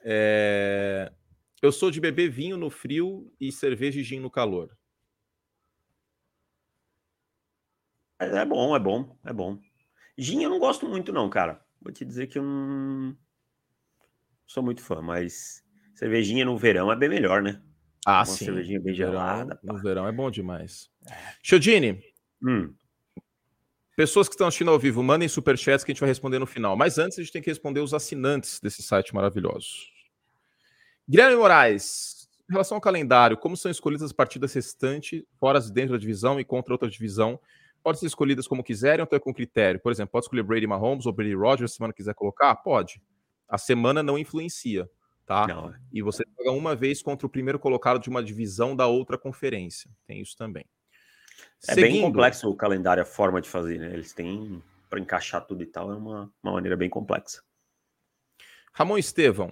é... 0.03 1.11
eu 1.61 1.71
sou 1.71 1.89
de 1.89 1.99
beber 1.99 2.29
vinho 2.29 2.57
no 2.57 2.69
frio 2.69 3.31
e 3.39 3.51
cerveja 3.51 3.99
e 3.99 4.03
gin 4.03 4.19
no 4.19 4.29
calor. 4.29 4.75
É 8.19 8.45
bom, 8.45 8.75
é 8.75 8.79
bom, 8.79 9.17
é 9.25 9.33
bom. 9.33 9.59
Gin 10.17 10.43
eu 10.43 10.49
não 10.49 10.59
gosto 10.59 10.87
muito, 10.87 11.13
não, 11.13 11.29
cara. 11.29 11.63
Vou 11.79 11.93
te 11.93 12.03
dizer 12.03 12.27
que 12.27 12.39
eu 12.39 12.43
não 12.43 13.15
sou 14.47 14.63
muito 14.63 14.81
fã, 14.81 15.01
mas 15.01 15.63
cervejinha 15.93 16.45
no 16.45 16.57
verão 16.57 16.91
é 16.91 16.95
bem 16.95 17.09
melhor, 17.09 17.43
né? 17.43 17.61
Ah, 18.09 18.19
Uma 18.19 18.25
sim. 18.25 18.45
cervejinha 18.45 18.79
bem 18.79 18.93
gelada. 18.93 19.59
No 19.61 19.77
verão 19.77 20.07
é 20.07 20.13
bom 20.13 20.31
demais. 20.31 20.89
Chodini, 21.43 22.01
hum. 22.41 22.73
pessoas 23.97 24.29
que 24.29 24.33
estão 24.33 24.47
assistindo 24.47 24.71
ao 24.71 24.79
vivo, 24.79 25.03
mandem 25.03 25.27
superchats 25.27 25.83
que 25.83 25.91
a 25.91 25.93
gente 25.93 25.99
vai 25.99 26.07
responder 26.07 26.39
no 26.39 26.45
final. 26.45 26.77
Mas 26.77 26.97
antes, 26.97 27.19
a 27.19 27.21
gente 27.21 27.33
tem 27.33 27.41
que 27.41 27.49
responder 27.49 27.81
os 27.81 27.93
assinantes 27.93 28.61
desse 28.61 28.81
site 28.81 29.13
maravilhoso. 29.13 29.67
Guilherme 31.05 31.35
Moraes, 31.35 32.29
em 32.49 32.53
relação 32.53 32.77
ao 32.77 32.81
calendário, 32.81 33.35
como 33.35 33.57
são 33.57 33.69
escolhidas 33.69 34.03
as 34.03 34.13
partidas 34.13 34.53
restantes, 34.53 35.21
fora 35.37 35.59
de 35.59 35.69
dentro 35.69 35.91
da 35.91 35.99
divisão 35.99 36.39
e 36.39 36.45
contra 36.45 36.73
outra 36.73 36.89
divisão? 36.89 37.37
Pode 37.83 37.99
ser 37.99 38.05
escolhidas 38.05 38.47
como 38.47 38.63
quiserem 38.63 39.05
ou 39.05 39.17
é 39.17 39.19
com 39.19 39.33
critério? 39.33 39.81
Por 39.81 39.91
exemplo, 39.91 40.13
pode 40.13 40.23
escolher 40.27 40.43
Brady 40.43 40.65
Mahomes 40.65 41.05
ou 41.05 41.11
Brady 41.11 41.35
Rogers 41.35 41.71
se 41.71 41.75
semana 41.77 41.91
quiser 41.91 42.15
colocar? 42.15 42.55
Pode. 42.55 43.01
A 43.49 43.57
semana 43.57 44.01
não 44.01 44.17
influencia, 44.17 44.89
tá? 45.27 45.45
Não. 45.45 45.69
É. 45.69 45.79
E 45.91 46.01
você 46.01 46.23
joga 46.37 46.51
uma 46.51 46.75
vez 46.75 47.03
contra 47.03 47.27
o 47.27 47.29
primeiro 47.29 47.59
colocado 47.59 47.99
de 47.99 48.09
uma 48.09 48.23
divisão 48.23 48.75
da 48.75 48.87
outra 48.87 49.17
conferência. 49.17 49.91
Tem 50.07 50.19
isso 50.21 50.35
também. 50.35 50.65
É 51.67 51.73
Seguindo, 51.73 51.91
bem 51.91 52.01
complexo 52.01 52.49
o 52.49 52.55
calendário, 52.55 53.03
a 53.03 53.05
forma 53.05 53.39
de 53.39 53.47
fazer, 53.47 53.77
né? 53.77 53.93
Eles 53.93 54.13
têm 54.13 54.63
para 54.89 54.99
encaixar 54.99 55.45
tudo 55.45 55.61
e 55.61 55.65
tal, 55.65 55.91
é 55.91 55.95
uma, 55.95 56.31
uma 56.41 56.53
maneira 56.53 56.77
bem 56.77 56.89
complexa. 56.89 57.43
Ramon 58.73 58.97
Estevão, 58.97 59.51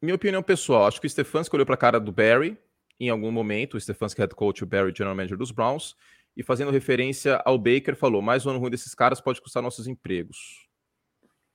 minha 0.00 0.14
opinião 0.14 0.42
pessoal, 0.42 0.86
acho 0.86 1.00
que 1.00 1.06
o 1.06 1.10
Stefanski 1.10 1.54
olhou 1.56 1.66
para 1.66 1.74
a 1.74 1.78
cara 1.78 1.98
do 1.98 2.12
Barry 2.12 2.56
em 2.98 3.10
algum 3.10 3.30
momento, 3.32 3.76
o 3.76 3.80
Stefanski 3.80 4.20
head 4.20 4.34
coach, 4.34 4.62
o 4.62 4.66
Barry 4.66 4.92
general 4.96 5.16
manager 5.16 5.36
dos 5.36 5.50
Browns, 5.50 5.96
e 6.36 6.42
fazendo 6.42 6.70
referência 6.70 7.42
ao 7.44 7.58
Baker, 7.58 7.96
falou: 7.96 8.22
mais 8.22 8.46
um 8.46 8.50
ano 8.50 8.58
ruim 8.60 8.70
desses 8.70 8.94
caras 8.94 9.20
pode 9.20 9.40
custar 9.40 9.62
nossos 9.62 9.86
empregos. 9.86 10.68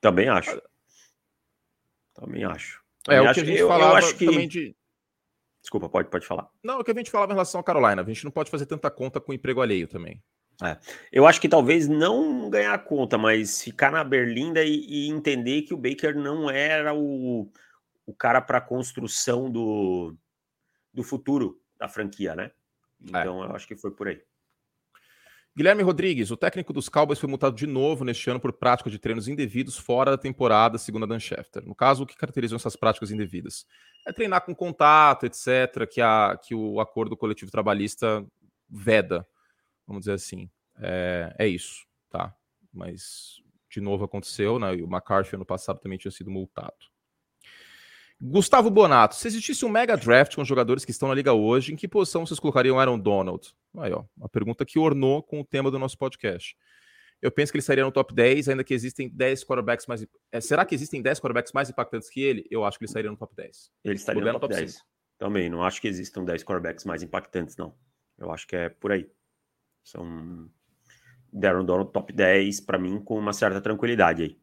Também 0.02 0.28
acho. 0.28 0.62
Também 2.14 2.44
acho. 2.44 2.82
É, 3.10 3.16
é 3.16 3.22
o 3.22 3.34
que 3.34 3.40
a 3.40 3.46
gente 3.46 3.60
eu, 3.60 3.68
falava 3.68 3.94
eu 3.94 3.98
acho 3.98 4.16
que... 4.16 4.26
também 4.26 4.48
de. 4.48 4.76
Desculpa, 5.62 5.90
pode, 5.90 6.10
pode 6.10 6.26
falar. 6.26 6.50
Não, 6.64 6.80
o 6.80 6.84
que 6.84 6.92
a 6.92 6.94
gente 6.94 7.12
falava 7.12 7.32
em 7.32 7.36
relação 7.36 7.62
à 7.62 7.64
Carolina. 7.64 8.02
A 8.02 8.06
gente 8.06 8.24
não 8.24 8.32
pode 8.32 8.50
fazer 8.50 8.66
tanta 8.66 8.90
conta 8.90 9.22
com 9.22 9.32
o 9.32 9.36
emprego 9.36 9.62
alheio 9.62 9.88
também. 9.88 10.22
É. 10.64 10.78
Eu 11.12 11.26
acho 11.26 11.42
que 11.42 11.50
talvez 11.50 11.88
não 11.88 12.50
ganhar 12.50 12.78
conta, 12.84 13.18
mas 13.18 13.62
ficar 13.62 13.92
na 13.92 14.04
Berlinda 14.04 14.64
e, 14.64 14.86
e 14.88 15.10
entender 15.10 15.64
que 15.64 15.74
o 15.74 15.78
Baker 15.78 16.16
não 16.16 16.50
era 16.50 16.94
o, 16.94 17.52
o 18.06 18.14
cara 18.14 18.42
para 18.42 18.60
a 18.60 18.62
construção 18.62 19.50
do, 19.50 20.16
do 20.94 21.04
futuro 21.04 21.60
da 21.78 21.88
franquia, 21.88 22.36
né? 22.36 22.52
É. 23.14 23.20
Então 23.22 23.44
é. 23.44 23.48
eu 23.48 23.56
acho 23.56 23.68
que 23.68 23.76
foi 23.76 23.92
por 23.92 24.08
aí. 24.08 24.22
Guilherme 25.54 25.84
Rodrigues, 25.84 26.32
o 26.32 26.38
técnico 26.38 26.72
dos 26.72 26.88
Cowboys 26.88 27.20
foi 27.20 27.28
multado 27.28 27.56
de 27.56 27.68
novo 27.68 28.06
neste 28.06 28.30
ano 28.30 28.40
por 28.40 28.54
prática 28.54 28.90
de 28.90 28.98
treinos 28.98 29.28
indevidos 29.28 29.78
fora 29.78 30.12
da 30.12 30.18
temporada, 30.18 30.78
segundo 30.78 31.04
a 31.04 31.08
Dan 31.08 31.20
Schefter. 31.20 31.66
No 31.66 31.76
caso, 31.76 32.04
o 32.04 32.06
que 32.06 32.16
caracterizam 32.16 32.56
essas 32.56 32.78
práticas 32.78 33.12
indevidas? 33.12 33.66
É 34.08 34.14
treinar 34.14 34.46
com 34.46 34.56
contato, 34.56 35.26
etc., 35.26 35.86
que, 35.92 36.00
a, 36.00 36.40
que 36.42 36.56
o 36.56 36.80
acordo 36.80 37.18
coletivo 37.18 37.52
trabalhista 37.52 38.26
veda, 38.70 39.28
vamos 39.86 40.02
dizer 40.04 40.14
assim. 40.14 40.50
É, 40.80 41.36
é 41.38 41.48
isso, 41.48 41.86
tá? 42.10 42.34
Mas, 42.74 43.42
de 43.70 43.82
novo, 43.82 44.06
aconteceu, 44.06 44.58
né? 44.58 44.74
E 44.76 44.82
o 44.82 44.88
McCarthy 44.88 45.36
ano 45.36 45.46
passado 45.46 45.80
também 45.80 45.98
tinha 45.98 46.12
sido 46.12 46.32
multado. 46.32 46.74
Gustavo 48.24 48.70
Bonato, 48.70 49.16
se 49.16 49.28
existisse 49.28 49.66
um 49.66 49.70
mega 49.70 49.98
draft 49.98 50.36
com 50.36 50.46
jogadores 50.46 50.86
que 50.86 50.92
estão 50.92 51.10
na 51.10 51.16
liga 51.16 51.34
hoje, 51.34 51.74
em 51.74 51.76
que 51.76 51.88
posição 51.88 52.24
vocês 52.24 52.40
colocariam 52.40 52.80
Aaron 52.80 53.00
Donald? 53.00 53.52
Aí, 53.80 53.92
ó, 53.92 54.04
uma 54.16 54.30
pergunta 54.30 54.64
que 54.64 54.78
ornou 54.78 55.24
com 55.24 55.42
o 55.42 55.44
tema 55.46 55.72
do 55.72 55.80
nosso 55.80 55.98
podcast. 55.98 56.56
Eu 57.20 57.32
penso 57.32 57.52
que 57.52 57.58
ele 57.58 57.62
estaria 57.62 57.84
no 57.84 57.92
top 57.92 58.14
10, 58.14 58.50
ainda 58.50 58.64
que 58.64 58.76
existem 58.76 59.10
10 59.10 59.44
quarterbacks 59.44 59.88
mais. 59.88 60.06
É, 60.32 60.40
será 60.40 60.64
que 60.66 60.76
existem 60.76 61.02
10 61.02 61.20
quarterbacks 61.20 61.52
mais 61.52 61.70
impactantes 61.72 62.10
que 62.10 62.22
ele? 62.22 62.46
Eu 62.52 62.64
acho 62.64 62.78
que 62.78 62.84
ele 62.84 62.90
estaria 62.90 63.10
no 63.10 63.18
top 63.18 63.36
10. 63.36 63.72
Ele 63.84 63.96
estaria 63.96 64.24
no, 64.24 64.34
no 64.34 64.40
top, 64.40 64.54
10. 64.54 64.72
5. 64.72 64.86
Também, 65.18 65.50
não 65.50 65.64
acho 65.64 65.82
que 65.82 65.88
existam 65.88 66.24
10 66.24 66.44
quarterbacks 66.44 66.86
mais 66.86 67.02
impactantes, 67.02 67.56
não. 67.58 67.76
Eu 68.20 68.32
acho 68.32 68.46
que 68.48 68.56
é 68.56 68.70
por 68.70 68.92
aí. 68.92 69.10
São. 69.84 70.48
Darren 71.34 71.66
Donald 71.66 71.92
top 71.92 72.12
10, 72.12 72.62
para 72.62 72.78
mim, 72.78 73.00
com 73.00 73.18
uma 73.18 73.34
certa 73.34 73.62
tranquilidade 73.62 74.24
aí. 74.24 74.41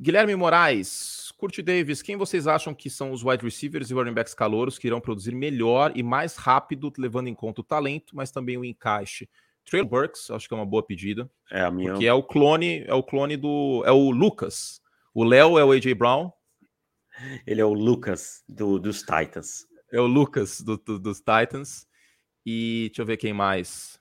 Guilherme 0.00 0.34
Moraes, 0.34 1.30
Curti 1.36 1.60
Davis, 1.60 2.00
quem 2.00 2.16
vocês 2.16 2.46
acham 2.46 2.72
que 2.72 2.88
são 2.88 3.12
os 3.12 3.22
wide 3.22 3.44
receivers 3.44 3.90
e 3.90 3.94
running 3.94 4.14
backs 4.14 4.32
calouros 4.32 4.78
que 4.78 4.86
irão 4.86 4.98
produzir 4.98 5.34
melhor 5.34 5.92
e 5.94 6.02
mais 6.02 6.36
rápido, 6.36 6.90
levando 6.96 7.28
em 7.28 7.34
conta 7.34 7.60
o 7.60 7.64
talento, 7.64 8.16
mas 8.16 8.30
também 8.30 8.56
o 8.56 8.64
encaixe? 8.64 9.28
Trail 9.62 9.84
Burks, 9.84 10.30
acho 10.30 10.48
que 10.48 10.54
é 10.54 10.56
uma 10.56 10.64
boa 10.64 10.82
pedida. 10.82 11.30
É 11.50 11.60
a 11.60 11.70
minha. 11.70 11.92
Porque 11.92 12.06
é 12.06 12.14
o 12.14 12.22
clone, 12.22 12.82
é 12.86 12.94
o 12.94 13.02
clone 13.02 13.36
do. 13.36 13.82
É 13.84 13.92
o 13.92 14.10
Lucas. 14.10 14.80
O 15.12 15.22
Léo 15.22 15.58
é 15.58 15.64
o 15.64 15.70
AJ 15.70 15.92
Brown. 15.92 16.32
Ele 17.46 17.60
é 17.60 17.64
o 17.64 17.74
Lucas 17.74 18.42
do, 18.48 18.78
dos 18.78 19.00
Titans. 19.00 19.66
É 19.92 20.00
o 20.00 20.06
Lucas 20.06 20.62
do, 20.62 20.78
do, 20.78 20.98
dos 20.98 21.18
Titans. 21.18 21.86
E 22.46 22.86
deixa 22.88 23.02
eu 23.02 23.06
ver 23.06 23.18
quem 23.18 23.34
mais. 23.34 24.00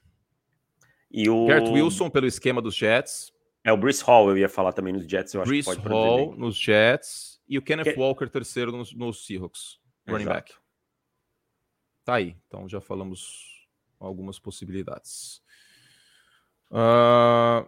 E 1.11 1.29
o. 1.29 1.45
Garrett 1.45 1.69
Wilson 1.71 2.09
pelo 2.09 2.25
esquema 2.25 2.61
dos 2.61 2.75
Jets. 2.75 3.33
É 3.63 3.73
o 3.73 3.77
Bruce 3.77 4.03
Hall, 4.03 4.29
eu 4.29 4.37
ia 4.37 4.49
falar 4.49 4.73
também 4.73 4.93
nos 4.93 5.05
Jets. 5.05 5.33
Eu 5.33 5.43
Bruce 5.43 5.69
acho 5.69 5.77
que 5.77 5.83
pode 5.83 5.93
Hall 5.93 6.35
nos 6.35 6.57
Jets 6.57 7.41
e 7.47 7.57
o 7.57 7.61
Kenneth 7.61 7.93
que... 7.93 7.99
Walker 7.99 8.27
terceiro 8.27 8.71
nos, 8.71 8.93
nos 8.93 9.25
Seahawks, 9.25 9.79
running 10.07 10.23
Exato. 10.23 10.35
back. 10.35 10.55
Tá 12.03 12.15
aí, 12.15 12.37
então 12.47 12.67
já 12.67 12.79
falamos 12.79 13.67
algumas 13.99 14.39
possibilidades. 14.39 15.41
Uh... 16.71 17.67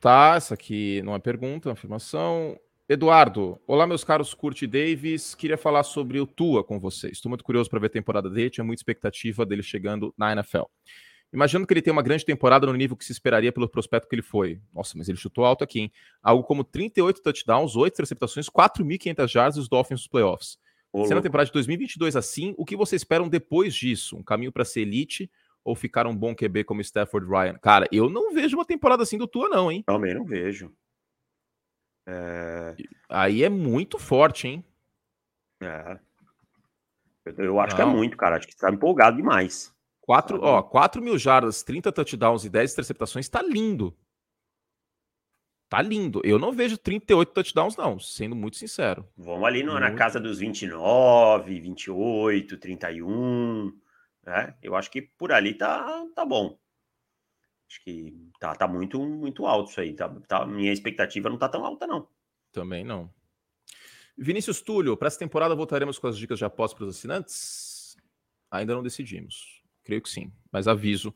Tá, 0.00 0.34
essa 0.34 0.54
aqui 0.54 1.00
não 1.02 1.14
é 1.14 1.20
pergunta, 1.20 1.68
é 1.68 1.72
afirmação. 1.72 2.58
Eduardo, 2.92 3.58
olá 3.66 3.86
meus 3.86 4.04
caros 4.04 4.34
Curti 4.34 4.66
Davis, 4.66 5.34
queria 5.34 5.56
falar 5.56 5.82
sobre 5.82 6.20
o 6.20 6.26
Tua 6.26 6.62
com 6.62 6.78
vocês. 6.78 7.14
Estou 7.14 7.30
muito 7.30 7.42
curioso 7.42 7.70
para 7.70 7.80
ver 7.80 7.86
a 7.86 7.88
temporada 7.88 8.28
dele, 8.28 8.50
tinha 8.50 8.62
muita 8.62 8.80
expectativa 8.80 9.46
dele 9.46 9.62
chegando 9.62 10.12
na 10.14 10.30
NFL. 10.32 10.64
Imagino 11.32 11.66
que 11.66 11.72
ele 11.72 11.80
tem 11.80 11.90
uma 11.90 12.02
grande 12.02 12.22
temporada 12.22 12.66
no 12.66 12.74
nível 12.74 12.94
que 12.94 13.02
se 13.06 13.10
esperaria 13.10 13.50
pelo 13.50 13.66
prospecto 13.66 14.06
que 14.06 14.14
ele 14.14 14.20
foi. 14.20 14.60
Nossa, 14.74 14.92
mas 14.98 15.08
ele 15.08 15.16
chutou 15.16 15.42
alto 15.46 15.64
aqui, 15.64 15.80
hein? 15.80 15.92
Algo 16.22 16.44
como 16.44 16.62
38 16.62 17.22
touchdowns, 17.22 17.76
8 17.76 17.98
receptações, 17.98 18.50
4.500 18.50 19.26
jardas 19.26 19.56
e 19.56 19.60
os 19.60 19.70
Dolphins 19.70 20.00
nos 20.00 20.08
playoffs. 20.08 20.58
Olá. 20.92 21.08
Sendo 21.08 21.20
a 21.20 21.22
temporada 21.22 21.46
de 21.46 21.52
2022 21.54 22.14
assim, 22.14 22.52
o 22.58 22.64
que 22.66 22.76
vocês 22.76 23.00
esperam 23.00 23.26
depois 23.26 23.74
disso? 23.74 24.18
Um 24.18 24.22
caminho 24.22 24.52
para 24.52 24.66
ser 24.66 24.82
elite 24.82 25.30
ou 25.64 25.74
ficar 25.74 26.06
um 26.06 26.14
bom 26.14 26.34
QB 26.34 26.64
como 26.64 26.82
Stafford 26.82 27.26
Ryan? 27.26 27.54
Cara, 27.54 27.88
eu 27.90 28.10
não 28.10 28.34
vejo 28.34 28.54
uma 28.54 28.66
temporada 28.66 29.02
assim 29.02 29.16
do 29.16 29.26
Tua 29.26 29.48
não, 29.48 29.72
hein? 29.72 29.82
Também 29.86 30.12
não 30.12 30.26
vejo. 30.26 30.70
É... 32.06 32.76
Aí 33.08 33.42
é 33.42 33.48
muito 33.48 33.98
forte, 33.98 34.48
hein? 34.48 34.64
É. 35.62 35.98
Eu, 37.24 37.44
eu 37.44 37.60
acho 37.60 37.76
Não. 37.76 37.76
que 37.76 37.82
é 37.82 37.94
muito, 37.94 38.16
cara. 38.16 38.36
Acho 38.36 38.46
que 38.46 38.54
está 38.54 38.70
empolgado 38.70 39.16
demais. 39.16 39.72
4, 40.00 40.40
ó, 40.42 40.62
4 40.62 41.00
mil 41.00 41.16
jardas, 41.16 41.62
30 41.62 41.92
touchdowns 41.92 42.44
e 42.44 42.50
10 42.50 42.72
interceptações, 42.72 43.28
tá 43.28 43.40
lindo. 43.40 43.96
Tá 45.68 45.80
lindo. 45.80 46.20
Eu 46.24 46.38
não 46.38 46.52
vejo 46.52 46.76
38 46.76 47.32
touchdowns, 47.32 47.76
não, 47.76 47.98
sendo 47.98 48.36
muito 48.36 48.56
sincero. 48.56 49.08
Vamos 49.16 49.44
ali 49.44 49.62
no, 49.62 49.78
na 49.78 49.94
casa 49.94 50.20
dos 50.20 50.38
29, 50.38 51.60
28, 51.60 52.58
31. 52.58 53.72
Né? 54.26 54.54
Eu 54.62 54.74
acho 54.74 54.90
que 54.90 55.00
por 55.00 55.32
ali 55.32 55.54
tá, 55.54 56.04
tá 56.14 56.26
bom. 56.26 56.58
Acho 57.72 57.82
que 57.84 58.14
tá, 58.38 58.54
tá 58.54 58.68
muito, 58.68 59.00
muito 59.00 59.46
alto 59.46 59.70
isso 59.70 59.80
aí. 59.80 59.94
Tá, 59.94 60.06
tá, 60.28 60.44
minha 60.44 60.70
expectativa 60.70 61.30
não 61.30 61.38
tá 61.38 61.48
tão 61.48 61.64
alta, 61.64 61.86
não. 61.86 62.06
Também 62.52 62.84
não. 62.84 63.10
Vinícius 64.16 64.60
Túlio, 64.60 64.94
para 64.94 65.08
essa 65.08 65.18
temporada 65.18 65.54
voltaremos 65.54 65.98
com 65.98 66.06
as 66.06 66.18
dicas 66.18 66.38
de 66.38 66.44
aposta 66.44 66.76
para 66.76 66.84
os 66.84 66.94
assinantes? 66.94 67.96
Ainda 68.50 68.74
não 68.74 68.82
decidimos. 68.82 69.62
Creio 69.82 70.02
que 70.02 70.10
sim, 70.10 70.30
mas 70.52 70.68
aviso 70.68 71.14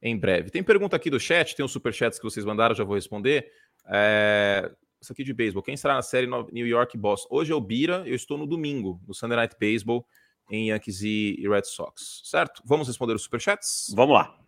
em 0.00 0.16
breve. 0.16 0.48
Tem 0.48 0.62
pergunta 0.62 0.96
aqui 0.96 1.10
do 1.10 1.20
chat, 1.20 1.54
tem 1.54 1.62
os 1.62 1.72
superchats 1.72 2.18
que 2.18 2.24
vocês 2.24 2.46
mandaram, 2.46 2.74
já 2.74 2.84
vou 2.84 2.94
responder. 2.94 3.52
É... 3.86 4.74
Isso 4.98 5.12
aqui 5.12 5.22
de 5.22 5.34
beisebol. 5.34 5.62
Quem 5.62 5.74
estará 5.74 5.94
na 5.94 6.02
série 6.02 6.26
New 6.26 6.66
York 6.66 6.96
Boston? 6.96 7.28
Hoje 7.30 7.52
é 7.52 7.54
o 7.54 7.60
Bira, 7.60 8.02
eu 8.06 8.14
estou 8.14 8.38
no 8.38 8.46
domingo, 8.46 8.98
no 9.06 9.12
Sunday 9.12 9.36
Night 9.36 9.56
Baseball, 9.60 10.06
em 10.50 10.70
Yankees 10.70 11.02
e 11.02 11.46
Red 11.46 11.64
Sox. 11.64 12.22
Certo? 12.24 12.62
Vamos 12.64 12.88
responder 12.88 13.12
os 13.12 13.22
superchats? 13.22 13.92
Vamos 13.94 14.14
lá. 14.14 14.47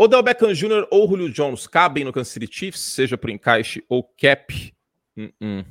Odell 0.00 0.22
Beckham 0.22 0.54
Jr. 0.54 0.86
ou 0.92 1.08
Julio 1.08 1.28
Jones 1.28 1.66
cabem 1.66 2.04
no 2.04 2.12
Kansas 2.12 2.32
City 2.32 2.48
Chiefs, 2.48 2.80
seja 2.80 3.18
por 3.18 3.30
encaixe 3.30 3.84
ou 3.88 4.04
cap? 4.04 4.72
Uh 5.16 5.22
-uh. 5.42 5.66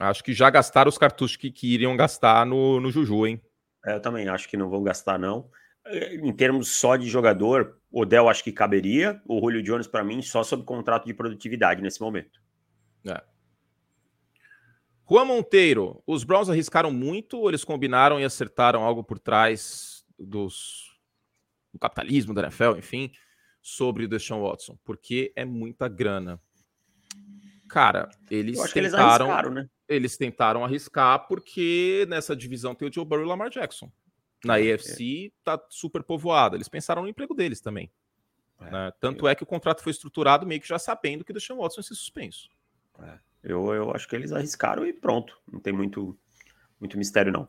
Acho 0.00 0.24
que 0.24 0.32
já 0.32 0.50
gastaram 0.50 0.88
os 0.88 0.98
cartuchos 0.98 1.36
que, 1.36 1.48
que 1.52 1.72
iriam 1.72 1.96
gastar 1.96 2.44
no, 2.44 2.80
no 2.80 2.90
Juju, 2.90 3.24
hein? 3.24 3.40
É, 3.86 3.94
eu 3.94 4.00
também 4.00 4.26
acho 4.28 4.48
que 4.48 4.56
não 4.56 4.68
vão 4.68 4.82
gastar, 4.82 5.16
não. 5.16 5.48
Em 5.86 6.32
termos 6.32 6.76
só 6.76 6.96
de 6.96 7.08
jogador, 7.08 7.78
Odell 7.92 8.28
acho 8.28 8.42
que 8.42 8.50
caberia. 8.50 9.22
O 9.28 9.38
Julio 9.38 9.62
Jones, 9.62 9.86
para 9.86 10.02
mim, 10.02 10.20
só 10.20 10.42
sob 10.42 10.64
contrato 10.64 11.06
de 11.06 11.14
produtividade 11.14 11.80
nesse 11.80 12.00
momento. 12.00 12.40
É. 13.06 13.22
Juan 15.08 15.26
Monteiro, 15.26 16.02
os 16.04 16.24
Browns 16.24 16.50
arriscaram 16.50 16.90
muito 16.90 17.38
ou 17.38 17.48
eles 17.48 17.62
combinaram 17.62 18.18
e 18.18 18.24
acertaram 18.24 18.82
algo 18.82 19.04
por 19.04 19.20
trás 19.20 20.04
dos, 20.18 20.93
do 21.74 21.78
capitalismo 21.78 22.32
da 22.32 22.42
NFL, 22.42 22.76
enfim, 22.78 23.10
sobre 23.60 24.04
o 24.04 24.08
Deshaun 24.08 24.42
Watson? 24.42 24.78
Porque 24.84 25.32
é 25.36 25.44
muita 25.44 25.88
grana. 25.88 26.40
Cara, 27.68 28.08
eles 28.30 28.58
tentaram. 28.72 29.38
Eles, 29.38 29.54
né? 29.54 29.70
eles 29.88 30.16
tentaram 30.16 30.64
arriscar 30.64 31.26
porque 31.26 32.06
nessa 32.08 32.36
divisão 32.36 32.74
tem 32.74 32.88
o 32.88 32.92
Joe 32.92 33.04
Burrow 33.04 33.24
e 33.24 33.26
o 33.26 33.28
Lamar 33.28 33.50
Jackson. 33.50 33.90
Na 34.44 34.60
é, 34.60 34.72
AFC 34.72 35.32
tá 35.42 35.60
super 35.68 36.02
povoada. 36.02 36.56
Eles 36.56 36.68
pensaram 36.68 37.02
no 37.02 37.08
emprego 37.08 37.34
deles 37.34 37.60
também. 37.60 37.90
É, 38.60 38.70
né? 38.70 38.92
Tanto 39.00 39.26
eu... 39.26 39.28
é 39.28 39.34
que 39.34 39.42
o 39.42 39.46
contrato 39.46 39.82
foi 39.82 39.90
estruturado 39.90 40.46
meio 40.46 40.60
que 40.60 40.68
já 40.68 40.78
sabendo 40.78 41.24
que 41.24 41.32
o 41.32 41.34
Deshaun 41.34 41.58
Watson 41.58 41.80
ia 41.80 41.84
ser 41.84 41.94
suspenso. 41.94 42.48
É, 43.00 43.18
eu, 43.42 43.74
eu 43.74 43.90
acho 43.90 44.06
que 44.06 44.14
eles 44.14 44.30
arriscaram 44.30 44.86
e 44.86 44.92
pronto. 44.92 45.36
Não 45.50 45.58
tem 45.58 45.72
muito, 45.72 46.16
muito 46.78 46.96
mistério, 46.96 47.32
não. 47.32 47.48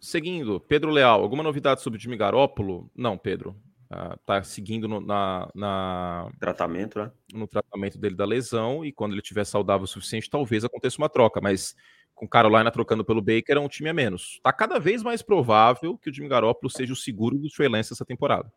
Seguindo, 0.00 0.60
Pedro 0.60 0.90
Leal, 0.90 1.20
alguma 1.20 1.42
novidade 1.42 1.82
sobre 1.82 1.98
o 1.98 2.00
Jimmy 2.00 2.16
Garoppolo? 2.16 2.90
Não, 2.94 3.18
Pedro. 3.18 3.56
Uh, 3.90 4.18
tá 4.26 4.42
seguindo 4.42 4.86
no, 4.86 5.00
na, 5.00 5.48
na, 5.54 6.30
tratamento, 6.38 6.98
né? 6.98 7.10
No 7.32 7.46
tratamento 7.48 7.98
dele 7.98 8.14
da 8.14 8.26
lesão 8.26 8.84
e 8.84 8.92
quando 8.92 9.12
ele 9.12 9.22
tiver 9.22 9.44
saudável 9.44 9.84
o 9.84 9.88
suficiente, 9.88 10.28
talvez 10.28 10.62
aconteça 10.62 10.98
uma 10.98 11.08
troca, 11.08 11.40
mas 11.40 11.74
com 12.14 12.28
Carolina 12.28 12.70
trocando 12.70 13.04
pelo 13.04 13.22
Baker 13.22 13.56
é 13.56 13.60
um 13.60 13.68
time 13.68 13.88
a 13.88 13.94
menos. 13.94 14.40
Tá 14.42 14.52
cada 14.52 14.78
vez 14.78 15.02
mais 15.02 15.22
provável 15.22 15.96
que 15.96 16.10
o 16.10 16.14
Jimmy 16.14 16.28
Garoppolo 16.28 16.68
seja 16.68 16.92
o 16.92 16.96
seguro 16.96 17.38
do 17.38 17.48
Trey 17.48 17.68
Lance 17.68 17.92
essa 17.92 18.04
temporada. 18.04 18.52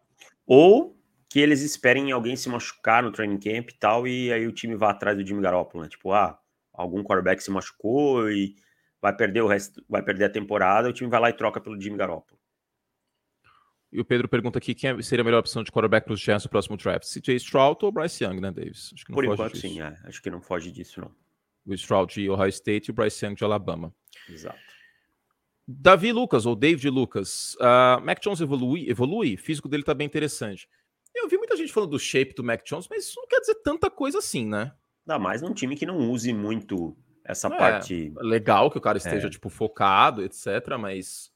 Ou 0.46 0.98
que 1.30 1.40
eles 1.40 1.62
esperem 1.62 2.12
alguém 2.12 2.36
se 2.36 2.50
machucar 2.50 3.02
no 3.02 3.12
training 3.12 3.40
camp 3.40 3.70
e 3.70 3.80
tal, 3.80 4.06
e 4.06 4.34
aí 4.34 4.46
o 4.46 4.52
time 4.52 4.76
vá 4.76 4.90
atrás 4.90 5.18
do 5.18 5.26
Jimmy 5.26 5.42
Garoppolo, 5.42 5.84
né? 5.84 5.90
Tipo, 5.90 6.12
ah, 6.12 6.38
algum 6.74 7.02
quarterback 7.04 7.42
se 7.42 7.50
machucou 7.50 8.30
e 8.30 8.56
vai 9.02 9.16
perder 9.16 9.42
o 9.42 9.48
resto, 9.48 9.84
vai 9.90 10.04
perder 10.04 10.26
a 10.26 10.30
temporada, 10.30 10.90
o 10.90 10.94
time 10.94 11.10
vai 11.10 11.20
lá 11.20 11.30
e 11.30 11.34
troca 11.34 11.60
pelo 11.60 11.80
Jimmy 11.80 11.98
Garoppolo. 11.98 12.40
E 13.92 14.00
o 14.00 14.06
Pedro 14.06 14.30
pergunta 14.30 14.58
aqui 14.58 14.74
quem 14.74 15.02
seria 15.02 15.22
a 15.22 15.26
melhor 15.26 15.40
opção 15.40 15.64
de 15.64 15.72
quarterback 15.72 16.06
para 16.06 16.14
os 16.14 16.22
Giants 16.22 16.46
no 16.46 16.50
próximo 16.50 16.78
draft? 16.78 17.06
CJ 17.06 17.36
Stroud 17.36 17.84
ou 17.84 17.92
Bryce 17.92 18.24
Young, 18.24 18.40
né, 18.40 18.50
Davis? 18.50 18.94
Por 19.12 19.26
enquanto, 19.26 19.54
disso. 19.54 19.68
sim, 19.68 19.82
é. 19.82 19.98
acho 20.06 20.22
que 20.22 20.30
não 20.30 20.42
foge 20.42 20.72
disso, 20.72 21.02
não. 21.02 21.12
O 21.66 21.74
Stroud 21.74 22.14
de 22.14 22.30
Ohio 22.30 22.50
State 22.50 22.90
e 22.90 22.92
o 22.92 22.94
Bryce 22.94 23.26
Young 23.26 23.36
de 23.36 23.44
Alabama. 23.44 23.94
Exato. 24.30 24.58
Davi 25.68 26.12
Lucas, 26.12 26.46
ou 26.46 26.56
David 26.56 26.90
Lucas. 26.90 27.56
Uh, 27.56 28.02
Mac 28.04 28.20
Jones 28.22 28.40
evolui, 28.40 28.90
evolui? 28.90 29.36
O 29.36 29.38
físico 29.38 29.68
dele 29.68 29.84
tá 29.84 29.94
bem 29.94 30.08
interessante. 30.08 30.70
Eu 31.14 31.28
vi 31.28 31.38
muita 31.38 31.58
gente 31.58 31.74
falando 31.74 31.92
do 31.92 32.00
shape 32.00 32.34
do 32.34 32.44
Mac 32.44 32.64
Jones, 32.64 32.88
mas 32.90 33.06
isso 33.06 33.20
não 33.20 33.28
quer 33.28 33.42
dizer 33.42 33.56
tanta 33.56 33.92
coisa 33.92 34.20
assim, 34.20 34.46
né? 34.46 34.74
Ainda 35.06 35.20
mais 35.20 35.42
num 35.42 35.54
time 35.54 35.76
que 35.76 35.86
não 35.86 36.10
use 36.10 36.32
muito 36.34 36.98
essa 37.24 37.48
é, 37.48 37.58
parte. 37.58 38.14
Legal 38.18 38.70
que 38.72 38.78
o 38.78 38.82
cara 38.82 38.98
esteja, 38.98 39.28
é. 39.28 39.30
tipo, 39.30 39.50
focado, 39.50 40.24
etc., 40.24 40.78
mas. 40.80 41.32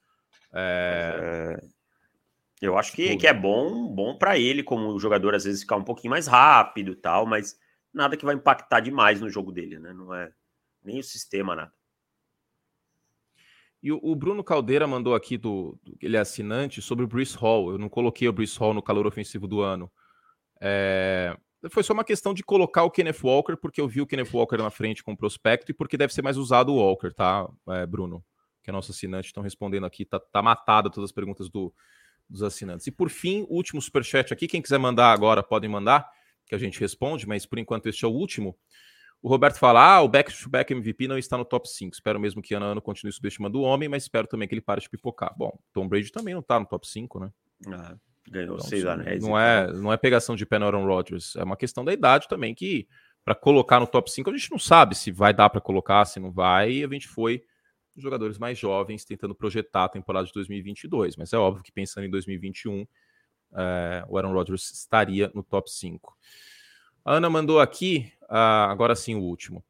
É... 0.54 1.60
eu 2.62 2.78
acho 2.78 2.94
que, 2.94 3.10
tipo 3.10 3.20
que 3.20 3.28
é 3.28 3.34
bom, 3.34 3.88
bom 3.88 4.18
para 4.18 4.38
ele, 4.38 4.64
como 4.64 4.98
jogador, 5.00 5.36
às 5.36 5.44
vezes 5.44 5.62
ficar 5.62 5.76
um 5.76 5.84
pouquinho 5.84 6.12
mais 6.12 6.28
rápido 6.28 6.94
e 6.94 6.96
tal, 6.96 7.26
mas 7.26 7.60
nada 7.94 8.16
que 8.16 8.26
vai 8.26 8.36
impactar 8.36 8.80
demais 8.80 9.20
no 9.20 9.30
jogo 9.30 9.52
dele, 9.52 9.80
né? 9.80 9.94
Não 9.94 10.14
é 10.14 10.32
nem 10.84 11.00
o 11.00 11.04
sistema, 11.04 11.56
nada. 11.56 11.74
E 13.86 13.92
o, 13.92 14.16
Bruno 14.16 14.44
Caldeira 14.44 14.88
mandou 14.88 15.14
aqui 15.14 15.38
do, 15.38 15.78
do, 15.84 15.96
ele 16.02 16.18
é 16.18 16.20
assinante 16.20 16.82
sobre 16.82 17.06
o 17.06 17.08
Bruce 17.08 17.38
Hall. 17.38 17.70
Eu 17.70 17.78
não 17.78 17.88
coloquei 17.88 18.28
o 18.28 18.34
Bruce 18.34 18.58
Hall 18.58 18.74
no 18.74 18.82
calor 18.82 19.06
ofensivo 19.06 19.48
do 19.48 19.62
ano. 19.62 19.92
É, 20.60 21.38
foi 21.70 21.84
só 21.84 21.94
uma 21.94 22.04
questão 22.04 22.34
de 22.34 22.44
colocar 22.44 22.84
o 22.84 22.92
Kenneth 22.92 23.24
Walker, 23.24 23.56
porque 23.56 23.80
eu 23.80 23.88
vi 23.88 24.02
o 24.02 24.08
Kenneth 24.08 24.32
Walker 24.34 24.58
na 24.58 24.70
frente 24.70 25.04
com 25.04 25.14
o 25.14 25.18
prospecto 25.18 25.72
e 25.72 25.74
porque 25.74 25.98
deve 25.98 26.14
ser 26.14 26.22
mais 26.22 26.38
usado 26.38 26.74
o 26.74 26.78
Walker, 26.78 27.14
tá, 27.14 27.48
é, 27.70 27.86
Bruno? 27.86 28.24
Que 28.64 28.70
é 28.70 28.74
nosso 28.74 28.92
assinante, 28.92 29.28
estão 29.28 29.44
respondendo 29.44 29.86
aqui, 29.86 30.06
tá, 30.06 30.20
tá 30.20 30.42
matada 30.42 30.90
todas 30.90 31.10
as 31.10 31.14
perguntas 31.14 31.50
do, 31.50 31.74
dos 32.30 32.44
assinantes. 32.44 32.88
E 32.88 32.92
por 32.92 33.10
fim, 33.10 33.46
último 33.50 33.82
superchat 33.82 34.34
aqui, 34.34 34.48
quem 34.48 34.62
quiser 34.62 34.78
mandar 34.78 35.12
agora, 35.12 35.44
podem 35.44 35.70
mandar, 35.70 36.10
que 36.46 36.56
a 36.56 36.58
gente 36.58 36.80
responde, 36.80 37.28
mas 37.28 37.46
por 37.46 37.60
enquanto 37.60 37.88
este 37.88 38.06
é 38.06 38.08
o 38.08 38.12
último. 38.12 38.58
O 39.22 39.28
Roberto 39.28 39.58
fala: 39.58 39.96
ah, 39.96 40.02
o 40.02 40.08
back-to-back 40.08 40.72
MVP 40.72 41.08
não 41.08 41.18
está 41.18 41.38
no 41.38 41.46
top 41.46 41.68
5. 41.68 41.96
Espero 41.96 42.20
mesmo 42.20 42.42
que 42.42 42.54
ano 42.54 42.66
a 42.66 42.70
ano 42.70 42.82
continue 42.82 43.12
subestimando 43.12 43.60
o 43.60 43.64
homem, 43.64 43.90
mas 43.90 44.04
espero 44.04 44.28
também 44.28 44.48
que 44.48 44.54
ele 44.54 44.62
pare 44.62 44.82
de 44.82 44.90
pipocar. 44.90 45.34
Bom, 45.36 45.58
Tom 45.74 45.88
Brady 45.88 46.12
também 46.12 46.34
não 46.34 46.42
está 46.42 46.60
no 46.60 46.66
top 46.66 46.88
5, 46.88 47.20
né? 47.20 47.32
Ah, 47.68 47.96
ganhou 48.28 48.56
então, 48.56 48.68
seis 48.68 48.86
anéis. 48.86 49.24
Não, 49.24 49.38
é, 49.38 49.72
não 49.74 49.94
é 49.94 49.98
pegação 49.98 50.36
de 50.36 50.46
pé 50.46 50.60
no 50.60 50.66
Aaron 50.66 50.86
Rodgers, 50.86 51.36
é 51.36 51.44
uma 51.44 51.58
questão 51.58 51.84
da 51.84 51.94
idade 51.94 52.28
também, 52.28 52.54
que 52.54 52.88
para 53.24 53.36
colocar 53.36 53.80
no 53.80 53.88
top 53.88 54.12
5 54.12 54.30
a 54.30 54.38
gente 54.38 54.52
não 54.52 54.60
sabe 54.60 54.96
se 54.96 55.12
vai 55.12 55.34
dar 55.34 55.50
para 55.50 55.62
colocar, 55.62 56.06
se 56.06 56.20
não 56.20 56.32
vai, 56.32 56.72
e 56.72 56.84
a 56.84 56.88
gente 56.88 57.08
foi 57.08 57.44
jogadores 57.98 58.38
mais 58.38 58.58
jovens 58.58 59.06
tentando 59.06 59.34
projetar 59.34 59.86
a 59.86 59.90
temporada 59.90 60.28
de 60.28 60.34
2022, 60.34 61.16
mas 61.16 61.32
é 61.34 61.38
óbvio 61.38 61.64
que 61.64 61.72
pensando 61.72 62.06
em 62.06 62.10
2021, 62.10 62.86
é, 63.56 64.04
o 64.08 64.18
Aaron 64.18 64.34
Rodgers 64.34 64.70
estaria 64.72 65.32
no 65.34 65.42
top 65.42 65.72
5. 65.72 66.16
A 67.06 67.14
Ana 67.14 67.30
mandou 67.30 67.60
aqui, 67.60 68.12
uh, 68.24 68.68
agora 68.70 68.96
sim 68.96 69.14
o 69.14 69.22
último. 69.22 69.64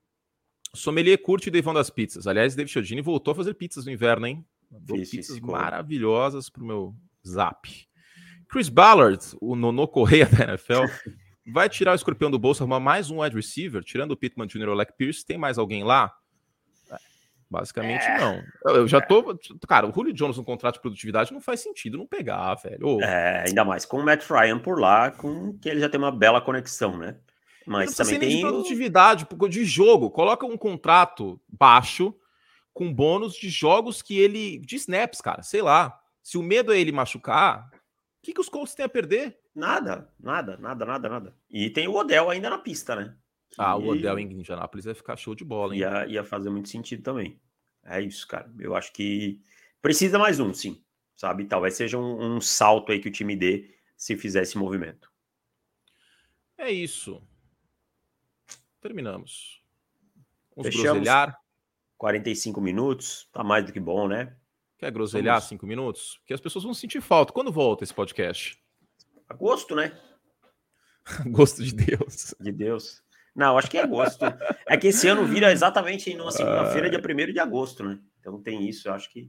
Sommelier 0.74 1.22
curte 1.22 1.51
Devon 1.51 1.74
das 1.74 1.89
pizzas. 1.89 2.28
Aliás, 2.28 2.56
David 2.56 2.72
Chiodini 2.72 3.01
voltou 3.01 3.34
a 3.34 3.36
fazer 3.36 3.53
pizzas 3.56 3.86
no 3.86 3.91
inverno, 3.91 4.26
hein? 4.26 4.45
Mandou 4.72 4.97
Fiz, 4.97 5.10
pizzas 5.10 5.39
maravilhosas 5.41 6.49
pro 6.49 6.66
meu 6.66 6.95
zap. 7.28 7.70
Chris 8.50 8.70
Ballard, 8.70 9.24
o 9.41 9.56
Nono 9.56 9.88
Correia 9.88 10.26
da 10.26 10.46
NFL, 10.46 10.86
vai 11.46 11.70
tirar 11.70 11.91
o 11.91 11.96
escorpião 11.96 12.32
do 12.32 12.39
bolso, 12.39 12.64
arrumar 12.64 12.80
mais 12.80 13.10
um 13.10 13.22
wide 13.22 13.36
receiver, 13.36 13.84
tirando 13.84 14.12
o 14.12 14.18
Pittman 14.18 14.48
Jr. 14.48 14.62
e 14.62 14.66
o 14.68 14.72
Alec 14.72 14.93
Pierce. 14.98 15.26
Tem 15.26 15.38
mais 15.38 15.58
alguém 15.58 15.84
lá? 15.84 16.14
Basicamente, 17.50 18.04
é. 18.04 18.18
não. 18.18 18.43
Eu 18.66 18.88
já 18.88 19.00
tô. 19.00 19.38
Cara, 19.68 19.88
o 19.88 19.93
Julio 19.93 20.14
Jones 20.14 20.38
no 20.38 20.43
contrato 20.43 20.76
de 20.76 20.82
produtividade 20.82 21.32
não 21.32 21.39
faz 21.39 21.60
sentido 21.60 21.98
não 21.98 22.08
pegar, 22.08 22.56
velho. 22.56 23.02
É, 23.02 23.46
ainda 23.48 23.64
mais 23.64 23.86
com 23.86 24.00
o 24.00 24.04
Matt 24.04 24.30
Ryan 24.30 24.60
por 24.60 24.80
lá, 24.80 25.12
com 25.12 25.58
que 25.60 25.70
ele 25.70 25.80
já 25.80 25.88
tem 25.88 26.00
uma 26.00 26.12
bela 26.12 26.41
conexão, 26.41 26.98
né? 26.98 27.16
Mas 27.66 27.96
também 27.96 28.20
tem. 28.20 28.30
De 28.30 28.41
produtividade, 28.41 29.28
de 29.50 29.64
jogo. 29.64 30.10
Coloca 30.10 30.46
um 30.46 30.58
contrato 30.58 31.39
baixo 31.48 32.14
com 32.74 32.93
bônus 32.93 33.36
de 33.36 33.50
jogos 33.50 34.02
que 34.02 34.18
ele. 34.18 34.60
de 34.60 34.76
snaps, 34.76 35.22
cara. 35.22 35.43
Sei 35.43 35.62
lá. 35.62 36.00
Se 36.24 36.39
o 36.39 36.43
medo 36.43 36.74
é 36.74 36.80
ele 36.80 36.91
machucar, 36.91 37.70
que, 38.26 38.34
que 38.34 38.41
os 38.41 38.49
Colts 38.49 38.73
têm 38.73 38.86
a 38.86 38.89
perder? 38.89 39.39
Nada, 39.53 40.11
nada, 40.19 40.57
nada, 40.57 40.86
nada, 40.86 41.09
nada. 41.09 41.36
E 41.49 41.69
tem 41.69 41.88
o 41.88 41.93
Odell 41.93 42.30
ainda 42.30 42.49
na 42.49 42.57
pista, 42.57 42.95
né? 42.95 43.15
Ah, 43.57 43.76
o 43.78 43.88
Odell 43.88 44.17
em 44.17 44.32
Indianapolis 44.32 44.86
vai 44.86 44.95
ficar 44.95 45.15
show 45.15 45.36
de 45.36 45.45
bola, 45.45 45.73
hein? 45.73 45.82
Ia, 45.82 46.07
ia 46.07 46.23
fazer 46.23 46.49
muito 46.49 46.67
sentido 46.67 47.03
também. 47.03 47.39
É 47.84 48.01
isso, 48.01 48.28
cara. 48.28 48.51
Eu 48.59 48.76
acho 48.76 48.91
que 48.91 49.39
precisa 49.82 50.17
mais 50.17 50.39
um, 50.39 50.53
sim. 50.53 50.84
Sabe? 51.15 51.45
Talvez 51.45 51.76
seja 51.76 51.97
um, 51.97 52.36
um 52.36 52.41
salto 52.41 52.91
aí 52.91 52.99
que 52.99 53.07
o 53.07 53.11
time 53.11 53.36
dê 53.36 53.73
se 53.95 54.17
fizer 54.17 54.41
esse 54.41 54.57
movimento. 54.57 55.09
É 56.57 56.71
isso. 56.71 57.21
Terminamos. 58.82 59.63
Vamos 60.55 60.73
Fechamos. 60.73 61.03
groselhar. 61.03 61.39
45 61.97 62.59
minutos, 62.59 63.30
tá 63.32 63.41
mais 63.43 63.65
do 63.65 63.71
que 63.71 63.80
bom, 63.80 64.07
né? 64.07 64.36
Quer 64.86 64.92
groselhar 64.92 65.38
Somos... 65.38 65.50
cinco 65.50 65.66
minutos? 65.66 66.18
Porque 66.20 66.34
as 66.36 66.40
pessoas 66.40 66.64
vão 66.64 66.72
sentir 66.72 67.02
falta. 67.02 67.34
Quando 67.34 67.52
volta 67.52 67.84
esse 67.84 67.94
podcast? 67.94 68.56
Agosto, 69.28 69.76
né? 69.76 70.00
Gosto 71.26 71.64
de 71.64 71.74
Deus. 71.74 72.36
De 72.40 72.52
Deus. 72.52 73.02
Não, 73.36 73.58
acho 73.58 73.68
que 73.68 73.80
é 73.80 73.82
agosto. 73.82 74.24
é 74.68 74.78
que 74.78 74.90
esse 74.90 75.08
ano 75.08 75.26
vira 75.26 75.52
exatamente 75.52 76.14
numa 76.14 76.32
segunda-feira, 76.32 76.88
dia 76.88 77.00
1 77.00 77.34
de 77.34 77.40
agosto, 77.40 77.84
né? 77.84 78.00
Então 78.20 78.40
tem 78.40 78.70
isso, 78.70 78.88
eu 78.88 78.94
acho 78.94 79.12
que, 79.12 79.24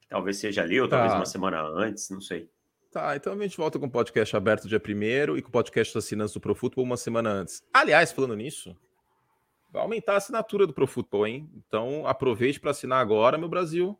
que 0.00 0.08
talvez 0.08 0.36
seja 0.36 0.62
ali, 0.62 0.80
ou 0.80 0.88
talvez 0.88 1.12
tá. 1.12 1.18
uma 1.18 1.26
semana 1.26 1.62
antes, 1.62 2.10
não 2.10 2.20
sei. 2.20 2.50
Tá, 2.90 3.14
então 3.14 3.32
a 3.32 3.42
gente 3.42 3.56
volta 3.56 3.78
com 3.78 3.86
o 3.86 3.90
podcast 3.90 4.36
aberto 4.36 4.66
dia 4.66 4.82
1 4.84 5.36
e 5.36 5.42
com 5.42 5.48
o 5.48 5.52
podcast 5.52 5.96
assinantes 5.96 6.34
do 6.34 6.40
ProFootball 6.40 6.84
uma 6.84 6.96
semana 6.96 7.30
antes. 7.30 7.62
Aliás, 7.72 8.10
falando 8.10 8.34
nisso, 8.34 8.76
vai 9.70 9.80
aumentar 9.80 10.14
a 10.14 10.16
assinatura 10.16 10.66
do 10.66 10.74
ProFootball, 10.74 11.26
hein? 11.26 11.48
Então 11.54 12.04
aproveite 12.04 12.58
para 12.58 12.72
assinar 12.72 13.00
agora, 13.00 13.38
meu 13.38 13.48
Brasil 13.48 13.96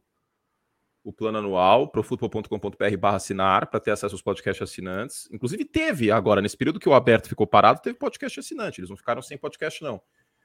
o 1.08 1.12
plano 1.12 1.38
anual, 1.38 1.88
profutbol.com.br 1.88 2.96
barra 2.98 3.16
assinar, 3.16 3.70
para 3.70 3.80
ter 3.80 3.92
acesso 3.92 4.14
aos 4.14 4.20
podcasts 4.20 4.60
assinantes. 4.60 5.26
Inclusive 5.32 5.64
teve 5.64 6.10
agora, 6.10 6.42
nesse 6.42 6.54
período 6.54 6.78
que 6.78 6.86
o 6.86 6.92
aberto 6.92 7.30
ficou 7.30 7.46
parado, 7.46 7.80
teve 7.80 7.96
podcast 7.96 8.38
assinante. 8.38 8.78
Eles 8.78 8.90
não 8.90 8.96
ficaram 8.96 9.22
sem 9.22 9.38
podcast, 9.38 9.82
não. 9.82 10.02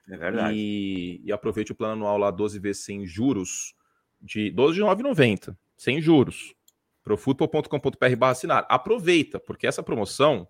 É 0.09 0.15
verdade. 0.15 0.57
E, 0.57 1.21
e 1.21 1.33
aproveite 1.33 1.73
o 1.73 1.75
plano 1.75 1.91
anual 1.91 2.17
lá 2.17 2.31
12 2.31 2.59
vezes 2.59 2.85
sem 2.85 3.05
juros, 3.05 3.75
de 4.21 4.51
12 4.51 4.75
de 4.75 4.81
9,90, 4.81 5.53
sem 5.75 5.99
juros. 5.99 6.55
profutbol.com.br 7.03 8.15
barra 8.17 8.31
assinar. 8.31 8.65
Aproveita, 8.69 9.41
porque 9.41 9.67
essa 9.67 9.83
promoção 9.83 10.47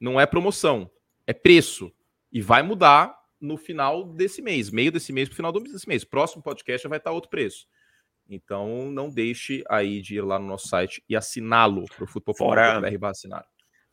não 0.00 0.20
é 0.20 0.26
promoção, 0.26 0.90
é 1.24 1.32
preço. 1.32 1.92
E 2.32 2.42
vai 2.42 2.64
mudar 2.64 3.16
no 3.40 3.56
final 3.56 4.02
desse 4.12 4.42
mês, 4.42 4.70
meio 4.70 4.90
desse 4.90 5.12
mês 5.12 5.28
para 5.28 5.34
o 5.34 5.36
final 5.36 5.52
desse 5.52 5.86
mês. 5.86 6.02
Próximo 6.02 6.42
podcast 6.42 6.88
vai 6.88 6.98
estar 6.98 7.12
outro 7.12 7.30
preço. 7.30 7.68
Então, 8.28 8.90
não 8.90 9.08
deixe 9.08 9.62
aí 9.68 10.00
de 10.00 10.16
ir 10.16 10.20
lá 10.20 10.38
no 10.38 10.46
nosso 10.46 10.68
site 10.68 11.02
e 11.08 11.14
assiná-lo 11.14 11.84
para 11.94 12.04
o 12.04 12.06
futebol.br 12.06 13.06
assinar. 13.06 13.44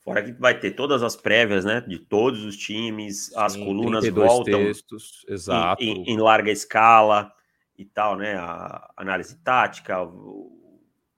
Fora 0.03 0.23
que 0.23 0.33
vai 0.33 0.59
ter 0.59 0.71
todas 0.71 1.01
as 1.01 1.15
prévias, 1.15 1.63
né? 1.63 1.81
De 1.81 1.97
todos 1.97 2.43
os 2.43 2.57
times, 2.57 3.27
Sim, 3.27 3.33
as 3.37 3.55
colunas 3.55 4.07
voltam 4.09 4.59
textos, 4.59 5.25
exato. 5.29 5.81
Em, 5.81 6.03
em, 6.09 6.17
larga 6.17 6.51
escala 6.51 7.31
e 7.77 7.85
tal, 7.85 8.17
né? 8.17 8.35
A 8.35 8.91
análise 8.97 9.37
tática, 9.43 9.97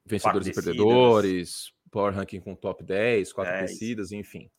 vencedores 0.05 0.47
e 0.47 0.53
perdedores, 0.53 1.71
Power 1.89 2.13
Ranking 2.13 2.41
com 2.41 2.53
top 2.53 2.83
10, 2.83 3.33
quatro 3.33 3.53
10. 3.53 3.71
descidas, 3.71 4.11
enfim 4.11 4.51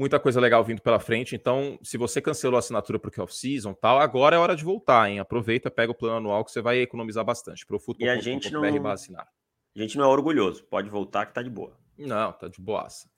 muita 0.00 0.18
coisa 0.18 0.40
legal 0.40 0.64
vindo 0.64 0.80
pela 0.80 0.98
frente. 0.98 1.36
Então, 1.36 1.78
se 1.82 1.98
você 1.98 2.22
cancelou 2.22 2.56
a 2.56 2.60
assinatura 2.60 2.98
porque 2.98 3.20
off-season 3.20 3.74
tal, 3.74 3.98
agora 3.98 4.34
é 4.34 4.38
hora 4.38 4.56
de 4.56 4.64
voltar, 4.64 5.10
hein? 5.10 5.18
Aproveita, 5.18 5.70
pega 5.70 5.92
o 5.92 5.94
plano 5.94 6.16
anual 6.16 6.42
que 6.42 6.50
você 6.50 6.62
vai 6.62 6.78
economizar 6.78 7.22
bastante. 7.22 7.66
Pro 7.66 7.78
futuro, 7.78 8.06
e 8.06 8.08
a 8.08 8.16
gente 8.16 8.50
não 8.50 8.62
assinar. 8.86 9.28
A 9.76 9.78
gente 9.78 9.98
não 9.98 10.06
é 10.06 10.08
orgulhoso, 10.08 10.64
pode 10.64 10.88
voltar 10.88 11.26
que 11.26 11.34
tá 11.34 11.42
de 11.42 11.50
boa. 11.50 11.78
Não, 11.98 12.32
tá 12.32 12.48
de 12.48 12.58
boaça. 12.58 13.10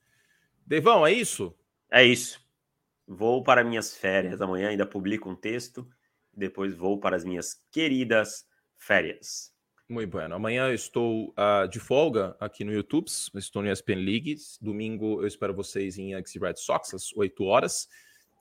Devão, 0.67 1.07
é 1.07 1.13
isso? 1.13 1.55
É 1.89 2.05
isso. 2.05 2.45
Vou 3.07 3.45
para 3.45 3.63
minhas 3.63 3.97
férias 3.97 4.43
amanhã, 4.43 4.71
ainda 4.71 4.85
publico 4.85 5.31
um 5.31 5.37
texto, 5.37 5.89
depois 6.35 6.75
vou 6.75 6.99
para 6.99 7.15
as 7.15 7.25
minhas 7.25 7.55
queridas 7.71 8.45
férias. 8.77 9.52
Muito 9.89 10.11
bueno. 10.11 10.35
Amanhã 10.35 10.69
eu 10.69 10.75
estou 10.75 11.31
uh, 11.31 11.69
de 11.69 11.79
folga 11.79 12.37
aqui 12.41 12.65
no 12.65 12.73
YouTube, 12.73 13.09
estou 13.09 13.63
no 13.63 13.71
ESPN 13.71 13.97
League. 13.97 14.37
Domingo 14.61 15.21
eu 15.21 15.27
espero 15.27 15.53
vocês 15.53 15.99
em 15.99 16.13
Yankees 16.13 16.41
Red 16.41 16.57
Sox 16.57 16.95
às 16.95 17.13
8 17.15 17.45
horas. 17.45 17.89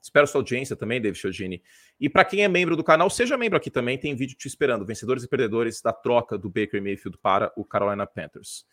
Espero 0.02 0.26
sua 0.26 0.40
audiência 0.40 0.74
também, 0.74 1.00
David 1.00 1.18
Chiodini. 1.20 1.62
E 2.00 2.08
para 2.08 2.24
quem 2.24 2.42
é 2.42 2.48
membro 2.48 2.76
do 2.76 2.82
canal, 2.82 3.08
seja 3.08 3.36
membro 3.36 3.56
aqui 3.56 3.70
também, 3.70 3.96
tem 3.96 4.16
vídeo 4.16 4.36
te 4.36 4.48
esperando. 4.48 4.84
Vencedores 4.84 5.22
e 5.22 5.28
perdedores 5.28 5.80
da 5.80 5.92
troca 5.92 6.36
do 6.36 6.48
Baker 6.48 6.82
Mayfield 6.82 7.16
para 7.18 7.52
o 7.56 7.64
Carolina 7.64 8.04
Panthers. 8.04 8.66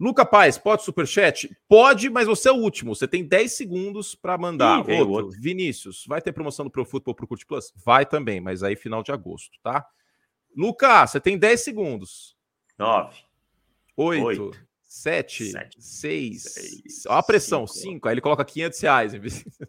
Luca 0.00 0.26
Paz, 0.26 0.58
pode 0.58 0.82
superchat? 0.82 1.56
Pode, 1.68 2.10
mas 2.10 2.26
você 2.26 2.48
é 2.48 2.52
o 2.52 2.56
último. 2.56 2.94
Você 2.94 3.06
tem 3.06 3.24
10 3.24 3.52
segundos 3.52 4.16
para 4.16 4.36
mandar. 4.36 4.78
Ih, 4.88 4.94
outro. 4.94 5.10
outro. 5.12 5.40
Vinícius, 5.40 6.04
vai 6.08 6.20
ter 6.20 6.32
promoção 6.32 6.64
do 6.64 6.70
Pro 6.70 6.84
Football 6.84 7.14
pro 7.14 7.28
Curte 7.28 7.46
Plus? 7.46 7.72
Vai 7.76 8.04
também, 8.04 8.40
mas 8.40 8.64
aí 8.64 8.74
final 8.74 9.04
de 9.04 9.12
agosto, 9.12 9.56
tá? 9.62 9.86
Lucas, 10.56 11.10
você 11.10 11.20
tem 11.20 11.36
10 11.36 11.60
segundos. 11.60 12.36
9. 12.78 13.16
8. 13.96 14.50
7. 14.80 15.52
6. 15.78 17.04
Olha 17.06 17.18
a 17.18 17.22
pressão. 17.22 17.66
5. 17.66 18.08
Aí 18.08 18.14
ele 18.14 18.20
coloca 18.20 18.44
500 18.44 18.80
reais. 18.80 19.12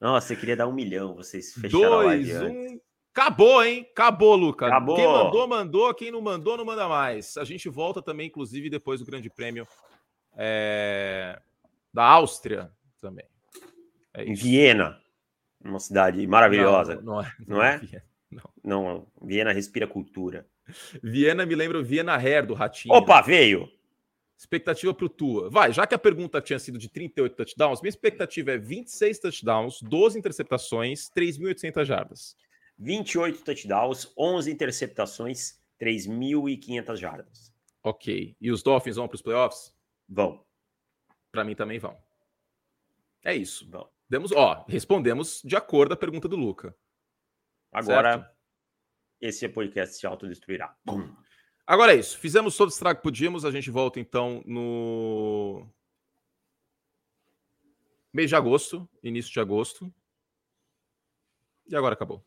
Nossa, 0.00 0.28
você 0.28 0.36
queria 0.36 0.56
dar 0.56 0.66
um 0.66 0.72
milhão. 0.72 1.14
Vocês 1.14 1.54
fecharam 1.54 1.80
Dois, 1.80 2.30
a 2.30 2.40
live 2.40 2.74
um... 2.74 2.80
Acabou, 3.16 3.64
hein? 3.64 3.88
Acabou, 3.92 4.36
Lucas. 4.36 4.68
Acabou. 4.68 4.96
Quem 4.96 5.06
mandou, 5.06 5.48
mandou. 5.48 5.94
Quem 5.94 6.10
não 6.10 6.20
mandou, 6.20 6.56
não 6.58 6.66
manda 6.66 6.86
mais. 6.86 7.38
A 7.38 7.44
gente 7.44 7.66
volta 7.66 8.02
também, 8.02 8.26
inclusive, 8.26 8.68
depois 8.68 9.00
do 9.00 9.06
Grande 9.06 9.30
Prêmio 9.30 9.66
é... 10.36 11.40
da 11.94 12.04
Áustria 12.04 12.70
também. 13.00 13.24
É 14.12 14.22
em 14.22 14.34
Viena, 14.34 15.00
uma 15.64 15.80
cidade 15.80 16.26
maravilhosa. 16.26 16.96
Não, 16.96 17.14
não 17.14 17.22
é? 17.22 17.34
Não 17.46 17.62
é? 17.62 17.80
Não. 17.80 18.00
Não, 18.62 19.06
Viena 19.22 19.52
respira 19.52 19.86
cultura. 19.86 20.46
Viena 21.02 21.46
me 21.46 21.54
lembra 21.54 21.78
o 21.78 21.84
Viena 21.84 22.16
Hair 22.16 22.46
do 22.46 22.54
Ratinho. 22.54 22.94
Opa, 22.94 23.20
veio! 23.22 23.70
Expectativa 24.36 24.92
para 24.92 25.06
o 25.06 25.08
Tua. 25.08 25.48
Vai, 25.48 25.72
já 25.72 25.86
que 25.86 25.94
a 25.94 25.98
pergunta 25.98 26.42
tinha 26.42 26.58
sido 26.58 26.78
de 26.78 26.90
38 26.90 27.34
touchdowns, 27.34 27.80
minha 27.80 27.88
expectativa 27.88 28.52
é 28.52 28.58
26 28.58 29.18
touchdowns, 29.18 29.80
12 29.80 30.18
interceptações, 30.18 31.08
3.800 31.16 31.84
jardas. 31.84 32.36
28 32.78 33.42
touchdowns, 33.42 34.12
11 34.18 34.50
interceptações, 34.50 35.58
3.500 35.80 36.96
jardas. 36.96 37.52
Ok. 37.82 38.36
E 38.38 38.50
os 38.50 38.62
Dolphins 38.62 38.96
vão 38.96 39.08
para 39.08 39.14
os 39.14 39.22
playoffs? 39.22 39.72
Vão. 40.06 40.44
Para 41.32 41.44
mim 41.44 41.54
também 41.54 41.78
vão. 41.78 41.96
É 43.24 43.34
isso. 43.34 43.68
Vão. 43.70 43.88
Demos, 44.08 44.32
ó, 44.32 44.64
respondemos 44.68 45.40
de 45.42 45.56
acordo 45.56 45.92
à 45.92 45.96
pergunta 45.96 46.28
do 46.28 46.36
Luca. 46.36 46.76
Agora, 47.76 48.12
certo? 48.12 48.30
esse 49.20 49.46
podcast 49.50 49.96
se 49.96 50.06
autodestruirá. 50.06 50.74
Bum. 50.82 51.14
Agora 51.66 51.94
é 51.94 51.98
isso. 51.98 52.18
Fizemos 52.18 52.56
todo 52.56 52.70
o 52.70 52.72
estrago 52.72 53.00
que 53.00 53.02
podíamos. 53.02 53.44
A 53.44 53.50
gente 53.50 53.70
volta 53.70 54.00
então 54.00 54.42
no 54.46 55.68
mês 58.10 58.30
de 58.30 58.34
agosto, 58.34 58.88
início 59.02 59.30
de 59.30 59.40
agosto. 59.40 59.92
E 61.68 61.76
agora 61.76 61.92
acabou. 61.92 62.24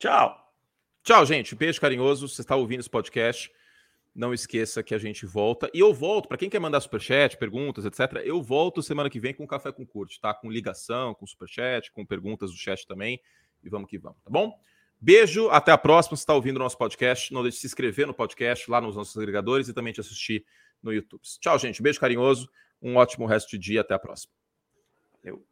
Tchau. 0.00 0.52
Tchau, 1.04 1.24
gente. 1.26 1.54
Beijo 1.54 1.80
carinhoso. 1.80 2.28
Você 2.28 2.40
está 2.40 2.56
ouvindo 2.56 2.80
esse 2.80 2.90
podcast. 2.90 3.52
Não 4.12 4.34
esqueça 4.34 4.82
que 4.82 4.96
a 4.96 4.98
gente 4.98 5.24
volta. 5.26 5.70
E 5.72 5.78
eu 5.78 5.94
volto, 5.94 6.26
para 6.26 6.36
quem 6.36 6.50
quer 6.50 6.58
mandar 6.58 6.80
superchat, 6.80 7.36
perguntas, 7.36 7.84
etc. 7.84 8.20
Eu 8.24 8.42
volto 8.42 8.82
semana 8.82 9.08
que 9.08 9.20
vem 9.20 9.32
com 9.32 9.46
Café 9.46 9.70
com 9.70 9.86
Curte, 9.86 10.20
tá? 10.20 10.34
Com 10.34 10.50
ligação, 10.50 11.14
com 11.14 11.24
superchat, 11.24 11.92
com 11.92 12.04
perguntas 12.04 12.50
do 12.50 12.56
chat 12.56 12.84
também. 12.84 13.20
E 13.62 13.70
vamos 13.70 13.88
que 13.88 13.96
vamos, 13.96 14.20
tá 14.22 14.30
bom? 14.30 14.58
Beijo, 15.04 15.50
até 15.50 15.72
a 15.72 15.78
próxima. 15.78 16.16
Se 16.16 16.22
está 16.22 16.32
ouvindo 16.32 16.56
o 16.56 16.60
nosso 16.60 16.78
podcast, 16.78 17.34
não 17.34 17.42
deixe 17.42 17.56
de 17.56 17.62
se 17.62 17.66
inscrever 17.66 18.06
no 18.06 18.14
podcast 18.14 18.70
lá 18.70 18.80
nos 18.80 18.94
nossos 18.94 19.16
agregadores 19.16 19.66
e 19.66 19.74
também 19.74 19.92
te 19.92 20.00
assistir 20.00 20.46
no 20.80 20.92
YouTube. 20.92 21.20
Tchau, 21.40 21.58
gente. 21.58 21.82
Beijo 21.82 21.98
carinhoso. 21.98 22.48
Um 22.80 22.94
ótimo 22.94 23.26
resto 23.26 23.50
de 23.50 23.58
dia. 23.58 23.80
Até 23.80 23.94
a 23.94 23.98
próxima. 23.98 24.32
Valeu. 25.20 25.51